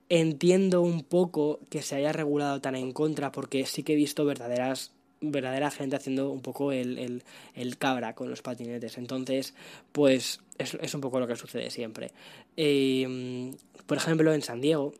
Entiendo 0.10 0.82
un 0.82 1.04
poco 1.04 1.60
que 1.70 1.82
se 1.82 1.96
haya 1.96 2.14
regulado 2.14 2.62
tan 2.62 2.76
en 2.76 2.94
contra 2.94 3.32
porque 3.32 3.66
sí 3.66 3.84
que 3.84 3.94
he 3.94 3.98
visto 3.98 4.26
verdaderas 4.26 4.94
verdadera 5.22 5.72
gente 5.72 5.96
haciendo 5.96 6.32
un 6.32 6.42
poco 6.42 6.72
el, 6.72 7.24
el, 7.56 7.78
cabra 7.78 8.14
con 8.14 8.30
los 8.30 8.42
patinetes. 8.42 8.98
Entonces, 8.98 9.54
pues 9.92 10.42
es, 10.58 10.78
es, 10.82 10.94
un 10.94 11.02
poco 11.02 11.20
lo 11.20 11.28
que 11.28 11.36
sucede 11.36 11.70
siempre. 11.70 12.12
Em, 12.56 13.56
por 13.86 13.98
ejemplo, 13.98 14.34
en 14.34 14.42
San 14.42 14.62
Diego, 14.62 14.94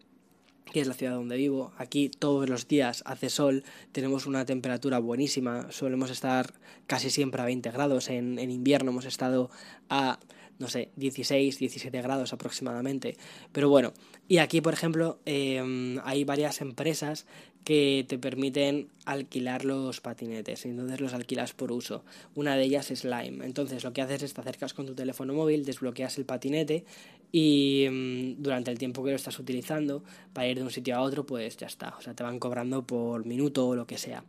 que 0.72 0.82
es 0.82 0.88
la 0.88 0.94
ciudad 0.94 1.14
donde 1.14 1.38
vivo, 1.38 1.72
aquí 1.78 2.10
todos 2.10 2.50
los 2.50 2.68
días 2.68 3.04
hace 3.06 3.30
sol, 3.30 3.64
tenemos 3.92 4.26
una 4.26 4.46
temperatura 4.46 5.00
buenísima, 5.00 5.72
solemos 5.72 6.10
estar 6.10 6.54
casi 6.88 7.10
siempre 7.10 7.42
a 7.42 7.46
20 7.46 7.72
grados, 7.72 8.10
en, 8.10 8.40
en 8.40 8.52
invierno 8.52 8.92
hemos 8.92 9.06
estado 9.06 9.50
a 9.90 10.20
no 10.60 10.68
sé, 10.68 10.90
16, 10.96 11.60
17 11.60 12.02
grados 12.02 12.34
aproximadamente. 12.34 13.18
Pero 13.52 13.70
bueno, 13.70 13.94
y 14.28 14.38
aquí, 14.40 14.62
por 14.62 14.74
ejemplo, 14.74 15.20
em, 15.26 16.00
hay 16.04 16.24
varias 16.24 16.62
empresas 16.62 17.26
que 17.64 18.06
te 18.08 18.18
permiten 18.18 18.88
alquilar 19.04 19.66
los 19.66 20.00
patinetes, 20.00 20.66
entonces 20.66 21.02
los 21.02 21.14
alquilas 21.14 21.52
por 21.52 21.74
uso. 21.74 22.06
Una 22.34 22.56
de 22.56 22.64
ellas 22.64 22.92
es 22.92 23.04
Lime. 23.04 23.46
Entonces 23.46 23.84
lo 23.84 23.92
que 23.92 24.02
haces 24.02 24.24
es 24.24 24.34
te 24.34 24.40
acercas 24.40 24.74
con 24.74 24.86
tu 24.86 24.96
teléfono 24.96 25.34
móvil, 25.34 25.66
desbloqueas 25.66 26.18
el 26.18 26.26
patinete 26.26 26.86
y 27.32 27.84
em, 27.84 28.36
durante 28.42 28.72
el 28.72 28.78
tiempo 28.78 29.04
que 29.04 29.10
lo 29.10 29.18
estás 29.18 29.38
utilizando 29.38 30.02
para 30.32 30.48
ir 30.48 30.58
de 30.58 30.64
un 30.64 30.72
sitio 30.72 30.96
a 30.96 31.02
otro, 31.02 31.26
pues 31.26 31.58
ya 31.58 31.68
está. 31.68 31.96
O 31.98 32.02
sea, 32.02 32.14
te 32.14 32.24
van 32.24 32.40
cobrando 32.40 32.88
por 32.88 33.26
minuto 33.26 33.68
o 33.68 33.76
lo 33.76 33.86
que 33.86 33.98
sea 33.98 34.24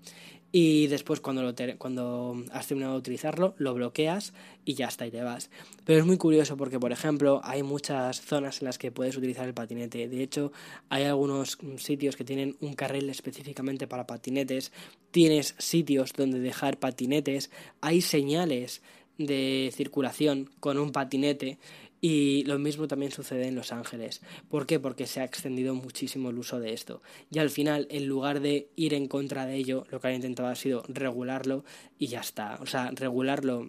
y 0.50 0.86
después 0.86 1.20
cuando, 1.20 1.42
lo 1.42 1.54
cuando 1.76 2.42
has 2.52 2.66
terminado 2.66 2.94
de 2.94 3.00
utilizarlo 3.00 3.54
lo 3.58 3.74
bloqueas 3.74 4.32
y 4.64 4.74
ya 4.74 4.86
está 4.86 5.06
y 5.06 5.10
te 5.10 5.22
vas. 5.22 5.50
Pero 5.84 5.98
es 6.00 6.06
muy 6.06 6.16
curioso 6.16 6.56
porque, 6.56 6.80
por 6.80 6.92
ejemplo, 6.92 7.40
hay 7.44 7.62
muchas 7.62 8.20
zonas 8.20 8.60
en 8.60 8.66
las 8.66 8.78
que 8.78 8.90
puedes 8.90 9.16
utilizar 9.16 9.46
el 9.46 9.54
patinete. 9.54 10.08
De 10.08 10.22
hecho, 10.22 10.52
hay 10.88 11.04
algunos 11.04 11.58
sitios 11.76 12.16
que 12.16 12.24
tienen 12.24 12.56
un 12.60 12.74
carril 12.74 13.08
específicamente 13.10 13.86
para 13.86 14.06
patinetes. 14.06 14.72
Tienes 15.10 15.54
sitios 15.58 16.12
donde 16.14 16.40
dejar 16.40 16.78
patinetes. 16.78 17.50
Hay 17.80 18.00
señales 18.00 18.82
de 19.18 19.70
circulación 19.74 20.48
con 20.60 20.78
un 20.78 20.92
patinete 20.92 21.58
y 22.00 22.44
lo 22.44 22.58
mismo 22.58 22.86
también 22.86 23.10
sucede 23.10 23.48
en 23.48 23.56
Los 23.56 23.72
Ángeles. 23.72 24.20
¿Por 24.48 24.66
qué? 24.66 24.78
Porque 24.78 25.06
se 25.06 25.20
ha 25.20 25.24
extendido 25.24 25.74
muchísimo 25.74 26.30
el 26.30 26.38
uso 26.38 26.60
de 26.60 26.72
esto. 26.72 27.02
Y 27.30 27.40
al 27.40 27.50
final, 27.50 27.88
en 27.90 28.06
lugar 28.06 28.40
de 28.40 28.68
ir 28.76 28.94
en 28.94 29.08
contra 29.08 29.46
de 29.46 29.56
ello, 29.56 29.84
lo 29.90 30.00
que 30.00 30.08
han 30.08 30.14
intentado 30.14 30.48
ha 30.48 30.54
sido 30.54 30.84
regularlo 30.88 31.64
y 31.98 32.06
ya 32.06 32.20
está. 32.20 32.58
O 32.60 32.66
sea, 32.66 32.90
regularlo. 32.94 33.68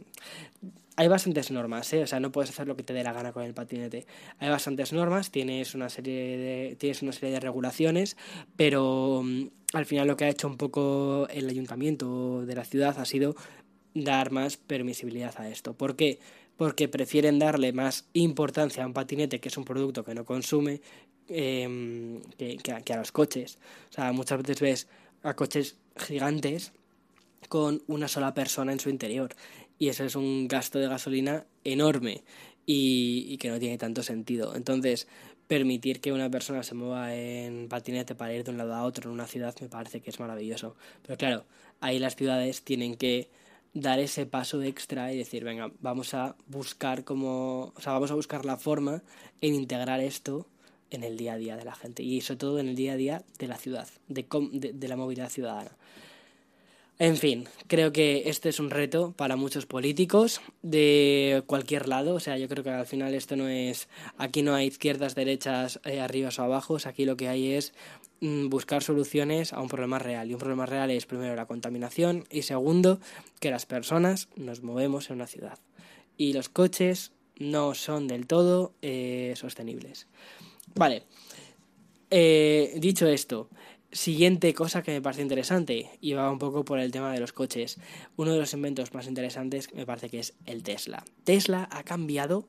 Hay 0.96 1.08
bastantes 1.08 1.50
normas, 1.50 1.92
¿eh? 1.94 2.04
O 2.04 2.08
sea, 2.08 2.20
no 2.20 2.32
puedes 2.32 2.52
hacer 2.52 2.68
lo 2.68 2.76
que 2.76 2.84
te 2.84 2.94
dé 2.94 3.04
la 3.04 3.14
gana 3.14 3.32
con 3.32 3.44
el 3.44 3.54
patinete. 3.54 4.06
Hay 4.38 4.50
bastantes 4.50 4.94
normas, 4.94 5.32
tienes 5.32 5.74
una 5.74 5.90
serie 5.90 6.38
de, 6.38 6.76
tienes 6.76 7.02
una 7.02 7.14
serie 7.14 7.32
de 7.32 7.40
regulaciones, 7.40 8.18
pero 8.58 9.22
mm, 9.24 9.48
al 9.74 9.86
final 9.86 10.08
lo 10.08 10.18
que 10.18 10.26
ha 10.26 10.30
hecho 10.30 10.48
un 10.48 10.58
poco 10.58 11.28
el 11.30 11.50
ayuntamiento 11.50 12.46
de 12.46 12.54
la 12.54 12.66
ciudad 12.66 13.00
ha 13.00 13.06
sido 13.06 13.36
dar 13.96 14.32
más 14.32 14.58
permisibilidad 14.58 15.34
a 15.40 15.50
esto. 15.50 15.74
¿Por 15.74 15.96
qué? 15.96 16.20
porque 16.20 16.20
prefieren 16.91 17.39
darle 17.39 17.72
más 17.72 18.05
importancia 18.14 18.84
a 18.84 18.88
un 18.88 18.93
patinete, 18.93 19.39
que 19.39 19.49
es 19.49 19.57
un 19.57 19.66
producto 19.66 20.03
que 20.03 20.14
no 20.14 20.26
consume, 20.26 20.82
em, 21.28 22.22
que, 22.38 22.93
a, 22.93 22.97
los 22.97 23.12
coches. 23.12 23.57
O 23.89 23.93
sea, 23.93 24.12
muchas 24.12 24.41
veces 24.41 24.60
ves 24.60 24.88
a 25.24 25.36
coches 25.36 25.78
gigantes 25.95 26.74
con 27.47 27.82
una 27.88 28.07
sola 28.07 28.34
persona 28.34 28.72
en 28.74 28.80
su 28.80 28.89
interior. 28.89 29.36
Y 29.78 29.88
eso 29.88 30.03
es 30.03 30.16
un 30.16 30.47
gasto 30.47 30.80
de 30.80 30.89
gasolina 30.89 31.45
enorme 31.64 32.24
y, 32.66 33.26
y, 33.30 33.38
que 33.38 33.49
no 33.49 33.60
tiene 33.60 33.78
tanto 33.78 34.03
sentido. 34.03 34.55
Entonces, 34.55 35.07
permitir 35.47 36.01
que 36.01 36.12
una 36.12 36.30
persona 36.30 36.62
se 36.62 36.76
mueva 36.76 37.16
en 37.16 37.70
patinete 37.70 38.16
para 38.16 38.34
ir 38.34 38.43
de 38.43 38.51
un 38.51 38.57
lado 38.57 38.76
a 38.76 38.84
otro 38.84 39.10
en 39.10 39.14
una 39.16 39.26
ciudad 39.26 39.55
me 39.62 39.70
parece 39.70 40.01
que 40.01 40.10
es 40.10 40.20
maravilloso. 40.20 40.76
Pero 41.01 41.18
claro, 41.18 41.45
ahí 41.80 41.99
las 41.99 42.16
ciudades 42.16 42.64
tienen 42.64 42.95
que 42.95 43.30
dar 43.74 43.99
ese 43.99 44.26
paso 44.26 44.61
extra 44.61 45.13
y 45.13 45.17
decir, 45.17 45.43
venga, 45.43 45.72
vamos 45.80 46.13
a 46.13 46.36
buscar 46.47 47.03
cómo, 47.03 47.74
o 47.76 47.82
sea, 47.82 47.93
vamos 47.93 48.11
a 48.11 48.15
buscar 48.15 48.45
la 48.45 48.57
forma 48.57 49.03
en 49.41 49.55
integrar 49.55 49.99
esto 49.99 50.47
en 50.91 51.03
el 51.03 51.17
día 51.17 51.34
a 51.34 51.38
día 51.38 51.55
de 51.55 51.65
la 51.65 51.76
gente 51.76 52.03
y 52.03 52.22
sobre 52.22 52.38
todo 52.38 52.59
en 52.59 52.67
el 52.67 52.76
día 52.76 52.93
a 52.93 52.97
día 52.97 53.24
de 53.38 53.47
la 53.47 53.57
ciudad, 53.57 53.88
de, 54.07 54.26
de 54.74 54.88
la 54.88 54.95
movilidad 54.95 55.30
ciudadana. 55.30 55.72
En 57.02 57.16
fin, 57.16 57.47
creo 57.68 57.93
que 57.93 58.24
este 58.26 58.50
es 58.50 58.60
un 58.60 58.70
reto 58.70 59.14
para 59.16 59.38
muchos 59.38 59.66
políticos 59.66 60.41
de 60.64 61.43
cualquier 61.47 61.88
lado. 61.88 62.14
O 62.14 62.20
sea, 62.20 62.38
yo 62.38 62.50
creo 62.50 62.62
que 62.62 62.72
al 62.72 62.86
final 62.86 63.14
esto 63.14 63.38
no 63.38 63.47
es. 63.47 63.88
Aquí 64.18 64.41
no 64.41 64.54
hay 64.54 64.68
izquierdas, 64.68 65.16
derechas, 65.16 65.80
eh, 65.86 66.02
arriba 66.02 66.30
o 66.38 66.41
abajo. 66.41 66.76
Aquí 66.84 67.06
lo 67.06 67.16
que 67.16 67.30
hay 67.30 67.54
es 67.54 67.74
mm, 68.20 68.50
buscar 68.50 68.84
soluciones 68.84 69.54
a 69.54 69.62
un 69.62 69.70
problema 69.70 69.97
real. 69.97 70.30
Y 70.30 70.34
un 70.34 70.41
problema 70.41 70.66
real 70.66 70.91
es, 70.91 71.06
primero, 71.06 71.38
la 71.38 71.45
contaminación. 71.45 72.26
Y 72.30 72.41
segundo, 72.41 73.00
que 73.39 73.50
las 73.50 73.66
personas 73.66 74.28
nos 74.36 74.62
movemos 74.62 75.10
en 75.10 75.16
una 75.16 75.28
ciudad. 75.28 75.58
Y 76.18 76.34
los 76.34 76.50
coches 76.50 77.14
no 77.38 77.76
son 77.76 78.10
del 78.10 78.28
todo 78.28 78.74
eh, 78.82 79.36
sostenibles. 79.38 80.08
Vale. 80.76 81.04
Eh, 82.12 82.74
dicho 82.78 83.08
esto, 83.08 83.50
Siguiente 83.92 84.54
cosa 84.54 84.84
que 84.84 84.92
me 84.92 85.02
parece 85.02 85.24
interesante, 85.24 85.90
y 86.00 86.14
va 86.14 86.32
un 86.32 86.38
poco 86.38 86.64
por 86.64 86.78
el 86.78 86.92
tema 86.92 87.12
de 87.12 87.20
los 87.20 87.34
coches. 87.34 87.78
Uno 88.18 88.34
de 88.34 88.40
los 88.40 88.54
inventos 88.54 88.94
más 88.94 89.08
interesantes 89.08 89.74
me 89.74 89.88
parece 89.88 90.10
que 90.10 90.20
es 90.20 90.36
el 90.46 90.62
Tesla. 90.62 91.04
Tesla 91.24 91.68
ha 91.72 91.82
cambiado 91.84 92.48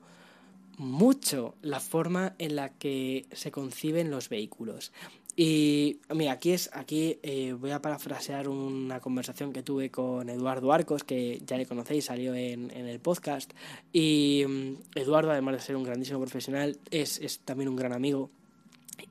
mucho 0.77 1.55
la 1.63 1.79
forma 1.79 2.35
en 2.37 2.55
la 2.55 2.69
que 2.69 3.25
se 3.31 3.51
conciben 3.51 4.11
los 4.11 4.29
vehículos. 4.29 4.91
Y 5.35 5.99
mira, 6.13 6.33
aquí 6.33 6.51
es 6.51 6.69
aquí 6.73 7.17
eh, 7.23 7.53
voy 7.53 7.71
a 7.71 7.81
parafrasear 7.81 8.47
una 8.49 8.99
conversación 8.99 9.53
que 9.53 9.63
tuve 9.63 9.89
con 9.89 10.29
Eduardo 10.29 10.71
Arcos, 10.73 11.03
que 11.03 11.41
ya 11.45 11.57
le 11.57 11.65
conocéis, 11.65 12.05
salió 12.05 12.35
en, 12.35 12.69
el 12.69 12.99
podcast. 12.99 13.51
Y 13.91 14.43
mm, 14.47 14.73
Eduardo, 14.95 15.31
además 15.31 15.55
de 15.55 15.61
ser 15.61 15.75
un 15.75 15.83
grandísimo 15.83 16.19
profesional, 16.19 16.77
es, 16.91 17.19
es 17.19 17.39
también 17.39 17.69
un 17.69 17.75
gran 17.75 17.93
amigo 17.93 18.29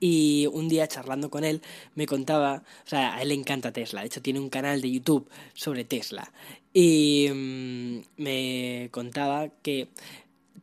y 0.00 0.48
un 0.52 0.68
día 0.68 0.88
charlando 0.88 1.30
con 1.30 1.44
él 1.44 1.62
me 1.94 2.06
contaba, 2.06 2.62
o 2.84 2.88
sea, 2.88 3.14
a 3.14 3.22
él 3.22 3.28
le 3.28 3.34
encanta 3.34 3.72
Tesla, 3.72 4.00
de 4.00 4.08
hecho 4.08 4.22
tiene 4.22 4.40
un 4.40 4.48
canal 4.48 4.80
de 4.80 4.90
YouTube 4.90 5.28
sobre 5.54 5.84
Tesla. 5.84 6.32
Y 6.72 7.28
mm, 7.32 8.00
me 8.16 8.88
contaba 8.90 9.48
que 9.62 9.88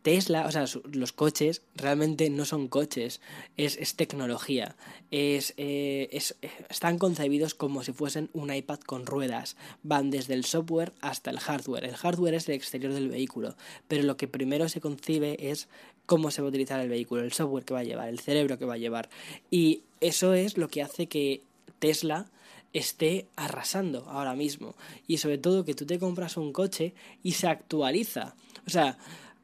Tesla, 0.01 0.45
o 0.45 0.51
sea, 0.51 0.65
los 0.91 1.11
coches 1.13 1.61
realmente 1.75 2.29
no 2.29 2.45
son 2.45 2.67
coches, 2.67 3.21
es, 3.57 3.95
tecnología. 3.95 4.75
Es, 5.11 5.53
eh, 5.57 6.09
es, 6.11 6.35
están 6.69 6.97
concebidos 6.97 7.55
como 7.55 7.83
si 7.83 7.93
fuesen 7.93 8.29
un 8.33 8.53
iPad 8.53 8.79
con 8.79 9.05
ruedas. 9.05 9.55
Van 9.83 10.09
desde 10.09 10.33
el 10.33 10.45
software 10.45 10.93
hasta 11.01 11.31
el 11.31 11.39
hardware. 11.39 11.85
El 11.85 11.95
hardware 11.95 12.35
es 12.35 12.47
el 12.49 12.55
exterior 12.55 12.93
del 12.93 13.09
vehículo, 13.09 13.55
pero 13.87 14.03
lo 14.03 14.17
que 14.17 14.27
primero 14.27 14.69
se 14.69 14.81
concibe 14.81 15.49
es 15.51 15.67
cómo 16.05 16.31
se 16.31 16.41
va 16.41 16.47
a 16.47 16.49
utilizar 16.49 16.79
el 16.79 16.89
vehículo, 16.89 17.23
el 17.23 17.33
software 17.33 17.65
que 17.65 17.73
va 17.73 17.81
a 17.81 17.83
llevar, 17.83 18.09
el 18.09 18.19
cerebro 18.19 18.57
que 18.57 18.65
va 18.65 18.75
a 18.75 18.77
llevar. 18.77 19.09
Y 19.51 19.83
eso 19.99 20.33
es 20.33 20.57
lo 20.57 20.69
que 20.69 20.81
hace 20.81 21.07
que 21.07 21.41
Tesla 21.79 22.29
esté 22.73 23.27
arrasando 23.35 24.05
ahora 24.09 24.35
mismo. 24.35 24.75
Y 25.07 25.17
sobre 25.17 25.37
todo 25.37 25.65
que 25.65 25.73
tú 25.73 25.85
te 25.85 25.99
compras 25.99 26.37
un 26.37 26.53
coche 26.53 26.93
y 27.23 27.33
se 27.33 27.47
actualiza. 27.47 28.35
O 28.65 28.69
sea, 28.69 28.97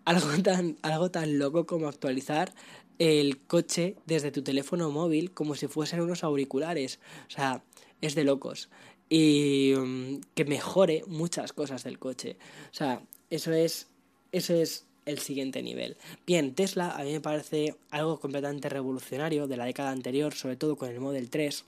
algo 0.05 0.29
tan, 0.43 0.77
algo 0.81 1.11
tan 1.11 1.39
loco 1.39 1.65
como 1.65 1.87
actualizar 1.87 2.53
el 2.99 3.39
coche 3.39 3.95
desde 4.05 4.31
tu 4.31 4.43
teléfono 4.43 4.89
móvil 4.91 5.31
como 5.31 5.55
si 5.55 5.67
fuesen 5.67 6.01
unos 6.01 6.23
auriculares. 6.23 6.99
O 7.27 7.31
sea, 7.31 7.63
es 8.01 8.15
de 8.15 8.23
locos. 8.23 8.69
Y 9.09 9.73
mm, 9.75 10.21
que 10.33 10.45
mejore 10.45 11.03
muchas 11.07 11.53
cosas 11.53 11.83
del 11.83 11.99
coche. 11.99 12.37
O 12.71 12.73
sea, 12.73 13.01
eso 13.29 13.51
es, 13.51 13.87
eso 14.31 14.53
es 14.53 14.85
el 15.05 15.19
siguiente 15.19 15.61
nivel. 15.61 15.97
Bien, 16.25 16.53
Tesla 16.53 16.91
a 16.91 17.03
mí 17.03 17.11
me 17.11 17.21
parece 17.21 17.75
algo 17.91 18.19
completamente 18.19 18.69
revolucionario 18.69 19.47
de 19.47 19.57
la 19.57 19.65
década 19.65 19.91
anterior, 19.91 20.33
sobre 20.33 20.55
todo 20.55 20.75
con 20.75 20.89
el 20.89 20.99
Model 20.99 21.29
3. 21.29 21.65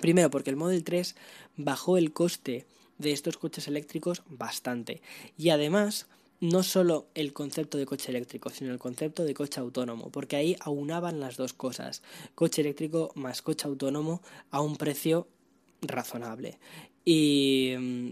Primero 0.00 0.30
porque 0.30 0.50
el 0.50 0.56
Model 0.56 0.84
3 0.84 1.16
bajó 1.56 1.98
el 1.98 2.12
coste 2.12 2.66
de 2.98 3.12
estos 3.12 3.36
coches 3.36 3.66
eléctricos 3.66 4.22
bastante. 4.28 5.02
Y 5.36 5.50
además 5.50 6.06
no 6.40 6.62
solo 6.62 7.08
el 7.14 7.32
concepto 7.32 7.76
de 7.78 7.86
coche 7.86 8.10
eléctrico, 8.10 8.50
sino 8.50 8.72
el 8.72 8.78
concepto 8.78 9.24
de 9.24 9.34
coche 9.34 9.60
autónomo, 9.60 10.10
porque 10.10 10.36
ahí 10.36 10.56
aunaban 10.60 11.20
las 11.20 11.36
dos 11.36 11.52
cosas, 11.52 12.02
coche 12.34 12.62
eléctrico 12.62 13.12
más 13.14 13.42
coche 13.42 13.68
autónomo 13.68 14.22
a 14.50 14.60
un 14.60 14.76
precio 14.76 15.28
razonable. 15.82 16.58
Y 17.04 17.74
mm, 17.78 18.10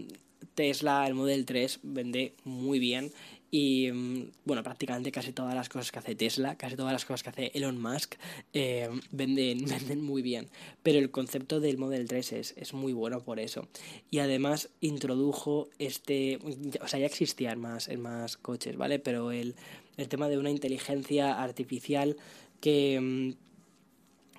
Tesla, 0.53 1.07
el 1.07 1.15
Model 1.15 1.45
3, 1.45 1.79
vende 1.83 2.35
muy 2.43 2.79
bien 2.79 3.11
y 3.51 3.91
mm, 3.91 4.31
bueno, 4.45 4.63
prácticamente 4.63 5.11
casi 5.11 5.31
todas 5.31 5.55
las 5.55 5.69
cosas 5.69 5.91
que 5.91 5.99
hace 5.99 6.15
Tesla, 6.15 6.55
casi 6.55 6.75
todas 6.75 6.93
las 6.93 7.05
cosas 7.05 7.23
que 7.23 7.29
hace 7.29 7.51
Elon 7.53 7.81
Musk 7.81 8.15
eh, 8.53 8.89
venden, 9.11 9.65
venden 9.65 10.03
muy 10.03 10.21
bien. 10.21 10.47
Pero 10.83 10.99
el 10.99 11.11
concepto 11.11 11.59
del 11.59 11.77
Model 11.77 12.07
3 12.07 12.33
es, 12.33 12.53
es 12.57 12.73
muy 12.73 12.93
bueno 12.93 13.21
por 13.21 13.39
eso. 13.39 13.67
Y 14.11 14.19
además 14.19 14.69
introdujo 14.81 15.69
este. 15.79 16.39
O 16.81 16.87
sea, 16.87 16.99
ya 16.99 17.05
existían 17.05 17.59
más, 17.59 17.87
en 17.87 18.01
más 18.01 18.37
coches, 18.37 18.77
¿vale? 18.77 18.99
Pero 18.99 19.31
el, 19.31 19.55
el 19.97 20.07
tema 20.07 20.29
de 20.29 20.37
una 20.37 20.51
inteligencia 20.51 21.41
artificial 21.41 22.17
que 22.61 22.99
mm, 22.99 23.49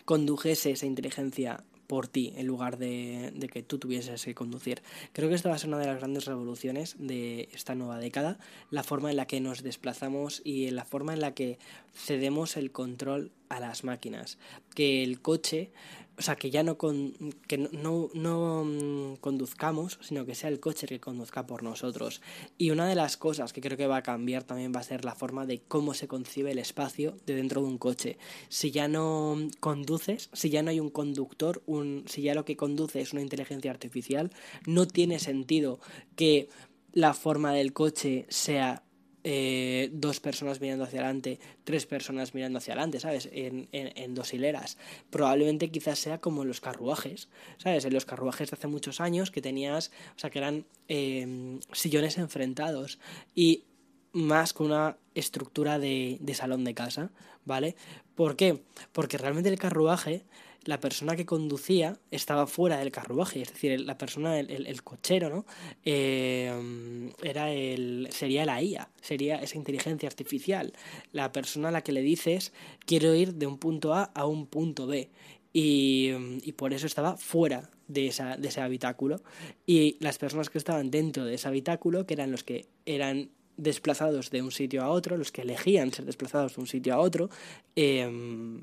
condujese 0.04 0.72
esa 0.72 0.86
inteligencia 0.86 1.62
por 1.90 2.06
ti 2.06 2.32
en 2.36 2.46
lugar 2.46 2.78
de, 2.78 3.32
de, 3.34 3.48
que 3.48 3.64
tú 3.64 3.78
tuvieses 3.78 4.24
que 4.24 4.32
conducir. 4.32 4.80
Creo 5.12 5.28
que 5.28 5.34
esto 5.34 5.48
va 5.48 5.56
a 5.56 5.58
ser 5.58 5.70
una 5.70 5.80
de 5.80 5.86
las 5.86 5.98
grandes 5.98 6.24
revoluciones 6.24 6.94
de 7.00 7.48
esta 7.52 7.74
nueva 7.74 7.98
década, 7.98 8.38
la 8.70 8.84
forma 8.84 9.10
en 9.10 9.16
la 9.16 9.26
que 9.26 9.40
nos 9.40 9.64
desplazamos 9.64 10.40
y 10.44 10.70
la 10.70 10.84
forma 10.84 11.14
en 11.14 11.20
la 11.20 11.34
que 11.34 11.58
cedemos 11.92 12.56
el 12.56 12.70
control 12.70 13.32
a 13.48 13.58
las 13.58 13.82
máquinas. 13.82 14.38
Que 14.72 15.02
el 15.02 15.20
coche 15.20 15.72
o 16.20 16.22
sea, 16.22 16.36
que 16.36 16.50
ya 16.50 16.62
no, 16.62 16.76
con, 16.76 17.14
que 17.48 17.56
no, 17.56 18.10
no, 18.12 18.64
mm, 18.66 19.16
conduzcamos, 19.22 19.98
sino 20.02 20.26
que 20.26 20.34
sea 20.34 20.50
el 20.50 20.60
coche 20.60 20.86
que 20.86 21.00
conduzca 21.00 21.46
por 21.46 21.62
nosotros. 21.62 22.20
Y 22.58 22.72
una 22.72 22.86
de 22.86 22.94
las 22.94 23.16
cosas 23.16 23.54
que 23.54 23.62
creo 23.62 23.78
que 23.78 23.86
va 23.86 23.96
a 23.96 24.02
cambiar 24.02 24.44
también 24.44 24.70
va 24.76 24.80
a 24.80 24.82
ser 24.82 25.06
la 25.06 25.14
forma 25.14 25.46
de 25.46 25.62
cómo 25.62 25.94
se 25.94 26.08
concibe 26.08 26.50
el 26.50 26.58
espacio 26.58 27.16
de 27.24 27.36
dentro 27.36 27.62
de 27.62 27.68
un 27.68 27.78
coche. 27.78 28.18
Si 28.50 28.70
ya 28.70 28.86
no 28.86 29.38
conduces, 29.60 30.28
si 30.34 30.50
ya 30.50 30.62
no 30.62 30.68
hay 30.68 30.78
un 30.78 30.90
conductor, 30.90 31.62
un, 31.64 32.04
si 32.06 32.20
ya 32.20 32.34
lo 32.34 32.44
que 32.44 32.54
conduce 32.54 33.00
es 33.00 33.14
una 33.14 33.22
inteligencia 33.22 33.70
artificial, 33.70 34.30
no 34.66 34.86
tiene 34.86 35.20
sentido 35.20 35.80
que 36.16 36.50
la 36.92 37.14
forma 37.14 37.54
del 37.54 37.72
coche 37.72 38.26
sea 38.28 38.82
eh, 39.22 39.90
dos 39.92 40.20
personas 40.20 40.60
mirando 40.60 40.84
hacia 40.84 41.00
adelante, 41.00 41.38
tres 41.64 41.86
personas 41.86 42.34
mirando 42.34 42.58
hacia 42.58 42.72
adelante, 42.72 43.00
¿sabes? 43.00 43.28
En, 43.32 43.68
en, 43.72 44.14
dos 44.14 44.32
hileras. 44.32 44.78
Probablemente 45.10 45.70
quizás 45.70 45.98
sea 45.98 46.18
como 46.18 46.44
los 46.44 46.60
carruajes, 46.60 47.28
¿sabes? 47.58 47.84
En 47.84 47.92
los 47.92 48.06
carruajes 48.06 48.50
de 48.50 48.56
hace 48.56 48.66
muchos 48.66 49.00
años 49.00 49.30
que 49.30 49.42
tenías, 49.42 49.90
o 50.16 50.18
sea, 50.18 50.30
que 50.30 50.38
eran 50.38 50.64
em, 50.88 51.60
sillones 51.72 52.18
enfrentados 52.18 52.98
y 53.34 53.64
más 54.12 54.52
con 54.52 54.66
una 54.66 54.96
estructura 55.14 55.78
de, 55.78 56.16
de 56.20 56.34
salón 56.34 56.64
de 56.64 56.74
casa, 56.74 57.10
¿vale? 57.44 57.76
¿Por 58.14 58.36
qué? 58.36 58.62
Porque 58.92 59.18
realmente 59.18 59.50
el 59.50 59.58
carruaje 59.58 60.24
la 60.64 60.80
persona 60.80 61.16
que 61.16 61.26
conducía 61.26 61.98
estaba 62.10 62.46
fuera 62.46 62.78
del 62.78 62.92
carruaje, 62.92 63.42
es 63.42 63.52
decir, 63.52 63.80
la 63.80 63.96
persona, 63.96 64.38
el, 64.38 64.82
cochero, 64.82 65.30
¿no? 65.30 65.46
Eh, 65.84 67.10
era 67.22 67.50
el, 67.52 68.08
sería 68.10 68.44
la 68.44 68.62
IA, 68.62 68.90
sería 69.00 69.36
esa 69.36 69.56
inteligencia 69.56 70.08
artificial, 70.08 70.72
la 71.12 71.32
persona 71.32 71.68
a 71.68 71.72
la 71.72 71.82
que 71.82 71.92
le 71.92 72.02
dices 72.02 72.52
quiero 72.84 73.14
ir 73.14 73.34
de 73.34 73.46
un 73.46 73.58
punto 73.58 73.94
A 73.94 74.04
a 74.04 74.26
un 74.26 74.46
punto 74.46 74.86
B 74.86 75.10
y, 75.52 76.10
y 76.42 76.52
por 76.52 76.74
eso 76.74 76.86
estaba 76.86 77.16
fuera 77.16 77.70
de, 77.88 78.06
esa, 78.06 78.36
de 78.36 78.48
ese 78.48 78.60
habitáculo. 78.60 79.22
Y 79.66 79.96
las 80.00 80.18
personas 80.18 80.50
que 80.50 80.58
estaban 80.58 80.90
dentro 80.90 81.24
de 81.24 81.34
ese 81.34 81.48
habitáculo, 81.48 82.06
que 82.06 82.14
eran 82.14 82.30
los 82.30 82.44
que 82.44 82.66
eran 82.86 83.30
desplazados 83.56 84.30
de 84.30 84.42
un 84.42 84.52
sitio 84.52 84.82
a 84.82 84.90
otro, 84.90 85.16
los 85.16 85.32
que 85.32 85.42
elegían 85.42 85.92
ser 85.92 86.06
desplazados 86.06 86.54
de 86.54 86.60
un 86.60 86.66
sitio 86.66 86.94
a 86.94 86.98
otro, 86.98 87.30
eh, 87.76 88.62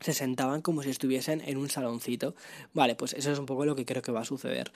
se 0.00 0.12
sentaban 0.12 0.62
como 0.62 0.82
si 0.82 0.90
estuviesen 0.90 1.42
en 1.44 1.56
un 1.58 1.68
saloncito. 1.70 2.34
Vale, 2.74 2.94
pues 2.94 3.12
eso 3.14 3.32
es 3.32 3.38
un 3.38 3.46
poco 3.46 3.64
lo 3.64 3.76
que 3.76 3.84
creo 3.84 4.02
que 4.02 4.12
va 4.12 4.20
a 4.20 4.24
suceder 4.24 4.72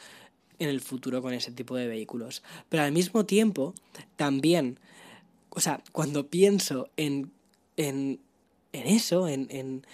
en 0.58 0.68
el 0.68 0.80
futuro 0.80 1.22
con 1.22 1.32
ese 1.32 1.52
tipo 1.52 1.76
de 1.76 1.88
vehículos. 1.88 2.42
Pero 2.68 2.82
al 2.82 2.92
mismo 2.92 3.24
tiempo, 3.26 3.74
también, 4.16 4.78
o 5.50 5.60
sea, 5.60 5.82
cuando 5.92 6.28
pienso 6.28 6.90
en, 6.96 7.32
en, 7.76 8.20
en 8.72 8.86
eso, 8.86 9.26
en, 9.26 9.46
en 9.50 9.86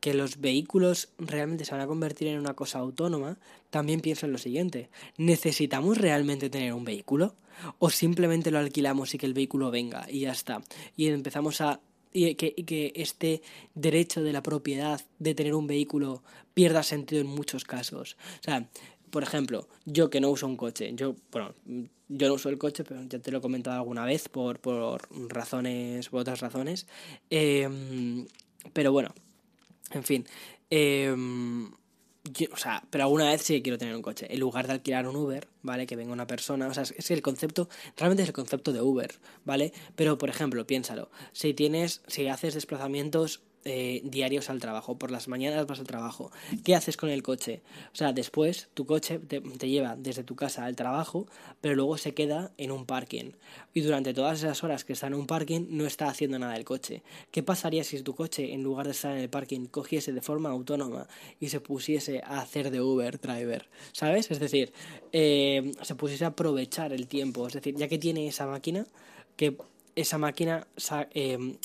que 0.00 0.12
los 0.12 0.40
vehículos 0.40 1.08
realmente 1.18 1.64
se 1.64 1.72
van 1.72 1.80
a 1.80 1.86
convertir 1.86 2.28
en 2.28 2.38
una 2.38 2.54
cosa 2.54 2.78
autónoma, 2.78 3.38
también 3.70 4.00
pienso 4.00 4.26
en 4.26 4.32
lo 4.32 4.38
siguiente. 4.38 4.90
¿Necesitamos 5.16 5.98
realmente 5.98 6.50
tener 6.50 6.74
un 6.74 6.84
vehículo? 6.84 7.34
¿O 7.78 7.88
simplemente 7.88 8.50
lo 8.50 8.58
alquilamos 8.58 9.14
y 9.14 9.18
que 9.18 9.26
el 9.26 9.34
vehículo 9.34 9.70
venga 9.70 10.06
y 10.10 10.20
ya 10.20 10.32
está? 10.32 10.62
Y 10.96 11.06
empezamos 11.06 11.60
a 11.60 11.80
y 12.14 12.36
que, 12.36 12.92
este 12.94 13.42
derecho 13.74 14.22
de 14.22 14.32
la 14.32 14.42
propiedad 14.42 15.04
de 15.18 15.34
tener 15.34 15.54
un 15.54 15.66
vehículo 15.66 16.22
pierda 16.54 16.82
sentido 16.82 17.20
en 17.20 17.26
muchos 17.26 17.64
casos. 17.64 18.16
O 18.40 18.42
sea, 18.44 18.68
por 19.10 19.24
ejemplo, 19.24 19.68
yo 19.84 20.08
que 20.08 20.20
no 20.20 20.30
uso 20.30 20.46
un 20.46 20.56
coche, 20.56 20.92
yo, 20.94 21.16
bueno, 21.32 21.54
yo 22.08 22.28
no 22.28 22.34
uso 22.34 22.48
el 22.48 22.58
coche, 22.58 22.84
pero 22.84 23.02
ya 23.02 23.18
te 23.18 23.30
lo 23.32 23.38
he 23.38 23.40
comentado 23.40 23.76
alguna 23.76 24.04
vez 24.04 24.28
por, 24.28 24.60
por 24.60 25.08
razones, 25.28 26.08
por 26.08 26.20
otras 26.20 26.40
razones. 26.40 26.86
Em, 27.30 28.26
pero 28.72 28.92
bueno, 28.92 29.12
en 29.90 30.04
fin. 30.04 30.26
Eh, 30.70 31.14
o 32.52 32.56
sea, 32.56 32.82
pero 32.90 33.04
alguna 33.04 33.26
vez 33.30 33.42
sí 33.42 33.62
quiero 33.62 33.78
tener 33.78 33.94
un 33.94 34.02
coche. 34.02 34.26
En 34.32 34.40
lugar 34.40 34.66
de 34.66 34.74
alquilar 34.74 35.06
un 35.06 35.16
Uber, 35.16 35.46
¿vale? 35.62 35.86
Que 35.86 35.96
venga 35.96 36.12
una 36.12 36.26
persona. 36.26 36.68
O 36.68 36.74
sea, 36.74 36.84
es 36.84 37.10
el 37.10 37.22
concepto, 37.22 37.68
realmente 37.96 38.22
es 38.22 38.28
el 38.28 38.34
concepto 38.34 38.72
de 38.72 38.80
Uber, 38.80 39.14
¿vale? 39.44 39.72
Pero, 39.94 40.16
por 40.16 40.30
ejemplo, 40.30 40.66
piénsalo. 40.66 41.10
Si 41.32 41.54
tienes, 41.54 42.02
si 42.06 42.26
haces 42.28 42.54
desplazamientos 42.54 43.42
eh, 43.66 44.02
diarios 44.04 44.50
al 44.50 44.60
trabajo, 44.60 44.98
por 44.98 45.10
las 45.10 45.26
mañanas 45.26 45.66
vas 45.66 45.78
al 45.78 45.86
trabajo. 45.86 46.30
¿Qué 46.64 46.74
haces 46.74 46.98
con 46.98 47.08
el 47.08 47.22
coche? 47.22 47.62
O 47.92 47.96
sea, 47.96 48.12
después 48.12 48.68
tu 48.74 48.84
coche 48.84 49.18
te, 49.18 49.40
lleva 49.68 49.96
desde 49.96 50.22
tu 50.22 50.36
casa 50.36 50.66
al 50.66 50.76
trabajo, 50.76 51.26
pero 51.62 51.74
luego 51.74 51.96
se 51.96 52.12
queda 52.12 52.52
en 52.58 52.70
un 52.70 52.84
parking. 52.84 53.32
Y 53.72 53.80
durante 53.80 54.12
todas 54.12 54.38
esas 54.38 54.62
horas 54.64 54.84
que 54.84 54.92
está 54.92 55.06
en 55.06 55.14
un 55.14 55.26
parking 55.26 55.66
no 55.70 55.86
está 55.86 56.08
haciendo 56.08 56.38
nada 56.38 56.56
el 56.56 56.64
coche. 56.64 57.02
¿Qué 57.30 57.42
pasaría 57.42 57.84
si 57.84 58.02
tu 58.02 58.14
coche, 58.14 58.52
en 58.52 58.62
lugar 58.62 58.84
de 58.84 58.92
estar 58.92 59.12
en 59.12 59.22
el 59.22 59.30
parking, 59.30 59.66
cogiese 59.66 60.12
de 60.12 60.20
forma 60.20 60.50
autónoma 60.50 61.08
y 61.40 61.48
se 61.48 61.60
pusiese 61.60 62.20
a 62.22 62.40
hacer 62.40 62.70
de 62.70 62.82
Uber 62.82 63.18
driver? 63.18 63.68
¿Sabes? 63.92 64.30
Es 64.30 64.40
decir, 64.40 64.74
eh, 65.12 65.72
se 65.80 65.94
pusiese 65.94 66.24
a 66.24 66.28
aprovechar 66.28 66.92
el 66.92 67.06
tiempo. 67.06 67.46
Es 67.46 67.54
decir, 67.54 67.74
ya 67.76 67.88
que 67.88 67.98
tiene 67.98 68.28
esa 68.28 68.46
máquina, 68.46 68.86
que 69.36 69.56
esa 69.96 70.18
máquina... 70.18 70.66
Eh, 71.12 71.56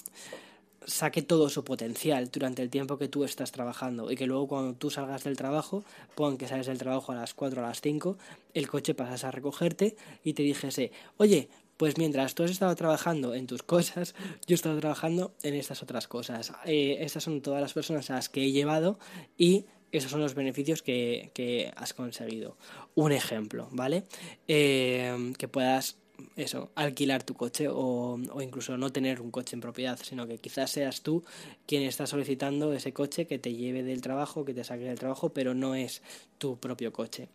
saque 0.90 1.22
todo 1.22 1.50
su 1.50 1.64
potencial 1.64 2.30
durante 2.32 2.62
el 2.62 2.70
tiempo 2.70 2.98
que 2.98 3.08
tú 3.08 3.24
estás 3.24 3.52
trabajando 3.52 4.12
y 4.12 4.16
que 4.16 4.26
luego 4.26 4.48
cuando 4.48 4.74
tú 4.74 4.90
salgas 4.90 5.24
del 5.24 5.38
trabajo, 5.38 5.84
pon 6.16 6.38
que 6.38 6.48
sales 6.48 6.68
del 6.68 6.78
trabajo 6.78 7.12
a 7.12 7.16
las 7.16 7.34
4 7.34 7.62
o 7.62 7.64
a 7.64 7.68
las 7.68 7.82
5, 7.82 8.18
el 8.54 8.68
coche 8.68 8.94
pasas 8.94 9.24
a 9.24 9.32
recogerte 9.32 9.96
y 10.24 10.34
te 10.34 10.44
dijese, 10.44 10.92
oye, 11.18 11.50
pues 11.78 11.98
mientras 11.98 12.36
tú 12.36 12.44
has 12.44 12.52
estado 12.52 12.76
trabajando 12.76 13.34
en 13.34 13.48
tus 13.48 13.64
cosas, 13.64 14.14
yo 14.48 14.54
he 14.54 14.56
estado 14.56 14.80
trabajando 14.80 15.34
en 15.44 15.54
estas 15.54 15.82
otras 15.82 16.08
cosas. 16.08 16.52
Eh, 16.66 16.98
estas 17.02 17.24
son 17.24 17.42
todas 17.42 17.62
las 17.62 17.74
personas 17.74 18.10
a 18.10 18.16
las 18.16 18.28
que 18.28 18.44
he 18.44 18.52
llevado 18.52 19.00
y 19.38 19.66
esos 19.92 20.12
son 20.12 20.20
los 20.20 20.36
beneficios 20.36 20.82
que, 20.82 21.72
has 21.76 21.94
conseguido. 21.94 22.58
Un 22.96 23.12
ejemplo, 23.12 23.70
¿vale? 23.72 24.04
Eh, 24.48 25.34
que 25.38 25.48
puedas 25.48 25.98
eso, 26.36 26.72
alquilar 26.76 27.24
tu 27.24 27.34
coche 27.34 27.68
o, 27.68 28.20
o, 28.32 28.42
incluso 28.42 28.78
no 28.78 28.92
tener 28.92 29.22
un 29.22 29.32
coche 29.32 29.56
en 29.56 29.62
propiedad, 29.62 30.00
sino 30.02 30.28
que 30.28 30.38
quizás 30.38 30.72
seas 30.72 31.02
tú 31.02 31.24
quien 31.66 31.84
está 31.84 32.08
solicitando 32.08 32.74
ese 32.74 32.94
coche 32.94 33.28
que 33.28 33.40
te 33.40 33.54
lleve 33.54 33.84
del 33.84 34.02
trabajo, 34.02 34.46
que 34.46 34.54
te 34.54 34.64
saque 34.64 34.84
del 34.84 35.00
trabajo, 35.00 35.30
pero 35.30 35.54
no 35.54 35.76
es 35.76 36.02
tu 36.38 36.58
propio 36.58 36.92
coche. 36.94 37.30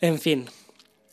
En 0.00 0.18
fin, 0.18 0.46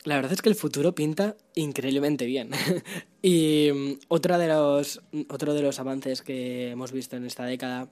la 0.03 0.15
verdad 0.15 0.33
es 0.33 0.41
que 0.41 0.49
el 0.49 0.55
futuro 0.55 0.95
pinta 0.95 1.35
increíblemente 1.55 2.25
bien. 2.25 2.51
y 3.21 3.69
mm, 3.71 3.91
otra 4.07 4.37
de 4.37 4.47
los, 4.47 5.01
otro 5.29 5.53
de 5.53 5.61
los 5.61 5.79
avances 5.79 6.21
que 6.21 6.71
hemos 6.71 6.91
visto 6.91 7.15
en 7.15 7.25
esta 7.25 7.45
década 7.45 7.87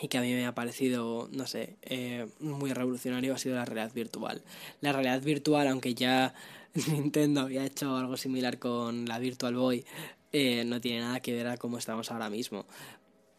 y 0.00 0.08
que 0.08 0.16
a 0.16 0.22
mí 0.22 0.32
me 0.32 0.46
ha 0.46 0.54
parecido, 0.54 1.28
no 1.32 1.46
sé, 1.46 1.76
eh, 1.82 2.26
muy 2.38 2.72
revolucionario 2.72 3.34
ha 3.34 3.38
sido 3.38 3.56
la 3.56 3.64
realidad 3.64 3.92
virtual. 3.92 4.42
La 4.80 4.92
realidad 4.92 5.20
virtual, 5.20 5.66
aunque 5.66 5.94
ya 5.94 6.34
Nintendo 6.92 7.42
había 7.42 7.64
hecho 7.64 7.96
algo 7.96 8.16
similar 8.16 8.58
con 8.58 9.06
la 9.06 9.18
Virtual 9.18 9.54
Boy, 9.54 9.84
eh, 10.32 10.64
no 10.64 10.80
tiene 10.80 11.00
nada 11.00 11.20
que 11.20 11.34
ver 11.34 11.46
a 11.48 11.56
cómo 11.56 11.78
estamos 11.78 12.10
ahora 12.10 12.30
mismo. 12.30 12.66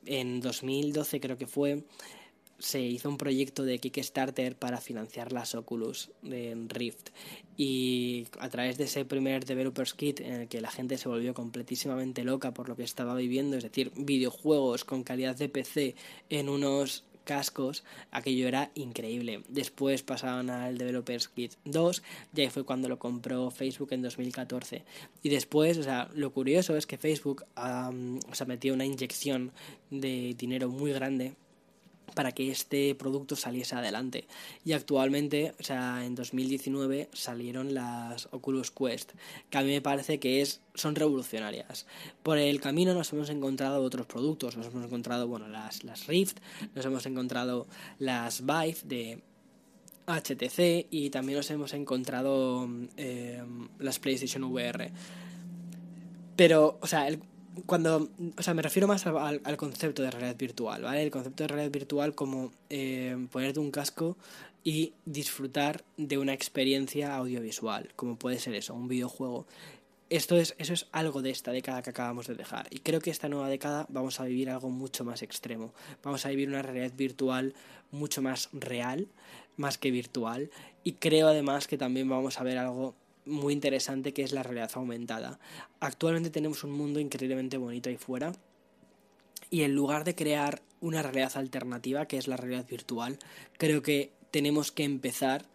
En 0.06 0.42
2012 0.42 1.20
creo 1.20 1.38
que 1.38 1.46
fue, 1.46 1.84
se 2.60 2.82
hizo 2.82 3.10
un 3.10 3.18
proyecto 3.18 3.64
de 3.64 3.80
Kickstarter 3.80 4.58
para 4.58 4.82
financiar 4.82 5.32
las 5.32 5.56
Oculus 5.56 6.12
de 6.22 6.56
Rift 6.68 7.10
y 7.56 8.28
a 8.40 8.50
través 8.50 8.78
de 8.78 8.84
ese 8.86 9.06
primer 9.06 9.46
Developers 9.46 9.94
Kit 9.94 10.20
en 10.20 10.34
el 10.34 10.48
que 10.48 10.62
la 10.62 10.72
gente 10.72 10.98
se 10.98 11.10
volvió 11.10 11.34
completísimamente 11.34 12.24
loca 12.24 12.54
por 12.54 12.68
lo 12.68 12.76
que 12.76 12.84
estaba 12.84 13.16
viviendo, 13.16 13.58
es 13.58 13.64
decir, 13.64 13.92
videojuegos 13.96 14.84
con 14.84 15.04
calidad 15.04 15.36
de 15.36 15.50
PC 15.50 15.96
en 16.30 16.50
unos 16.50 17.06
cascos, 17.30 17.84
aquello 18.10 18.48
era 18.48 18.72
increíble. 18.74 19.44
Después 19.50 20.02
pasaron 20.02 20.50
al 20.50 20.80
Developers 20.80 21.28
Kit 21.28 21.54
2, 21.66 22.02
y 22.36 22.42
ahí 22.42 22.50
fue 22.50 22.64
cuando 22.64 22.90
lo 22.90 22.98
compró 22.98 23.52
Facebook 23.52 23.90
en 23.92 24.02
2014. 24.02 24.84
Y 25.22 25.30
después, 25.30 25.78
o 25.78 25.84
sea, 25.84 26.10
lo 26.16 26.34
curioso 26.34 26.76
es 26.76 26.88
que 26.88 26.98
Facebook 26.98 27.46
um, 27.56 28.18
o 28.32 28.34
sea, 28.34 28.48
metió 28.48 28.74
una 28.74 28.86
inyección 28.86 29.52
de 29.92 30.34
dinero 30.36 30.70
muy 30.70 30.92
grande 30.92 31.36
para 32.14 32.32
que 32.32 32.52
este 32.52 32.96
producto 32.96 33.36
saliese 33.36 33.76
adelante. 33.76 34.28
Y 34.66 34.74
actualmente, 34.74 35.54
o 35.60 35.64
sea, 35.64 36.06
en 36.06 36.16
2019 36.16 37.10
salieron 37.14 37.74
las 37.74 38.28
Oculus 38.32 38.72
Quest, 38.72 39.12
que 39.50 39.58
a 39.58 39.62
mí 39.62 39.70
me 39.70 39.82
parece 39.82 40.20
que 40.20 40.42
es, 40.42 40.62
son 40.76 40.96
revolucionarias. 40.96 41.86
Por 42.24 42.38
el 42.38 42.60
camino 42.62 42.94
nos 42.94 43.12
hemos 43.14 43.30
encontrado 43.30 43.82
otros 43.82 44.06
productos, 44.06 44.58
nos 44.58 44.68
hemos 44.68 44.86
encontrado, 44.86 45.28
bueno, 45.28 45.48
las, 45.48 45.84
las 45.84 46.08
Rift, 46.08 46.38
nos 46.76 46.86
hemos 46.86 47.06
encontrado 47.06 47.68
las 48.00 48.46
Vive 48.46 48.78
de 48.84 49.22
HTC 50.08 50.88
y 50.90 51.10
también 51.10 51.38
nos 51.38 51.50
hemos 51.52 51.74
encontrado 51.74 52.68
eh, 52.98 53.44
las 53.80 54.00
PlayStation 54.00 54.44
VR. 54.46 54.92
Pero, 56.36 56.80
o 56.82 56.88
sea, 56.88 57.08
el, 57.08 57.20
cuando, 57.66 58.10
o 58.38 58.42
sea, 58.42 58.54
me 58.54 58.62
refiero 58.62 58.88
más 58.88 59.06
al, 59.06 59.42
al, 59.44 59.58
concepto 59.58 60.02
de 60.02 60.12
realidad 60.12 60.36
virtual, 60.38 60.84
¿vale? 60.84 61.04
El 61.04 61.12
concepto 61.12 61.44
de 61.44 61.48
realidad 61.48 61.72
virtual 61.72 62.16
como 62.16 62.52
eh, 62.70 63.28
ponerte 63.32 63.60
un 63.60 63.72
casco 63.72 64.18
y 64.64 64.94
disfrutar 65.06 65.84
de 65.98 66.18
una 66.18 66.34
experiencia 66.34 67.16
audiovisual, 67.16 67.92
como 67.96 68.18
puede 68.18 68.40
ser 68.40 68.56
eso, 68.56 68.74
un 68.74 68.88
videojuego. 68.88 69.48
Esto 70.10 70.38
es, 70.38 70.56
eso 70.58 70.74
es 70.74 70.88
algo 70.92 71.22
de 71.22 71.30
esta 71.30 71.52
década 71.52 71.82
que 71.82 71.92
acabamos 71.92 72.28
de 72.28 72.36
dejar. 72.36 72.68
Y 72.72 72.80
creo 72.80 73.00
que 73.00 73.12
esta 73.12 73.30
nueva 73.30 73.48
década 73.48 73.86
vamos 73.90 74.20
a 74.20 74.26
vivir 74.26 74.50
algo 74.50 74.70
mucho 74.70 75.06
más 75.06 75.22
extremo. 75.22 75.74
Vamos 76.04 76.26
a 76.26 76.30
vivir 76.30 76.50
una 76.50 76.64
realidad 76.64 76.92
virtual 76.96 77.54
mucho 77.92 78.22
más 78.22 78.50
real, 78.52 79.08
más 79.56 79.78
que 79.78 79.92
virtual. 79.92 80.50
Y 80.84 80.94
creo 80.94 81.28
además 81.28 81.68
que 81.68 81.78
también 81.78 82.10
vamos 82.10 82.40
a 82.40 82.44
ver 82.44 82.58
algo 82.58 82.96
muy 83.30 83.54
interesante 83.54 84.14
que 84.14 84.24
es 84.24 84.32
la 84.32 84.44
realidad 84.44 84.72
aumentada. 84.74 85.40
Actualmente 85.80 86.30
tenemos 86.30 86.64
un 86.64 86.72
mundo 86.72 87.00
increíblemente 87.00 87.58
bonito 87.58 87.90
ahí 87.90 87.98
fuera. 87.98 88.32
Y 89.50 89.64
en 89.64 89.74
lugar 89.74 90.04
de 90.04 90.16
crear 90.16 90.62
una 90.82 91.02
realidad 91.02 91.32
alternativa, 91.36 92.06
que 92.06 92.18
es 92.18 92.28
la 92.28 92.38
realidad 92.38 92.68
virtual, 92.68 93.18
creo 93.58 93.82
que 93.82 94.12
tenemos 94.32 94.72
que 94.72 94.84
empezar 94.84 95.46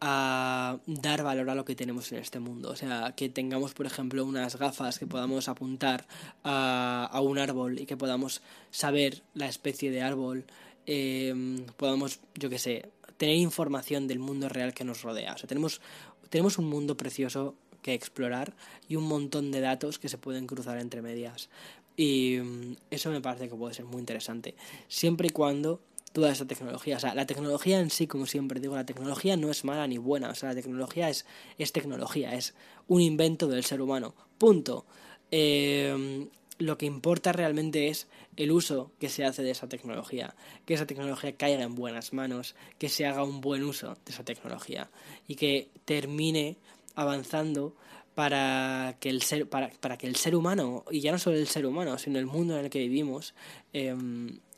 a 0.00 0.78
dar 0.86 1.22
valor 1.22 1.48
a 1.50 1.54
lo 1.54 1.64
que 1.64 1.74
tenemos 1.74 2.12
en 2.12 2.18
este 2.18 2.38
mundo. 2.38 2.70
O 2.70 2.76
sea, 2.76 3.14
que 3.16 3.28
tengamos, 3.28 3.74
por 3.74 3.86
ejemplo, 3.86 4.24
unas 4.24 4.56
gafas 4.56 4.98
que 4.98 5.06
podamos 5.06 5.48
apuntar 5.48 6.06
a, 6.44 7.20
un 7.22 7.38
árbol 7.38 7.78
y 7.78 7.86
que 7.86 7.96
podamos 7.96 8.42
saber 8.70 9.22
la 9.34 9.46
especie 9.48 9.90
de 9.90 10.02
árbol, 10.02 10.44
eh, 10.86 11.34
podamos, 11.76 12.20
yo 12.34 12.50
qué 12.50 12.58
sé, 12.58 12.90
tener 13.16 13.36
información 13.36 14.06
del 14.06 14.18
mundo 14.18 14.48
real 14.48 14.74
que 14.74 14.84
nos 14.84 15.02
rodea. 15.02 15.34
O 15.34 15.38
sea, 15.38 15.48
tenemos, 15.48 15.80
tenemos 16.28 16.58
un 16.58 16.66
mundo 16.66 16.96
precioso 16.96 17.54
que 17.82 17.94
explorar 17.94 18.54
y 18.88 18.96
un 18.96 19.04
montón 19.04 19.52
de 19.52 19.60
datos 19.60 19.98
que 19.98 20.08
se 20.08 20.18
pueden 20.18 20.46
cruzar 20.46 20.78
entre 20.78 21.02
medias. 21.02 21.48
Y 21.96 22.38
mm, 22.42 22.76
eso 22.90 23.10
me 23.10 23.20
parece 23.20 23.48
que 23.48 23.54
puede 23.54 23.74
ser 23.74 23.84
muy 23.84 24.00
interesante. 24.00 24.54
Siempre 24.88 25.28
y 25.28 25.30
cuando 25.30 25.80
toda 26.12 26.32
esa 26.32 26.46
tecnología. 26.46 26.96
O 26.96 27.00
sea, 27.00 27.14
la 27.14 27.26
tecnología 27.26 27.78
en 27.78 27.90
sí, 27.90 28.06
como 28.06 28.24
siempre 28.24 28.58
digo, 28.58 28.74
la 28.74 28.86
tecnología 28.86 29.36
no 29.36 29.50
es 29.50 29.64
mala 29.64 29.86
ni 29.86 29.98
buena. 29.98 30.30
O 30.30 30.34
sea, 30.34 30.48
la 30.48 30.54
tecnología 30.54 31.10
es, 31.10 31.26
es 31.58 31.72
tecnología, 31.72 32.34
es 32.34 32.54
un 32.88 33.02
invento 33.02 33.48
del 33.48 33.64
ser 33.64 33.82
humano. 33.82 34.14
Punto. 34.38 34.86
Eh, 35.30 36.26
lo 36.58 36.78
que 36.78 36.86
importa 36.86 37.32
realmente 37.32 37.88
es 37.88 38.08
el 38.36 38.50
uso 38.50 38.92
que 38.98 39.08
se 39.08 39.24
hace 39.24 39.42
de 39.42 39.50
esa 39.50 39.68
tecnología, 39.68 40.34
que 40.64 40.74
esa 40.74 40.86
tecnología 40.86 41.36
caiga 41.36 41.62
en 41.62 41.74
buenas 41.74 42.12
manos, 42.12 42.54
que 42.78 42.88
se 42.88 43.06
haga 43.06 43.24
un 43.24 43.40
buen 43.40 43.64
uso 43.64 43.96
de 44.04 44.12
esa 44.12 44.24
tecnología 44.24 44.90
y 45.26 45.36
que 45.36 45.70
termine 45.84 46.56
avanzando 46.94 47.74
para 48.14 48.96
que 48.98 49.10
el 49.10 49.20
ser, 49.22 49.48
para, 49.48 49.70
para 49.80 49.98
que 49.98 50.06
el 50.06 50.16
ser 50.16 50.34
humano, 50.34 50.84
y 50.90 51.00
ya 51.00 51.12
no 51.12 51.18
solo 51.18 51.36
el 51.36 51.48
ser 51.48 51.66
humano, 51.66 51.98
sino 51.98 52.18
el 52.18 52.26
mundo 52.26 52.58
en 52.58 52.64
el 52.64 52.70
que 52.70 52.78
vivimos, 52.78 53.34
eh, 53.74 53.94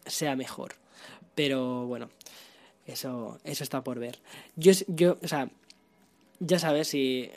sea 0.07 0.37
mejor. 0.37 0.77
Pero 1.35 1.87
bueno, 1.87 2.09
eso, 2.87 3.41
eso 3.45 3.65
está 3.65 3.83
por 3.83 3.99
ver. 3.99 4.21
Yo, 4.57 4.73
yo, 4.87 5.19
o 5.23 5.29
sea, 5.29 5.51
ya 6.41 6.59
sabes, 6.59 6.95
y 6.95 7.31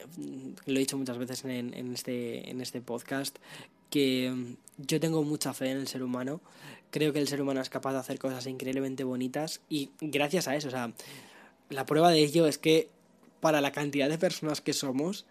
lo 0.66 0.76
he 0.76 0.80
dicho 0.80 0.98
muchas 0.98 1.18
veces 1.18 1.44
en, 1.46 1.94
este, 1.94 2.50
en 2.50 2.62
este 2.62 2.82
podcast, 2.82 3.38
que 3.92 4.56
yo 4.78 5.00
tengo 5.00 5.24
mucha 5.24 5.54
fe 5.54 5.70
en 5.70 5.78
el 5.78 5.88
ser 5.88 6.02
humano. 6.02 6.42
Creo 6.90 7.14
que 7.14 7.20
el 7.20 7.28
ser 7.28 7.42
humano 7.42 7.62
es 7.62 7.70
capaz 7.70 7.94
de 7.94 8.00
hacer 8.00 8.18
cosas 8.18 8.48
increíblemente 8.48 9.04
bonitas 9.04 9.62
y 9.70 9.92
gracias 10.02 10.48
a 10.48 10.56
eso, 10.56 10.70
o 10.70 10.72
sea, 10.72 10.92
la 11.70 11.86
prueba 11.86 12.10
de 12.10 12.20
ello 12.20 12.48
es 12.48 12.58
que 12.58 12.90
para 13.40 13.62
la 13.62 13.72
cantidad 13.72 14.10
de 14.10 14.18
personas 14.18 14.62
que 14.62 14.74
somos, 14.74 15.26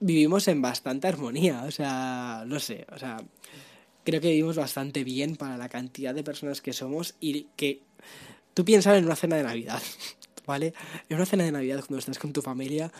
vivimos 0.00 0.48
en 0.48 0.62
bastante 0.62 1.08
armonía. 1.08 1.64
O 1.64 1.70
sea, 1.70 2.44
no 2.46 2.58
sé, 2.58 2.86
o 2.92 2.98
sea, 2.98 3.22
creo 4.04 4.20
que 4.20 4.28
vivimos 4.28 4.56
bastante 4.56 5.04
bien 5.04 5.36
para 5.36 5.56
la 5.56 5.68
cantidad 5.68 6.14
de 6.14 6.24
personas 6.24 6.60
que 6.60 6.72
somos 6.72 7.14
y 7.20 7.46
que 7.56 7.82
tú 8.54 8.64
piensas 8.64 8.98
en 8.98 9.04
una 9.04 9.16
cena 9.16 9.36
de 9.36 9.44
Navidad, 9.44 9.82
¿vale? 10.46 10.74
En 11.08 11.16
una 11.16 11.26
cena 11.26 11.44
de 11.44 11.52
Navidad 11.52 11.80
cuando 11.80 11.98
estás 11.98 12.18
con 12.18 12.32
tu 12.32 12.42
familia, 12.42 12.92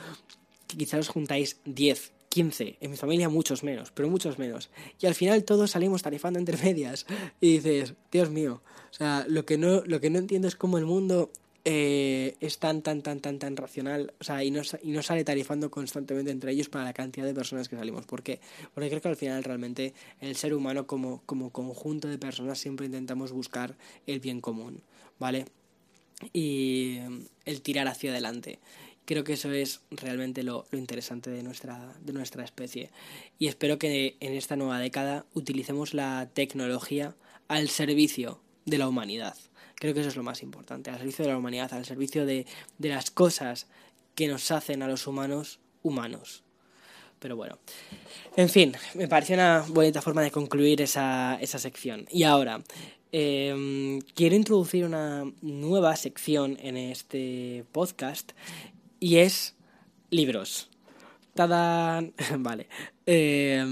que 0.66 0.76
quizás 0.76 1.00
os 1.00 1.08
juntáis 1.08 1.58
10, 1.64 2.12
15, 2.30 2.78
en 2.80 2.90
mi 2.90 2.96
familia 2.96 3.28
muchos 3.28 3.64
menos, 3.64 3.90
pero 3.90 4.08
muchos 4.08 4.38
menos. 4.38 4.70
Y 5.00 5.06
al 5.06 5.14
final 5.14 5.44
todos 5.44 5.72
salimos 5.72 6.02
tarifando 6.02 6.38
entre 6.38 6.56
medias 6.64 7.04
y 7.40 7.54
dices, 7.54 7.94
Dios 8.10 8.30
mío, 8.30 8.62
o 8.90 8.94
sea, 8.94 9.26
lo 9.28 9.44
que 9.44 9.58
no, 9.58 9.82
lo 9.84 10.00
que 10.00 10.10
no 10.10 10.18
entiendo 10.18 10.46
es 10.48 10.54
cómo 10.54 10.78
el 10.78 10.86
mundo 10.86 11.30
eh, 11.64 12.36
es 12.40 12.58
tan, 12.58 12.82
tan, 12.82 13.02
tan, 13.02 13.20
tan, 13.20 13.40
tan 13.40 13.56
racional, 13.56 14.14
o 14.20 14.24
sea, 14.24 14.44
y 14.44 14.52
no, 14.52 14.62
y 14.82 14.92
no 14.92 15.02
sale 15.02 15.24
tarifando 15.24 15.70
constantemente 15.72 16.30
entre 16.30 16.52
ellos 16.52 16.68
para 16.68 16.84
la 16.84 16.92
cantidad 16.92 17.26
de 17.26 17.34
personas 17.34 17.68
que 17.68 17.76
salimos. 17.76 18.06
¿Por 18.06 18.22
qué? 18.22 18.40
Porque 18.72 18.88
creo 18.88 19.02
que 19.02 19.08
al 19.08 19.16
final 19.16 19.42
realmente 19.42 19.92
el 20.20 20.36
ser 20.36 20.54
humano 20.54 20.86
como, 20.86 21.22
como 21.26 21.50
conjunto 21.50 22.06
de 22.06 22.16
personas 22.16 22.60
siempre 22.60 22.86
intentamos 22.86 23.32
buscar 23.32 23.76
el 24.06 24.20
bien 24.20 24.40
común, 24.40 24.82
¿vale? 25.18 25.46
Y 26.32 26.98
el 27.44 27.60
tirar 27.62 27.88
hacia 27.88 28.10
adelante. 28.10 28.60
Creo 29.10 29.24
que 29.24 29.32
eso 29.32 29.50
es 29.50 29.80
realmente 29.90 30.44
lo, 30.44 30.68
interesante 30.70 31.30
de 31.30 31.42
nuestra, 31.42 31.96
de 32.00 32.12
nuestra 32.12 32.44
especie. 32.44 32.92
Y 33.40 33.48
espero 33.48 33.76
que 33.76 34.16
en 34.20 34.34
esta 34.34 34.54
nueva 34.54 34.78
década 34.78 35.26
utilicemos 35.34 35.94
la 35.94 36.30
tecnología 36.32 37.16
al 37.48 37.68
servicio 37.70 38.40
de 38.66 38.78
la 38.78 38.86
humanidad. 38.86 39.34
Creo 39.74 39.94
que 39.94 40.00
eso 40.00 40.10
es 40.10 40.16
lo 40.16 40.22
más 40.22 40.44
importante, 40.44 40.90
al 40.90 40.98
servicio 40.98 41.24
de 41.24 41.32
la 41.32 41.38
humanidad, 41.38 41.74
al 41.74 41.86
servicio 41.86 42.24
de, 42.24 42.46
de 42.78 42.88
las 42.88 43.10
cosas 43.10 43.66
que 44.14 44.28
nos 44.28 44.48
hacen 44.52 44.80
a 44.80 44.86
los 44.86 45.08
humanos 45.08 45.58
humanos. 45.82 46.44
Pero 47.18 47.34
bueno, 47.34 47.58
en 48.36 48.48
fin, 48.48 48.76
me 48.94 49.08
pareció 49.08 49.34
una 49.34 49.64
bonita 49.66 50.02
forma 50.02 50.22
de 50.22 50.30
concluir 50.30 50.82
esa, 50.82 51.36
esa 51.40 51.58
sección. 51.58 52.06
Y 52.12 52.22
ahora, 52.22 52.62
eh, 53.12 53.98
quiero 54.14 54.36
introducir 54.36 54.84
una 54.84 55.24
nueva 55.42 55.96
sección 55.96 56.56
en 56.60 56.76
este 56.76 57.64
podcast 57.72 58.32
y 59.00 59.16
es 59.16 59.56
libros. 60.10 60.68
¡Tadán! 61.34 62.12
vale. 62.38 62.68
Eh, 63.06 63.64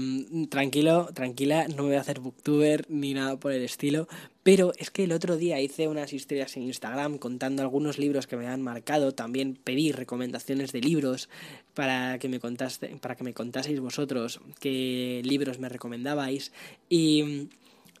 tranquilo, 0.49 1.09
tranquila, 1.13 1.67
no 1.67 1.83
voy 1.83 1.95
a 1.95 2.01
hacer 2.01 2.19
booktuber 2.19 2.85
ni 2.89 3.13
nada 3.13 3.39
por 3.39 3.51
el 3.51 3.63
estilo, 3.63 4.07
pero 4.43 4.73
es 4.77 4.89
que 4.89 5.03
el 5.03 5.11
otro 5.11 5.37
día 5.37 5.61
hice 5.61 5.87
unas 5.87 6.11
historias 6.11 6.57
en 6.57 6.63
Instagram 6.63 7.17
contando 7.19 7.61
algunos 7.61 7.99
libros 7.99 8.27
que 8.27 8.35
me 8.35 8.47
han 8.47 8.61
marcado, 8.61 9.13
también 9.13 9.55
pedí 9.55 9.91
recomendaciones 9.91 10.71
de 10.71 10.81
libros 10.81 11.29
para 11.73 12.17
que 12.19 12.27
me 12.27 12.39
contaste, 12.39 12.87
para 12.99 13.15
que 13.15 13.23
me 13.23 13.33
contaseis 13.33 13.79
vosotros 13.79 14.41
qué 14.59 15.21
libros 15.23 15.59
me 15.59 15.69
recomendabais 15.69 16.51
y 16.89 17.49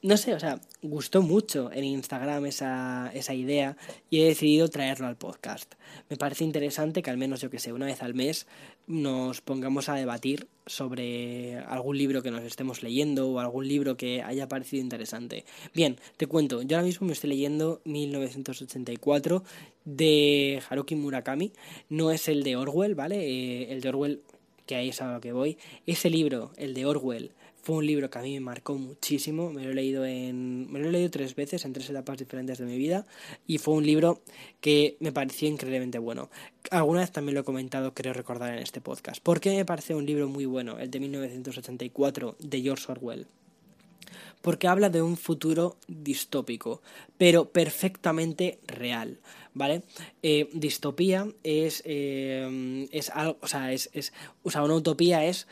no 0.01 0.17
sé, 0.17 0.33
o 0.33 0.39
sea, 0.39 0.61
gustó 0.81 1.21
mucho 1.21 1.71
en 1.73 1.83
Instagram 1.83 2.45
esa, 2.45 3.11
esa 3.13 3.33
idea 3.33 3.75
y 4.09 4.21
he 4.21 4.25
decidido 4.25 4.69
traerlo 4.69 5.07
al 5.07 5.17
podcast. 5.17 5.75
Me 6.09 6.15
parece 6.15 6.43
interesante 6.43 7.01
que 7.01 7.09
al 7.09 7.17
menos, 7.17 7.41
yo 7.41 7.49
que 7.49 7.59
sé, 7.59 7.73
una 7.73 7.85
vez 7.85 8.01
al 8.01 8.13
mes 8.13 8.47
nos 8.87 9.41
pongamos 9.41 9.89
a 9.89 9.95
debatir 9.95 10.47
sobre 10.65 11.57
algún 11.57 11.97
libro 11.97 12.23
que 12.23 12.31
nos 12.31 12.43
estemos 12.43 12.81
leyendo 12.81 13.29
o 13.29 13.39
algún 13.39 13.67
libro 13.67 13.97
que 13.97 14.21
haya 14.21 14.47
parecido 14.47 14.81
interesante. 14.81 15.43
Bien, 15.73 15.97
te 16.17 16.27
cuento, 16.27 16.61
yo 16.61 16.77
ahora 16.77 16.87
mismo 16.87 17.05
me 17.07 17.13
estoy 17.13 17.31
leyendo 17.31 17.81
1984 17.85 19.43
de 19.85 20.61
Haruki 20.69 20.95
Murakami. 20.95 21.51
No 21.89 22.11
es 22.11 22.27
el 22.29 22.43
de 22.43 22.55
Orwell, 22.55 22.95
¿vale? 22.95 23.17
Eh, 23.17 23.73
el 23.73 23.81
de 23.81 23.89
Orwell, 23.89 24.21
que 24.65 24.75
ahí 24.75 24.89
es 24.89 25.01
a 25.01 25.13
lo 25.13 25.21
que 25.21 25.33
voy. 25.33 25.57
Ese 25.85 26.09
libro, 26.09 26.51
el 26.57 26.73
de 26.73 26.85
Orwell, 26.85 27.31
fue 27.61 27.77
un 27.77 27.85
libro 27.85 28.09
que 28.09 28.19
a 28.19 28.21
mí 28.21 28.33
me 28.33 28.39
marcó 28.39 28.75
muchísimo, 28.75 29.51
me 29.51 29.63
lo 29.63 29.71
he 29.71 29.73
leído 29.73 30.05
en 30.05 30.71
me 30.71 30.79
lo 30.79 30.89
he 30.89 30.91
leído 30.91 31.09
tres 31.09 31.35
veces 31.35 31.65
en 31.65 31.73
tres 31.73 31.89
etapas 31.89 32.17
diferentes 32.17 32.57
de 32.57 32.65
mi 32.65 32.77
vida 32.77 33.05
y 33.47 33.57
fue 33.57 33.73
un 33.73 33.85
libro 33.85 34.21
que 34.61 34.97
me 34.99 35.11
pareció 35.11 35.47
increíblemente 35.47 35.99
bueno. 35.99 36.29
Alguna 36.71 37.01
vez 37.01 37.11
también 37.11 37.35
lo 37.35 37.41
he 37.41 37.43
comentado, 37.43 37.93
creo 37.93 38.13
recordar 38.13 38.53
en 38.53 38.63
este 38.63 38.81
podcast. 38.81 39.21
¿Por 39.21 39.39
qué 39.39 39.55
me 39.55 39.65
parece 39.65 39.95
un 39.95 40.05
libro 40.05 40.27
muy 40.27 40.45
bueno, 40.45 40.79
el 40.79 40.91
de 40.91 40.99
1984 40.99 42.35
de 42.39 42.61
George 42.61 42.91
Orwell? 42.91 43.27
Porque 44.41 44.67
habla 44.67 44.89
de 44.89 45.01
un 45.01 45.17
futuro 45.17 45.77
distópico, 45.87 46.81
pero 47.17 47.49
perfectamente 47.49 48.59
real. 48.67 49.19
¿vale? 49.53 49.83
Eh, 50.23 50.49
distopía 50.53 51.27
es, 51.43 51.81
eh, 51.85 52.87
es 52.91 53.09
algo, 53.09 53.37
o 53.41 53.47
sea, 53.47 53.73
es, 53.73 53.89
es, 53.93 54.13
o 54.43 54.51
sea, 54.51 54.63
una 54.63 54.75
utopía 54.75 55.25
es 55.25 55.47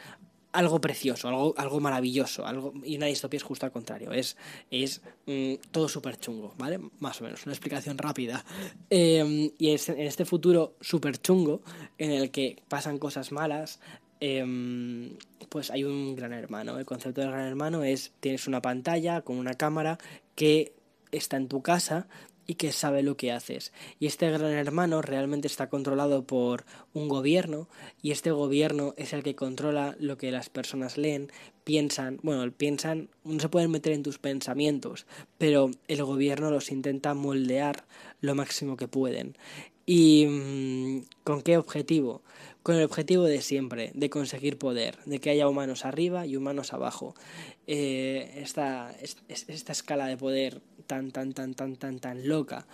algo 0.57 0.81
precioso, 0.81 1.27
algo, 1.27 1.53
algo 1.55 1.79
maravilloso, 1.79 2.47
algo, 2.47 2.73
y 2.83 2.97
una 2.97 3.05
distopía 3.05 3.37
es 3.37 3.43
justo 3.43 3.67
al 3.67 3.71
contrario, 3.71 4.11
es, 4.11 4.37
es 4.71 5.03
mm, 5.27 5.53
todo 5.69 5.87
súper 5.87 6.17
chungo, 6.17 6.55
¿vale? 6.57 6.79
Más 6.99 7.21
o 7.21 7.25
menos, 7.25 7.45
una 7.45 7.53
explicación 7.53 7.95
rápida. 7.95 8.43
Em, 8.89 9.51
y 9.59 9.69
es, 9.69 9.87
en 9.89 9.99
este 9.99 10.25
futuro 10.25 10.73
súper 10.81 11.21
chungo, 11.21 11.61
en 11.99 12.09
el 12.09 12.31
que 12.31 12.63
pasan 12.69 12.97
cosas 12.97 13.31
malas, 13.31 13.79
em, 14.19 15.11
pues 15.49 15.69
hay 15.69 15.83
un 15.83 16.15
gran 16.15 16.33
hermano. 16.33 16.79
El 16.79 16.85
concepto 16.85 17.21
del 17.21 17.29
gran 17.29 17.45
hermano 17.45 17.83
es, 17.83 18.13
tienes 18.19 18.47
una 18.47 18.59
pantalla 18.59 19.21
con 19.21 19.37
una 19.37 19.53
cámara 19.53 19.99
que 20.33 20.73
está 21.11 21.37
en 21.37 21.49
tu 21.49 21.61
casa 21.61 22.07
y 22.47 22.55
que 22.55 22.71
sabe 22.71 23.03
lo 23.03 23.17
que 23.17 23.31
haces. 23.31 23.73
Y 23.99 24.07
este 24.07 24.31
gran 24.31 24.51
hermano 24.53 25.01
realmente 25.01 25.47
está 25.47 25.69
controlado 25.69 26.23
por 26.23 26.65
un 26.93 27.09
gobierno 27.09 27.67
y 28.01 28.11
este 28.11 28.31
gobierno 28.31 28.93
es 28.97 29.13
el 29.13 29.21
que 29.21 29.35
controla 29.35 29.95
lo 29.99 30.17
que 30.17 30.31
las 30.31 30.49
personas 30.49 30.97
leen, 30.97 31.29
piensan, 31.65 32.19
bueno, 32.23 32.49
piensan, 32.51 33.09
no 33.25 33.39
se 33.39 33.49
pueden 33.49 33.69
meter 33.69 33.91
en 33.91 34.03
tus 34.03 34.17
pensamientos, 34.17 35.05
pero 35.37 35.69
el 35.89 36.03
gobierno 36.03 36.49
los 36.49 36.71
intenta 36.71 37.13
moldear 37.13 37.85
lo 38.21 38.33
máximo 38.33 38.77
que 38.77 38.87
pueden. 38.87 39.37
¿Y 39.85 40.25
mm, 40.25 41.05
con 41.23 41.41
qué 41.41 41.57
objetivo? 41.57 42.21
Con 42.67 42.75
el 42.75 42.83
objetivo 42.83 43.23
de 43.23 43.41
siempre, 43.41 43.91
de 43.93 44.09
conseguir 44.09 44.57
poder, 44.57 44.97
de 45.05 45.19
que 45.19 45.29
haya 45.29 45.47
humanos 45.47 45.85
arriba 45.85 46.27
y 46.27 46.35
humanos 46.35 46.73
abajo. 46.73 47.15
Eh, 47.65 48.41
esta, 48.43 48.93
esta 49.29 49.71
escala 49.71 50.07
de 50.07 50.17
poder 50.17 50.59
tan, 50.85 51.11
tan, 51.11 51.31
tan, 51.31 51.53
tan, 51.53 51.77
tan, 51.77 51.99
tan 51.99 52.27
loca. 52.27 52.67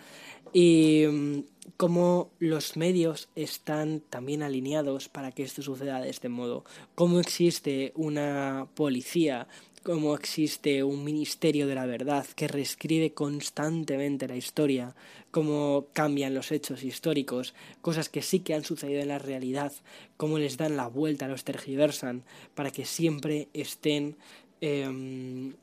Y 0.51 1.05
mm, 1.07 1.39
cómo 1.77 2.31
los 2.39 2.75
medios 2.75 3.29
están 3.35 3.99
también 3.99 4.41
alineados 4.41 5.09
para 5.09 5.31
que 5.31 5.43
esto 5.43 5.61
suceda 5.61 6.01
de 6.01 6.09
este 6.09 6.27
modo. 6.27 6.65
Cómo 6.95 7.19
existe 7.19 7.91
una 7.95 8.69
policía 8.73 9.47
cómo 9.84 10.15
existe 10.15 10.84
un 10.84 11.03
ministerio 11.03 11.67
de 11.67 11.75
la 11.75 11.86
verdad 11.86 12.25
que 12.36 12.47
reescribe 12.47 13.13
constantemente 13.13 14.27
la 14.27 14.38
historia, 14.38 14.95
cómo 15.29 15.88
cambian 15.93 16.34
los 16.34 16.51
hechos 16.51 16.84
históricos, 16.84 17.53
cosas 17.81 18.07
que 18.07 18.21
sí 18.21 18.39
que 18.39 18.53
han 18.53 18.63
sucedido 18.63 19.01
en 19.01 19.09
la 19.09 19.19
realidad, 19.19 19.73
cómo 20.15 20.39
les 20.39 20.57
dan 20.57 20.77
la 20.77 20.88
vuelta, 20.88 21.27
los 21.27 21.43
tergiversan, 21.43 22.23
para 22.55 22.71
que 22.71 22.86
siempre 22.86 23.49
estén 23.53 24.15
em, 24.61 25.53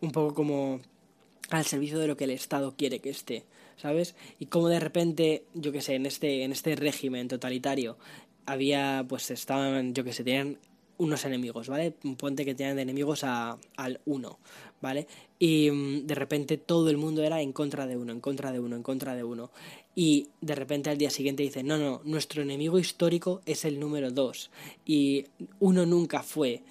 un 0.00 0.12
poco 0.12 0.34
como 0.34 0.80
al 1.50 1.64
servicio 1.64 1.98
de 1.98 2.06
lo 2.06 2.16
que 2.16 2.24
el 2.24 2.30
Estado 2.30 2.74
quiere 2.76 3.00
que 3.00 3.10
esté, 3.10 3.44
¿sabes? 3.76 4.14
Y 4.38 4.46
cómo 4.46 4.68
de 4.68 4.78
repente, 4.78 5.44
yo 5.54 5.72
qué 5.72 5.80
sé, 5.80 5.96
en 5.96 6.06
este, 6.06 6.44
en 6.44 6.52
este 6.52 6.76
régimen 6.76 7.26
totalitario 7.26 7.98
había, 8.46 9.04
pues 9.08 9.30
estaban, 9.30 9.92
yo 9.92 10.04
que 10.04 10.12
sé, 10.12 10.22
tenían 10.22 10.58
unos 11.00 11.24
enemigos, 11.24 11.68
¿vale? 11.68 11.94
Un 12.04 12.16
puente 12.16 12.44
que 12.44 12.54
tenían 12.54 12.76
de 12.76 12.82
enemigos 12.82 13.24
a, 13.24 13.56
al 13.76 14.00
uno, 14.04 14.38
¿vale? 14.82 15.06
Y 15.38 15.70
mm, 15.70 16.06
de 16.06 16.14
repente 16.14 16.58
todo 16.58 16.90
el 16.90 16.98
mundo 16.98 17.22
era 17.22 17.40
en 17.40 17.54
contra 17.54 17.86
de 17.86 17.96
uno, 17.96 18.12
en 18.12 18.20
contra 18.20 18.52
de 18.52 18.60
uno, 18.60 18.76
en 18.76 18.82
contra 18.82 19.14
de 19.14 19.24
uno. 19.24 19.50
Y 19.94 20.28
de 20.42 20.54
repente 20.54 20.90
al 20.90 20.98
día 20.98 21.08
siguiente 21.08 21.42
dicen, 21.42 21.66
no, 21.66 21.78
no, 21.78 22.02
nuestro 22.04 22.42
enemigo 22.42 22.78
histórico 22.78 23.40
es 23.46 23.64
el 23.64 23.80
número 23.80 24.10
dos. 24.10 24.50
Y 24.84 25.24
uno 25.58 25.86
nunca 25.86 26.22
fue 26.22 26.62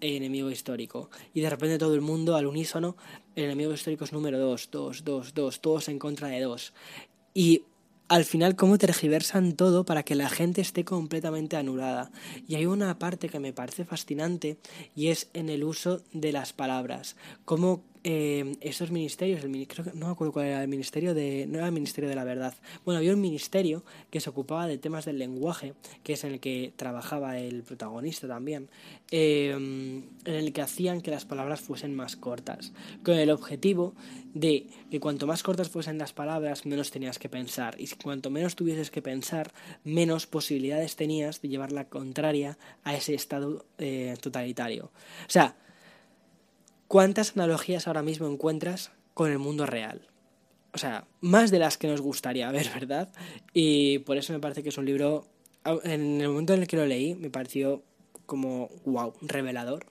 enemigo 0.00 0.48
histórico. 0.48 1.10
Y 1.34 1.40
de 1.40 1.50
repente 1.50 1.76
todo 1.76 1.94
el 1.94 2.02
mundo 2.02 2.36
al 2.36 2.46
unísono, 2.46 2.96
el 3.34 3.44
enemigo 3.46 3.72
histórico 3.72 4.04
es 4.04 4.12
número 4.12 4.38
dos, 4.38 4.68
dos, 4.70 5.02
dos, 5.02 5.34
dos, 5.34 5.60
todos 5.60 5.88
en 5.88 5.98
contra 5.98 6.28
de 6.28 6.40
dos. 6.40 6.72
Y 7.34 7.64
al 8.08 8.24
final 8.24 8.56
cómo 8.56 8.78
tergiversan 8.78 9.54
todo 9.54 9.84
para 9.84 10.02
que 10.02 10.14
la 10.14 10.28
gente 10.28 10.60
esté 10.60 10.84
completamente 10.84 11.56
anulada. 11.56 12.10
Y 12.46 12.56
hay 12.56 12.66
una 12.66 12.98
parte 12.98 13.28
que 13.28 13.40
me 13.40 13.52
parece 13.52 13.84
fascinante 13.84 14.58
y 14.94 15.08
es 15.08 15.28
en 15.32 15.48
el 15.48 15.64
uso 15.64 16.02
de 16.12 16.32
las 16.32 16.52
palabras. 16.52 17.16
Cómo 17.44 17.82
eh, 18.04 18.56
esos 18.60 18.90
ministerios, 18.90 19.44
el, 19.44 19.68
creo 19.68 19.84
que, 19.84 19.92
no 19.92 20.06
me 20.06 20.12
acuerdo 20.12 20.32
cuál 20.32 20.46
era 20.46 20.62
el 20.62 20.68
ministerio 20.68 21.14
de, 21.14 21.46
no 21.48 21.58
era 21.58 21.66
el 21.66 21.72
ministerio 21.72 22.10
de 22.10 22.16
la 22.16 22.24
verdad. 22.24 22.54
Bueno, 22.84 22.98
había 22.98 23.12
un 23.12 23.20
ministerio 23.20 23.84
que 24.10 24.20
se 24.20 24.30
ocupaba 24.30 24.66
de 24.66 24.78
temas 24.78 25.04
del 25.04 25.18
lenguaje, 25.18 25.74
que 26.02 26.14
es 26.14 26.24
en 26.24 26.32
el 26.32 26.40
que 26.40 26.72
trabajaba 26.74 27.38
el 27.38 27.62
protagonista 27.62 28.26
también, 28.26 28.68
eh, 29.10 29.50
en 29.50 30.34
el 30.34 30.52
que 30.52 30.62
hacían 30.62 31.00
que 31.00 31.12
las 31.12 31.24
palabras 31.24 31.60
fuesen 31.60 31.94
más 31.94 32.16
cortas, 32.16 32.72
con 33.04 33.14
el 33.14 33.30
objetivo 33.30 33.94
de 34.34 34.66
que 34.90 34.98
cuanto 34.98 35.26
más 35.26 35.42
cortas 35.42 35.68
fuesen 35.68 35.98
las 35.98 36.12
palabras, 36.12 36.66
menos 36.66 36.90
tenías 36.90 37.18
que 37.18 37.28
pensar, 37.28 37.76
y 37.78 37.86
cuanto 38.02 38.30
menos 38.30 38.56
tuvieses 38.56 38.90
que 38.90 39.02
pensar, 39.02 39.52
menos 39.84 40.26
posibilidades 40.26 40.96
tenías 40.96 41.40
de 41.40 41.48
llevar 41.48 41.70
la 41.70 41.88
contraria 41.88 42.58
a 42.82 42.96
ese 42.96 43.14
estado 43.14 43.64
eh, 43.78 44.16
totalitario. 44.20 44.86
O 45.26 45.30
sea, 45.30 45.56
¿Cuántas 46.92 47.38
analogías 47.38 47.86
ahora 47.86 48.02
mismo 48.02 48.28
encuentras 48.28 48.92
con 49.14 49.30
el 49.30 49.38
mundo 49.38 49.64
real? 49.64 50.02
O 50.74 50.78
sea, 50.78 51.06
más 51.22 51.50
de 51.50 51.58
las 51.58 51.78
que 51.78 51.88
nos 51.88 52.02
gustaría 52.02 52.52
ver, 52.52 52.68
¿verdad? 52.74 53.10
Y 53.54 54.00
por 54.00 54.18
eso 54.18 54.34
me 54.34 54.40
parece 54.40 54.62
que 54.62 54.68
es 54.68 54.76
un 54.76 54.84
libro, 54.84 55.26
en 55.84 56.20
el 56.20 56.28
momento 56.28 56.52
en 56.52 56.60
el 56.60 56.68
que 56.68 56.76
lo 56.76 56.84
leí, 56.84 57.14
me 57.14 57.30
pareció 57.30 57.82
como, 58.26 58.68
wow, 58.84 59.14
revelador. 59.22 59.86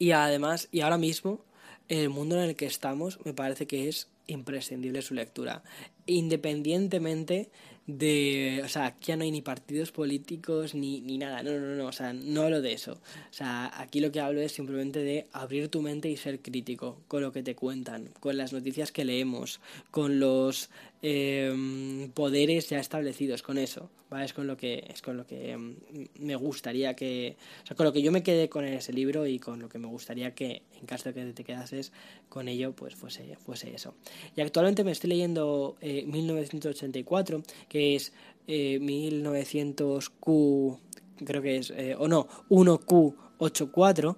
Y 0.00 0.10
además, 0.10 0.66
y 0.72 0.80
ahora 0.80 0.98
mismo, 0.98 1.44
en 1.88 2.00
el 2.00 2.08
mundo 2.08 2.34
en 2.34 2.48
el 2.48 2.56
que 2.56 2.66
estamos, 2.66 3.24
me 3.24 3.32
parece 3.32 3.68
que 3.68 3.88
es 3.88 4.08
imprescindible 4.26 5.00
su 5.00 5.14
lectura. 5.14 5.62
Independientemente 6.06 7.52
de, 7.88 8.60
o 8.64 8.68
sea, 8.68 8.86
aquí 8.86 9.06
ya 9.08 9.16
no 9.16 9.24
hay 9.24 9.30
ni 9.30 9.40
partidos 9.40 9.92
políticos 9.92 10.74
ni, 10.74 11.00
ni 11.00 11.16
nada, 11.16 11.42
no, 11.42 11.58
no, 11.58 11.74
no, 11.74 11.86
o 11.86 11.92
sea, 11.92 12.12
no 12.12 12.42
hablo 12.42 12.60
de 12.60 12.74
eso. 12.74 12.92
O 12.92 13.32
sea, 13.32 13.72
aquí 13.80 14.00
lo 14.00 14.12
que 14.12 14.20
hablo 14.20 14.42
es 14.42 14.52
simplemente 14.52 15.02
de 15.02 15.26
abrir 15.32 15.68
tu 15.70 15.80
mente 15.80 16.10
y 16.10 16.18
ser 16.18 16.40
crítico 16.40 17.00
con 17.08 17.22
lo 17.22 17.32
que 17.32 17.42
te 17.42 17.54
cuentan, 17.54 18.10
con 18.20 18.36
las 18.36 18.52
noticias 18.52 18.92
que 18.92 19.06
leemos, 19.06 19.60
con 19.90 20.20
los 20.20 20.68
eh, 21.02 22.08
poderes 22.14 22.68
ya 22.68 22.78
establecidos, 22.78 23.42
con 23.42 23.58
eso. 23.58 23.90
Es 24.16 24.32
con 24.32 24.46
lo 24.46 24.56
que, 24.56 24.86
es 24.88 25.02
con 25.02 25.18
lo 25.18 25.26
que 25.26 25.50
em, 25.50 25.76
me 26.18 26.34
gustaría 26.34 26.96
que, 26.96 27.36
con 27.76 27.84
lo 27.84 27.92
que 27.92 28.00
yo 28.00 28.10
me 28.10 28.22
quedé 28.22 28.48
con 28.48 28.64
ese 28.64 28.94
libro 28.94 29.26
y 29.26 29.38
con 29.38 29.60
lo 29.60 29.68
que 29.68 29.78
me 29.78 29.86
gustaría 29.86 30.34
que, 30.34 30.62
en 30.80 30.86
caso 30.86 31.10
de 31.10 31.14
que 31.14 31.26
te 31.32 31.44
quedases 31.44 31.92
con 32.30 32.48
ello, 32.48 32.72
pues 32.72 32.94
fuese, 32.94 33.36
fuese 33.36 33.74
eso. 33.74 33.92
Y 34.34 34.40
actualmente 34.40 34.82
me 34.82 34.92
estoy 34.92 35.10
leyendo 35.10 35.76
1984, 35.82 37.38
eh, 37.38 37.42
que 37.68 37.96
es 37.96 38.14
1900Q, 38.46 40.74
eh, 40.74 40.78
creo 41.24 41.42
que 41.42 41.58
es, 41.58 41.68
eh, 41.70 41.94
o 41.98 42.08
no, 42.08 42.28
1Q84, 42.48 44.16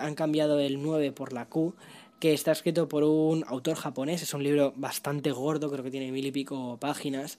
han 0.00 0.14
cambiado 0.16 0.58
el 0.58 0.82
9 0.82 1.12
por 1.12 1.32
la 1.32 1.46
Q, 1.46 1.72
que 2.20 2.32
está 2.32 2.52
escrito 2.52 2.88
por 2.88 3.04
un 3.04 3.44
autor 3.46 3.76
japonés, 3.76 4.22
es 4.22 4.34
un 4.34 4.42
libro 4.42 4.72
bastante 4.76 5.30
gordo, 5.32 5.70
creo 5.70 5.84
que 5.84 5.90
tiene 5.90 6.10
mil 6.12 6.26
y 6.26 6.32
pico 6.32 6.78
páginas, 6.80 7.38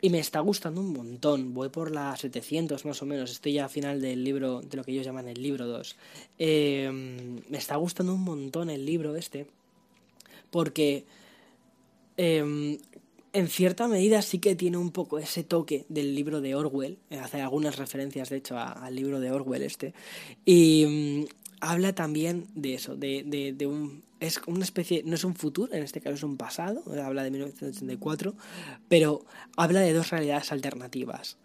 y 0.00 0.10
me 0.10 0.18
está 0.18 0.40
gustando 0.40 0.80
un 0.80 0.92
montón. 0.92 1.54
Voy 1.54 1.70
por 1.70 1.90
las 1.90 2.20
700 2.20 2.84
más 2.84 3.00
o 3.00 3.06
menos. 3.06 3.30
Estoy 3.30 3.54
ya 3.54 3.64
al 3.64 3.70
final 3.70 4.00
del 4.00 4.22
libro, 4.24 4.60
de 4.60 4.76
lo 4.76 4.84
que 4.84 4.92
ellos 4.92 5.06
llaman 5.06 5.26
el 5.26 5.42
libro 5.42 5.66
2. 5.66 5.96
me 6.38 7.58
está 7.58 7.76
gustando 7.76 8.14
un 8.14 8.22
montón 8.22 8.68
el 8.68 8.84
libro 8.84 9.16
este 9.16 9.46
porque 10.50 11.04
em, 12.16 12.78
en 13.32 13.48
cierta 13.48 13.88
medida 13.88 14.22
sí 14.22 14.38
que 14.38 14.54
tiene 14.54 14.78
un 14.78 14.90
poco 14.90 15.18
ese 15.18 15.44
toque 15.44 15.84
del 15.88 16.14
libro 16.14 16.40
de 16.40 16.54
Orwell, 16.54 16.98
eh, 17.10 17.18
hace 17.18 17.40
algunas 17.42 17.76
referencias 17.76 18.30
de 18.30 18.36
hecho 18.36 18.56
al 18.56 18.94
libro 18.94 19.20
de 19.20 19.30
Orwell 19.30 19.62
este, 19.62 19.92
y 20.44 21.26
habla 21.60 21.94
también 21.94 22.46
de 22.54 22.74
eso, 22.74 22.96
de, 22.96 23.22
de, 23.26 23.52
de, 23.52 23.66
un... 23.66 24.04
Es 24.20 24.40
una 24.46 24.64
especie, 24.64 25.02
no 25.04 25.14
es 25.14 25.24
un 25.24 25.34
futuro, 25.34 25.72
en 25.74 25.82
este 25.82 26.00
caso 26.00 26.14
es 26.14 26.22
un 26.22 26.36
pasado, 26.36 26.82
habla 27.02 27.22
de 27.22 27.30
1984, 27.30 28.34
pero 28.88 29.26
habla 29.56 29.80
de 29.80 29.92
dos 29.92 30.10
realidades 30.10 30.52
alternativas. 30.52 31.36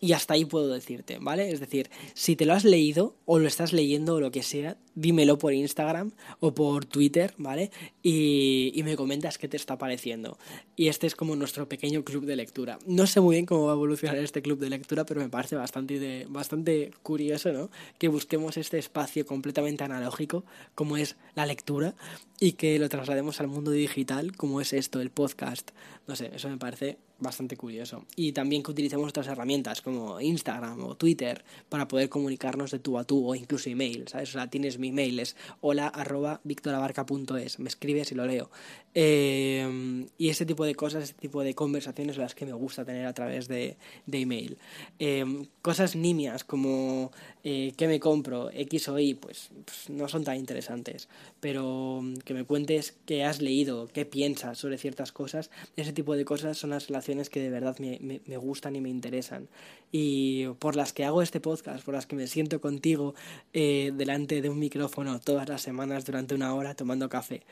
Y 0.00 0.12
hasta 0.12 0.34
ahí 0.34 0.44
puedo 0.44 0.68
decirte, 0.68 1.18
¿vale? 1.20 1.50
Es 1.50 1.60
decir, 1.60 1.90
si 2.14 2.36
te 2.36 2.46
lo 2.46 2.52
has 2.52 2.64
leído 2.64 3.16
o 3.24 3.38
lo 3.38 3.48
estás 3.48 3.72
leyendo 3.72 4.14
o 4.14 4.20
lo 4.20 4.30
que 4.30 4.42
sea, 4.42 4.76
dímelo 4.94 5.38
por 5.38 5.52
Instagram 5.52 6.12
o 6.40 6.54
por 6.54 6.84
Twitter, 6.84 7.34
¿vale? 7.36 7.70
Y, 8.02 8.72
y, 8.74 8.82
me 8.82 8.96
comentas 8.96 9.38
qué 9.38 9.48
te 9.48 9.56
está 9.56 9.76
pareciendo. 9.78 10.38
Y 10.76 10.88
este 10.88 11.06
es 11.06 11.14
como 11.14 11.36
nuestro 11.36 11.68
pequeño 11.68 12.04
club 12.04 12.24
de 12.26 12.36
lectura. 12.36 12.78
No 12.86 13.06
sé 13.06 13.20
muy 13.20 13.36
bien 13.36 13.46
cómo 13.46 13.66
va 13.66 13.72
a 13.72 13.74
evolucionar 13.74 14.18
este 14.18 14.42
club 14.42 14.58
de 14.58 14.70
lectura, 14.70 15.04
pero 15.04 15.20
me 15.20 15.28
parece 15.28 15.56
bastante, 15.56 15.98
de, 15.98 16.26
bastante 16.28 16.92
curioso, 17.02 17.52
¿no? 17.52 17.70
Que 17.98 18.08
busquemos 18.08 18.56
este 18.56 18.78
espacio 18.78 19.26
completamente 19.26 19.84
analógico, 19.84 20.44
como 20.74 20.96
es 20.96 21.16
la 21.34 21.46
lectura, 21.46 21.94
y 22.40 22.52
que 22.52 22.78
lo 22.78 22.88
traslademos 22.88 23.40
al 23.40 23.48
mundo 23.48 23.70
digital, 23.70 24.36
como 24.36 24.60
es 24.60 24.72
esto, 24.72 25.00
el 25.00 25.10
podcast. 25.10 25.70
No 26.06 26.16
sé, 26.16 26.30
eso 26.34 26.48
me 26.48 26.56
parece 26.56 26.98
bastante 27.18 27.56
curioso. 27.56 28.04
Y 28.16 28.32
también 28.32 28.62
que 28.62 28.70
utilicemos 28.70 29.08
otras 29.10 29.26
herramientas 29.26 29.82
como 29.82 30.20
Instagram 30.20 30.84
o 30.84 30.96
Twitter 30.96 31.44
para 31.68 31.88
poder 31.88 32.08
comunicarnos 32.08 32.70
de 32.70 32.78
tú 32.78 32.96
a 32.96 33.04
tú 33.04 33.28
o 33.28 33.34
incluso 33.34 33.68
email, 33.68 34.06
¿sabes? 34.08 34.30
O 34.30 34.32
sea, 34.32 34.48
tienes 34.48 34.78
mi 34.78 34.88
email, 34.88 35.18
es 35.18 35.36
hola 35.60 35.88
arroba 35.88 36.40
victorabarca.es, 36.44 37.58
me 37.58 37.68
escribes 37.68 38.12
y 38.12 38.14
lo 38.14 38.24
leo. 38.24 38.50
Eh, 38.94 40.06
y 40.16 40.28
ese 40.28 40.46
tipo 40.46 40.64
de 40.64 40.74
cosas, 40.74 41.04
ese 41.04 41.14
tipo 41.14 41.42
de 41.42 41.54
conversaciones 41.54 42.16
las 42.16 42.34
que 42.34 42.46
me 42.46 42.52
gusta 42.52 42.84
tener 42.84 43.06
a 43.06 43.12
través 43.12 43.48
de, 43.48 43.76
de 44.06 44.20
email. 44.20 44.58
Eh, 44.98 45.24
cosas 45.60 45.96
nimias 45.96 46.44
como 46.44 47.10
eh, 47.44 47.72
qué 47.76 47.88
me 47.88 48.00
compro, 48.00 48.50
X 48.52 48.88
o 48.88 48.98
Y, 48.98 49.14
pues, 49.14 49.50
pues, 49.64 49.90
no 49.90 50.08
son 50.08 50.24
tan 50.24 50.36
interesantes, 50.36 51.08
pero 51.40 52.02
que 52.24 52.34
me 52.34 52.44
cuentes 52.44 52.94
qué 53.06 53.24
has 53.24 53.40
leído, 53.40 53.88
qué 53.88 54.04
piensas 54.04 54.58
sobre 54.58 54.78
ciertas 54.78 55.12
cosas, 55.12 55.50
ese 55.76 55.92
tipo 55.92 56.16
de 56.16 56.24
cosas 56.24 56.58
son 56.58 56.70
las 56.70 56.88
relaciones 56.88 57.30
que 57.30 57.40
de 57.40 57.50
verdad 57.50 57.78
me, 57.78 57.98
me, 58.00 58.20
me 58.26 58.36
gustan 58.36 58.76
y 58.76 58.80
me 58.80 58.88
interesan 58.90 59.48
y 59.90 60.46
por 60.58 60.76
las 60.76 60.92
que 60.92 61.04
hago 61.04 61.22
este 61.22 61.40
podcast, 61.40 61.84
por 61.84 61.94
las 61.94 62.06
que 62.06 62.16
me 62.16 62.26
siento 62.26 62.60
contigo 62.60 63.14
eh, 63.52 63.92
delante 63.94 64.42
de 64.42 64.50
un 64.50 64.58
micrófono 64.58 65.18
todas 65.20 65.48
las 65.48 65.62
semanas 65.62 66.04
durante 66.04 66.34
una 66.34 66.54
hora 66.54 66.74
tomando 66.74 67.08
café 67.08 67.42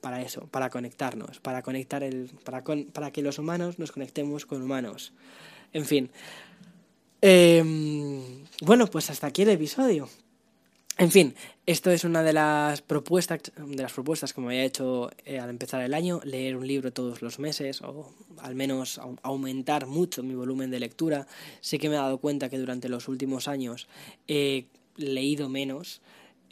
para 0.00 0.20
eso, 0.22 0.48
para 0.48 0.68
conectarnos, 0.70 1.38
para 1.38 1.62
conectar 1.62 2.02
el, 2.02 2.30
para, 2.44 2.64
para 2.64 3.12
que 3.12 3.22
los 3.22 3.38
humanos 3.38 3.78
nos 3.78 3.92
conectemos 3.92 4.46
con 4.46 4.60
humanos. 4.62 5.12
En 5.72 5.84
fin. 5.84 6.10
Em, 7.24 8.44
bueno, 8.62 8.88
pues 8.88 9.08
hasta 9.08 9.28
aquí 9.28 9.42
el 9.42 9.50
episodio. 9.50 10.08
En 10.98 11.12
fin, 11.12 11.36
esto 11.66 11.92
es 11.92 12.02
una 12.02 12.24
de 12.24 12.32
las 12.32 12.82
propuestas, 12.82 13.40
de 13.56 13.82
las 13.82 13.92
propuestas 13.92 14.32
que 14.32 14.40
me 14.40 14.48
había 14.48 14.64
hecho 14.64 15.08
eh, 15.24 15.38
al 15.38 15.48
empezar 15.48 15.82
el 15.82 15.94
año, 15.94 16.20
leer 16.24 16.56
un 16.56 16.66
libro 16.66 16.92
todos 16.92 17.22
los 17.22 17.38
meses 17.38 17.80
o 17.80 18.12
al 18.38 18.56
menos 18.56 19.00
aumentar 19.22 19.86
mucho 19.86 20.24
mi 20.24 20.34
volumen 20.34 20.72
de 20.72 20.80
lectura. 20.80 21.28
Sé 21.60 21.78
que 21.78 21.88
me 21.88 21.94
he 21.94 21.98
dado 21.98 22.18
cuenta 22.18 22.50
que 22.50 22.58
durante 22.58 22.88
los 22.88 23.06
últimos 23.06 23.46
años 23.46 23.86
he 24.26 24.66
leído 24.96 25.48
menos, 25.48 26.02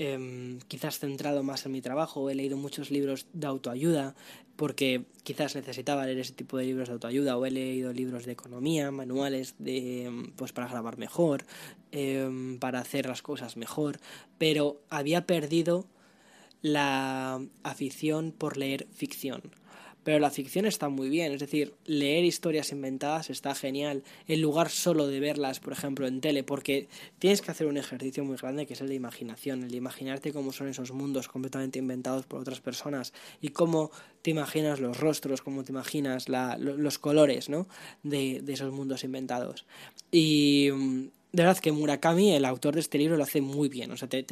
Em, 0.03 0.61
quizás 0.67 0.99
centrado 0.99 1.43
más 1.43 1.67
en 1.67 1.73
mi 1.73 1.83
trabajo, 1.83 2.31
he 2.31 2.35
leído 2.35 2.57
muchos 2.57 2.91
libros 2.91 3.27
de 3.35 3.47
autoayuda 3.47 4.15
porque 4.57 5.05
quizás 5.25 5.55
necesitaba 5.55 6.07
leer 6.07 6.21
ese 6.21 6.33
tipo 6.33 6.57
de 6.57 6.65
libros 6.65 6.89
de 6.89 6.95
autoayuda 6.95 7.37
o 7.37 7.45
he 7.45 7.51
leído 7.51 7.93
libros 7.93 8.25
de 8.25 8.33
economía, 8.33 8.91
manuales 8.91 9.57
de 9.59 10.07
em, 10.07 10.33
pues 10.37 10.55
para 10.55 10.69
grabar 10.69 10.97
mejor, 10.97 11.45
em, 11.93 12.59
para 12.59 12.79
hacer 12.79 13.05
las 13.05 13.21
cosas 13.21 13.59
mejor, 13.59 14.01
pero 14.39 14.81
había 14.89 15.27
perdido 15.27 15.85
la 16.63 17.43
afición 17.63 18.33
por 18.33 18.57
leer 18.57 18.87
ficción. 18.95 19.43
Pero 20.05 20.19
la 20.19 20.31
ficción 20.31 20.67
está 20.67 20.89
muy 20.89 21.09
bien, 21.09 21.33
es 21.33 21.41
decir, 21.41 21.75
leer 21.85 22.25
historias 22.25 22.73
inventadas 22.73 23.31
está 23.31 23.55
genial, 23.55 24.03
en 24.29 24.41
lugar 24.41 24.71
solo 24.71 25.07
de 25.07 25.21
verlas, 25.21 25.61
por 25.61 25.73
ejemplo, 25.73 26.07
en 26.07 26.21
tele, 26.21 26.43
porque 26.43 26.89
tienes 27.19 27.43
que 27.43 27.51
hacer 27.51 27.67
un 27.67 27.77
ejercicio 27.77 28.25
muy 28.25 28.37
grande 28.37 28.67
que 28.67 28.75
es 28.75 28.81
el 28.81 28.89
de 28.89 28.95
imaginación, 28.95 29.63
el 29.63 29.75
imaginarte 29.75 30.33
cómo 30.33 30.53
son 30.53 30.69
esos 30.69 30.93
mundos 30.93 31.29
completamente 31.29 31.79
inventados 31.79 32.27
por 32.27 32.41
otras 32.41 32.61
personas 32.61 33.13
y 33.41 33.49
cómo 33.49 33.91
te 34.23 34.31
imaginas 34.31 34.81
los 34.81 34.99
rostros, 34.99 35.43
cómo 35.43 35.65
te 35.65 35.73
imaginas 35.73 36.29
los 36.29 36.99
colores 36.99 37.49
¿no? 37.49 37.67
de, 38.03 38.41
de 38.43 38.53
esos 38.53 38.73
mundos 38.73 39.05
inventados. 39.05 39.67
Y 40.11 40.71
mm, 40.73 41.09
de 41.33 41.45
verdad 41.45 41.59
que 41.59 41.71
Murakami, 41.71 42.33
el 42.33 42.45
autor 42.45 42.75
de 42.75 42.81
este 42.81 42.99
libro, 42.99 43.17
lo 43.17 43.23
hace 43.23 43.41
muy 43.41 43.69
bien. 43.69 43.91
O 43.93 43.97
sea, 43.97 44.09
te, 44.09 44.27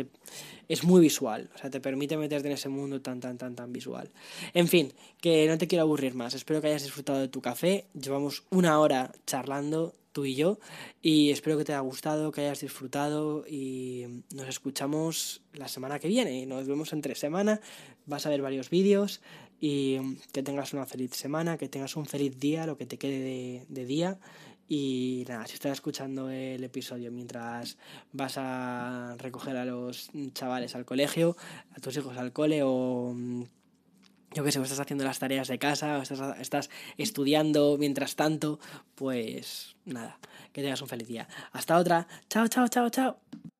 es 0.68 0.84
muy 0.84 1.00
visual. 1.00 1.48
O 1.54 1.58
sea, 1.58 1.70
te 1.70 1.80
permite 1.80 2.16
meterte 2.16 2.48
en 2.48 2.54
ese 2.54 2.68
mundo 2.68 3.00
tan, 3.00 3.20
tan, 3.20 3.38
tan, 3.38 3.54
tan 3.54 3.72
visual. 3.72 4.10
En 4.52 4.66
fin, 4.66 4.92
que 5.20 5.46
no 5.46 5.58
te 5.58 5.68
quiero 5.68 5.82
aburrir 5.82 6.14
más. 6.14 6.34
Espero 6.34 6.60
que 6.60 6.68
hayas 6.68 6.82
disfrutado 6.82 7.20
de 7.20 7.28
tu 7.28 7.40
café. 7.40 7.86
Llevamos 7.94 8.42
una 8.50 8.80
hora 8.80 9.12
charlando, 9.26 9.94
tú 10.12 10.24
y 10.24 10.34
yo. 10.34 10.58
Y 11.00 11.30
espero 11.30 11.56
que 11.56 11.64
te 11.64 11.72
haya 11.72 11.80
gustado, 11.80 12.32
que 12.32 12.40
hayas 12.40 12.60
disfrutado. 12.60 13.44
Y 13.46 14.24
nos 14.34 14.48
escuchamos 14.48 15.42
la 15.52 15.68
semana 15.68 16.00
que 16.00 16.08
viene. 16.08 16.46
Nos 16.46 16.66
vemos 16.66 16.92
en 16.92 17.00
tres 17.00 17.20
semanas. 17.20 17.60
Vas 18.06 18.26
a 18.26 18.30
ver 18.30 18.42
varios 18.42 18.70
vídeos. 18.70 19.20
Y 19.60 19.98
que 20.32 20.42
tengas 20.42 20.72
una 20.72 20.86
feliz 20.86 21.12
semana, 21.14 21.58
que 21.58 21.68
tengas 21.68 21.96
un 21.96 22.06
feliz 22.06 22.38
día, 22.38 22.66
lo 22.66 22.76
que 22.76 22.86
te 22.86 22.96
quede 22.96 23.20
de, 23.20 23.66
de 23.68 23.84
día. 23.84 24.18
Y 24.68 25.24
nada, 25.26 25.46
si 25.46 25.54
estás 25.54 25.72
escuchando 25.72 26.28
el 26.30 26.62
episodio 26.62 27.10
mientras 27.10 27.78
vas 28.12 28.34
a 28.36 29.16
recoger 29.18 29.56
a 29.56 29.64
los 29.64 30.10
chavales 30.34 30.74
al 30.74 30.84
colegio, 30.84 31.36
a 31.74 31.80
tus 31.80 31.96
hijos 31.96 32.18
al 32.18 32.34
cole 32.34 32.62
o 32.62 33.12
mm, 33.16 33.44
yo 34.34 34.44
qué 34.44 34.52
sé, 34.52 34.58
o 34.58 34.62
estás 34.62 34.80
haciendo 34.80 35.04
las 35.04 35.18
tareas 35.18 35.48
de 35.48 35.58
casa, 35.58 35.98
o 35.98 36.02
estás, 36.02 36.38
estás 36.38 36.70
estudiando 36.98 37.76
mientras 37.78 38.14
tanto, 38.14 38.60
pues 38.94 39.76
nada, 39.86 40.18
que 40.52 40.62
tengas 40.62 40.82
un 40.82 40.88
feliz 40.88 41.08
día. 41.08 41.28
Hasta 41.52 41.78
otra. 41.78 42.06
Chao, 42.28 42.46
chao, 42.48 42.68
chao, 42.68 42.90
chao. 42.90 43.57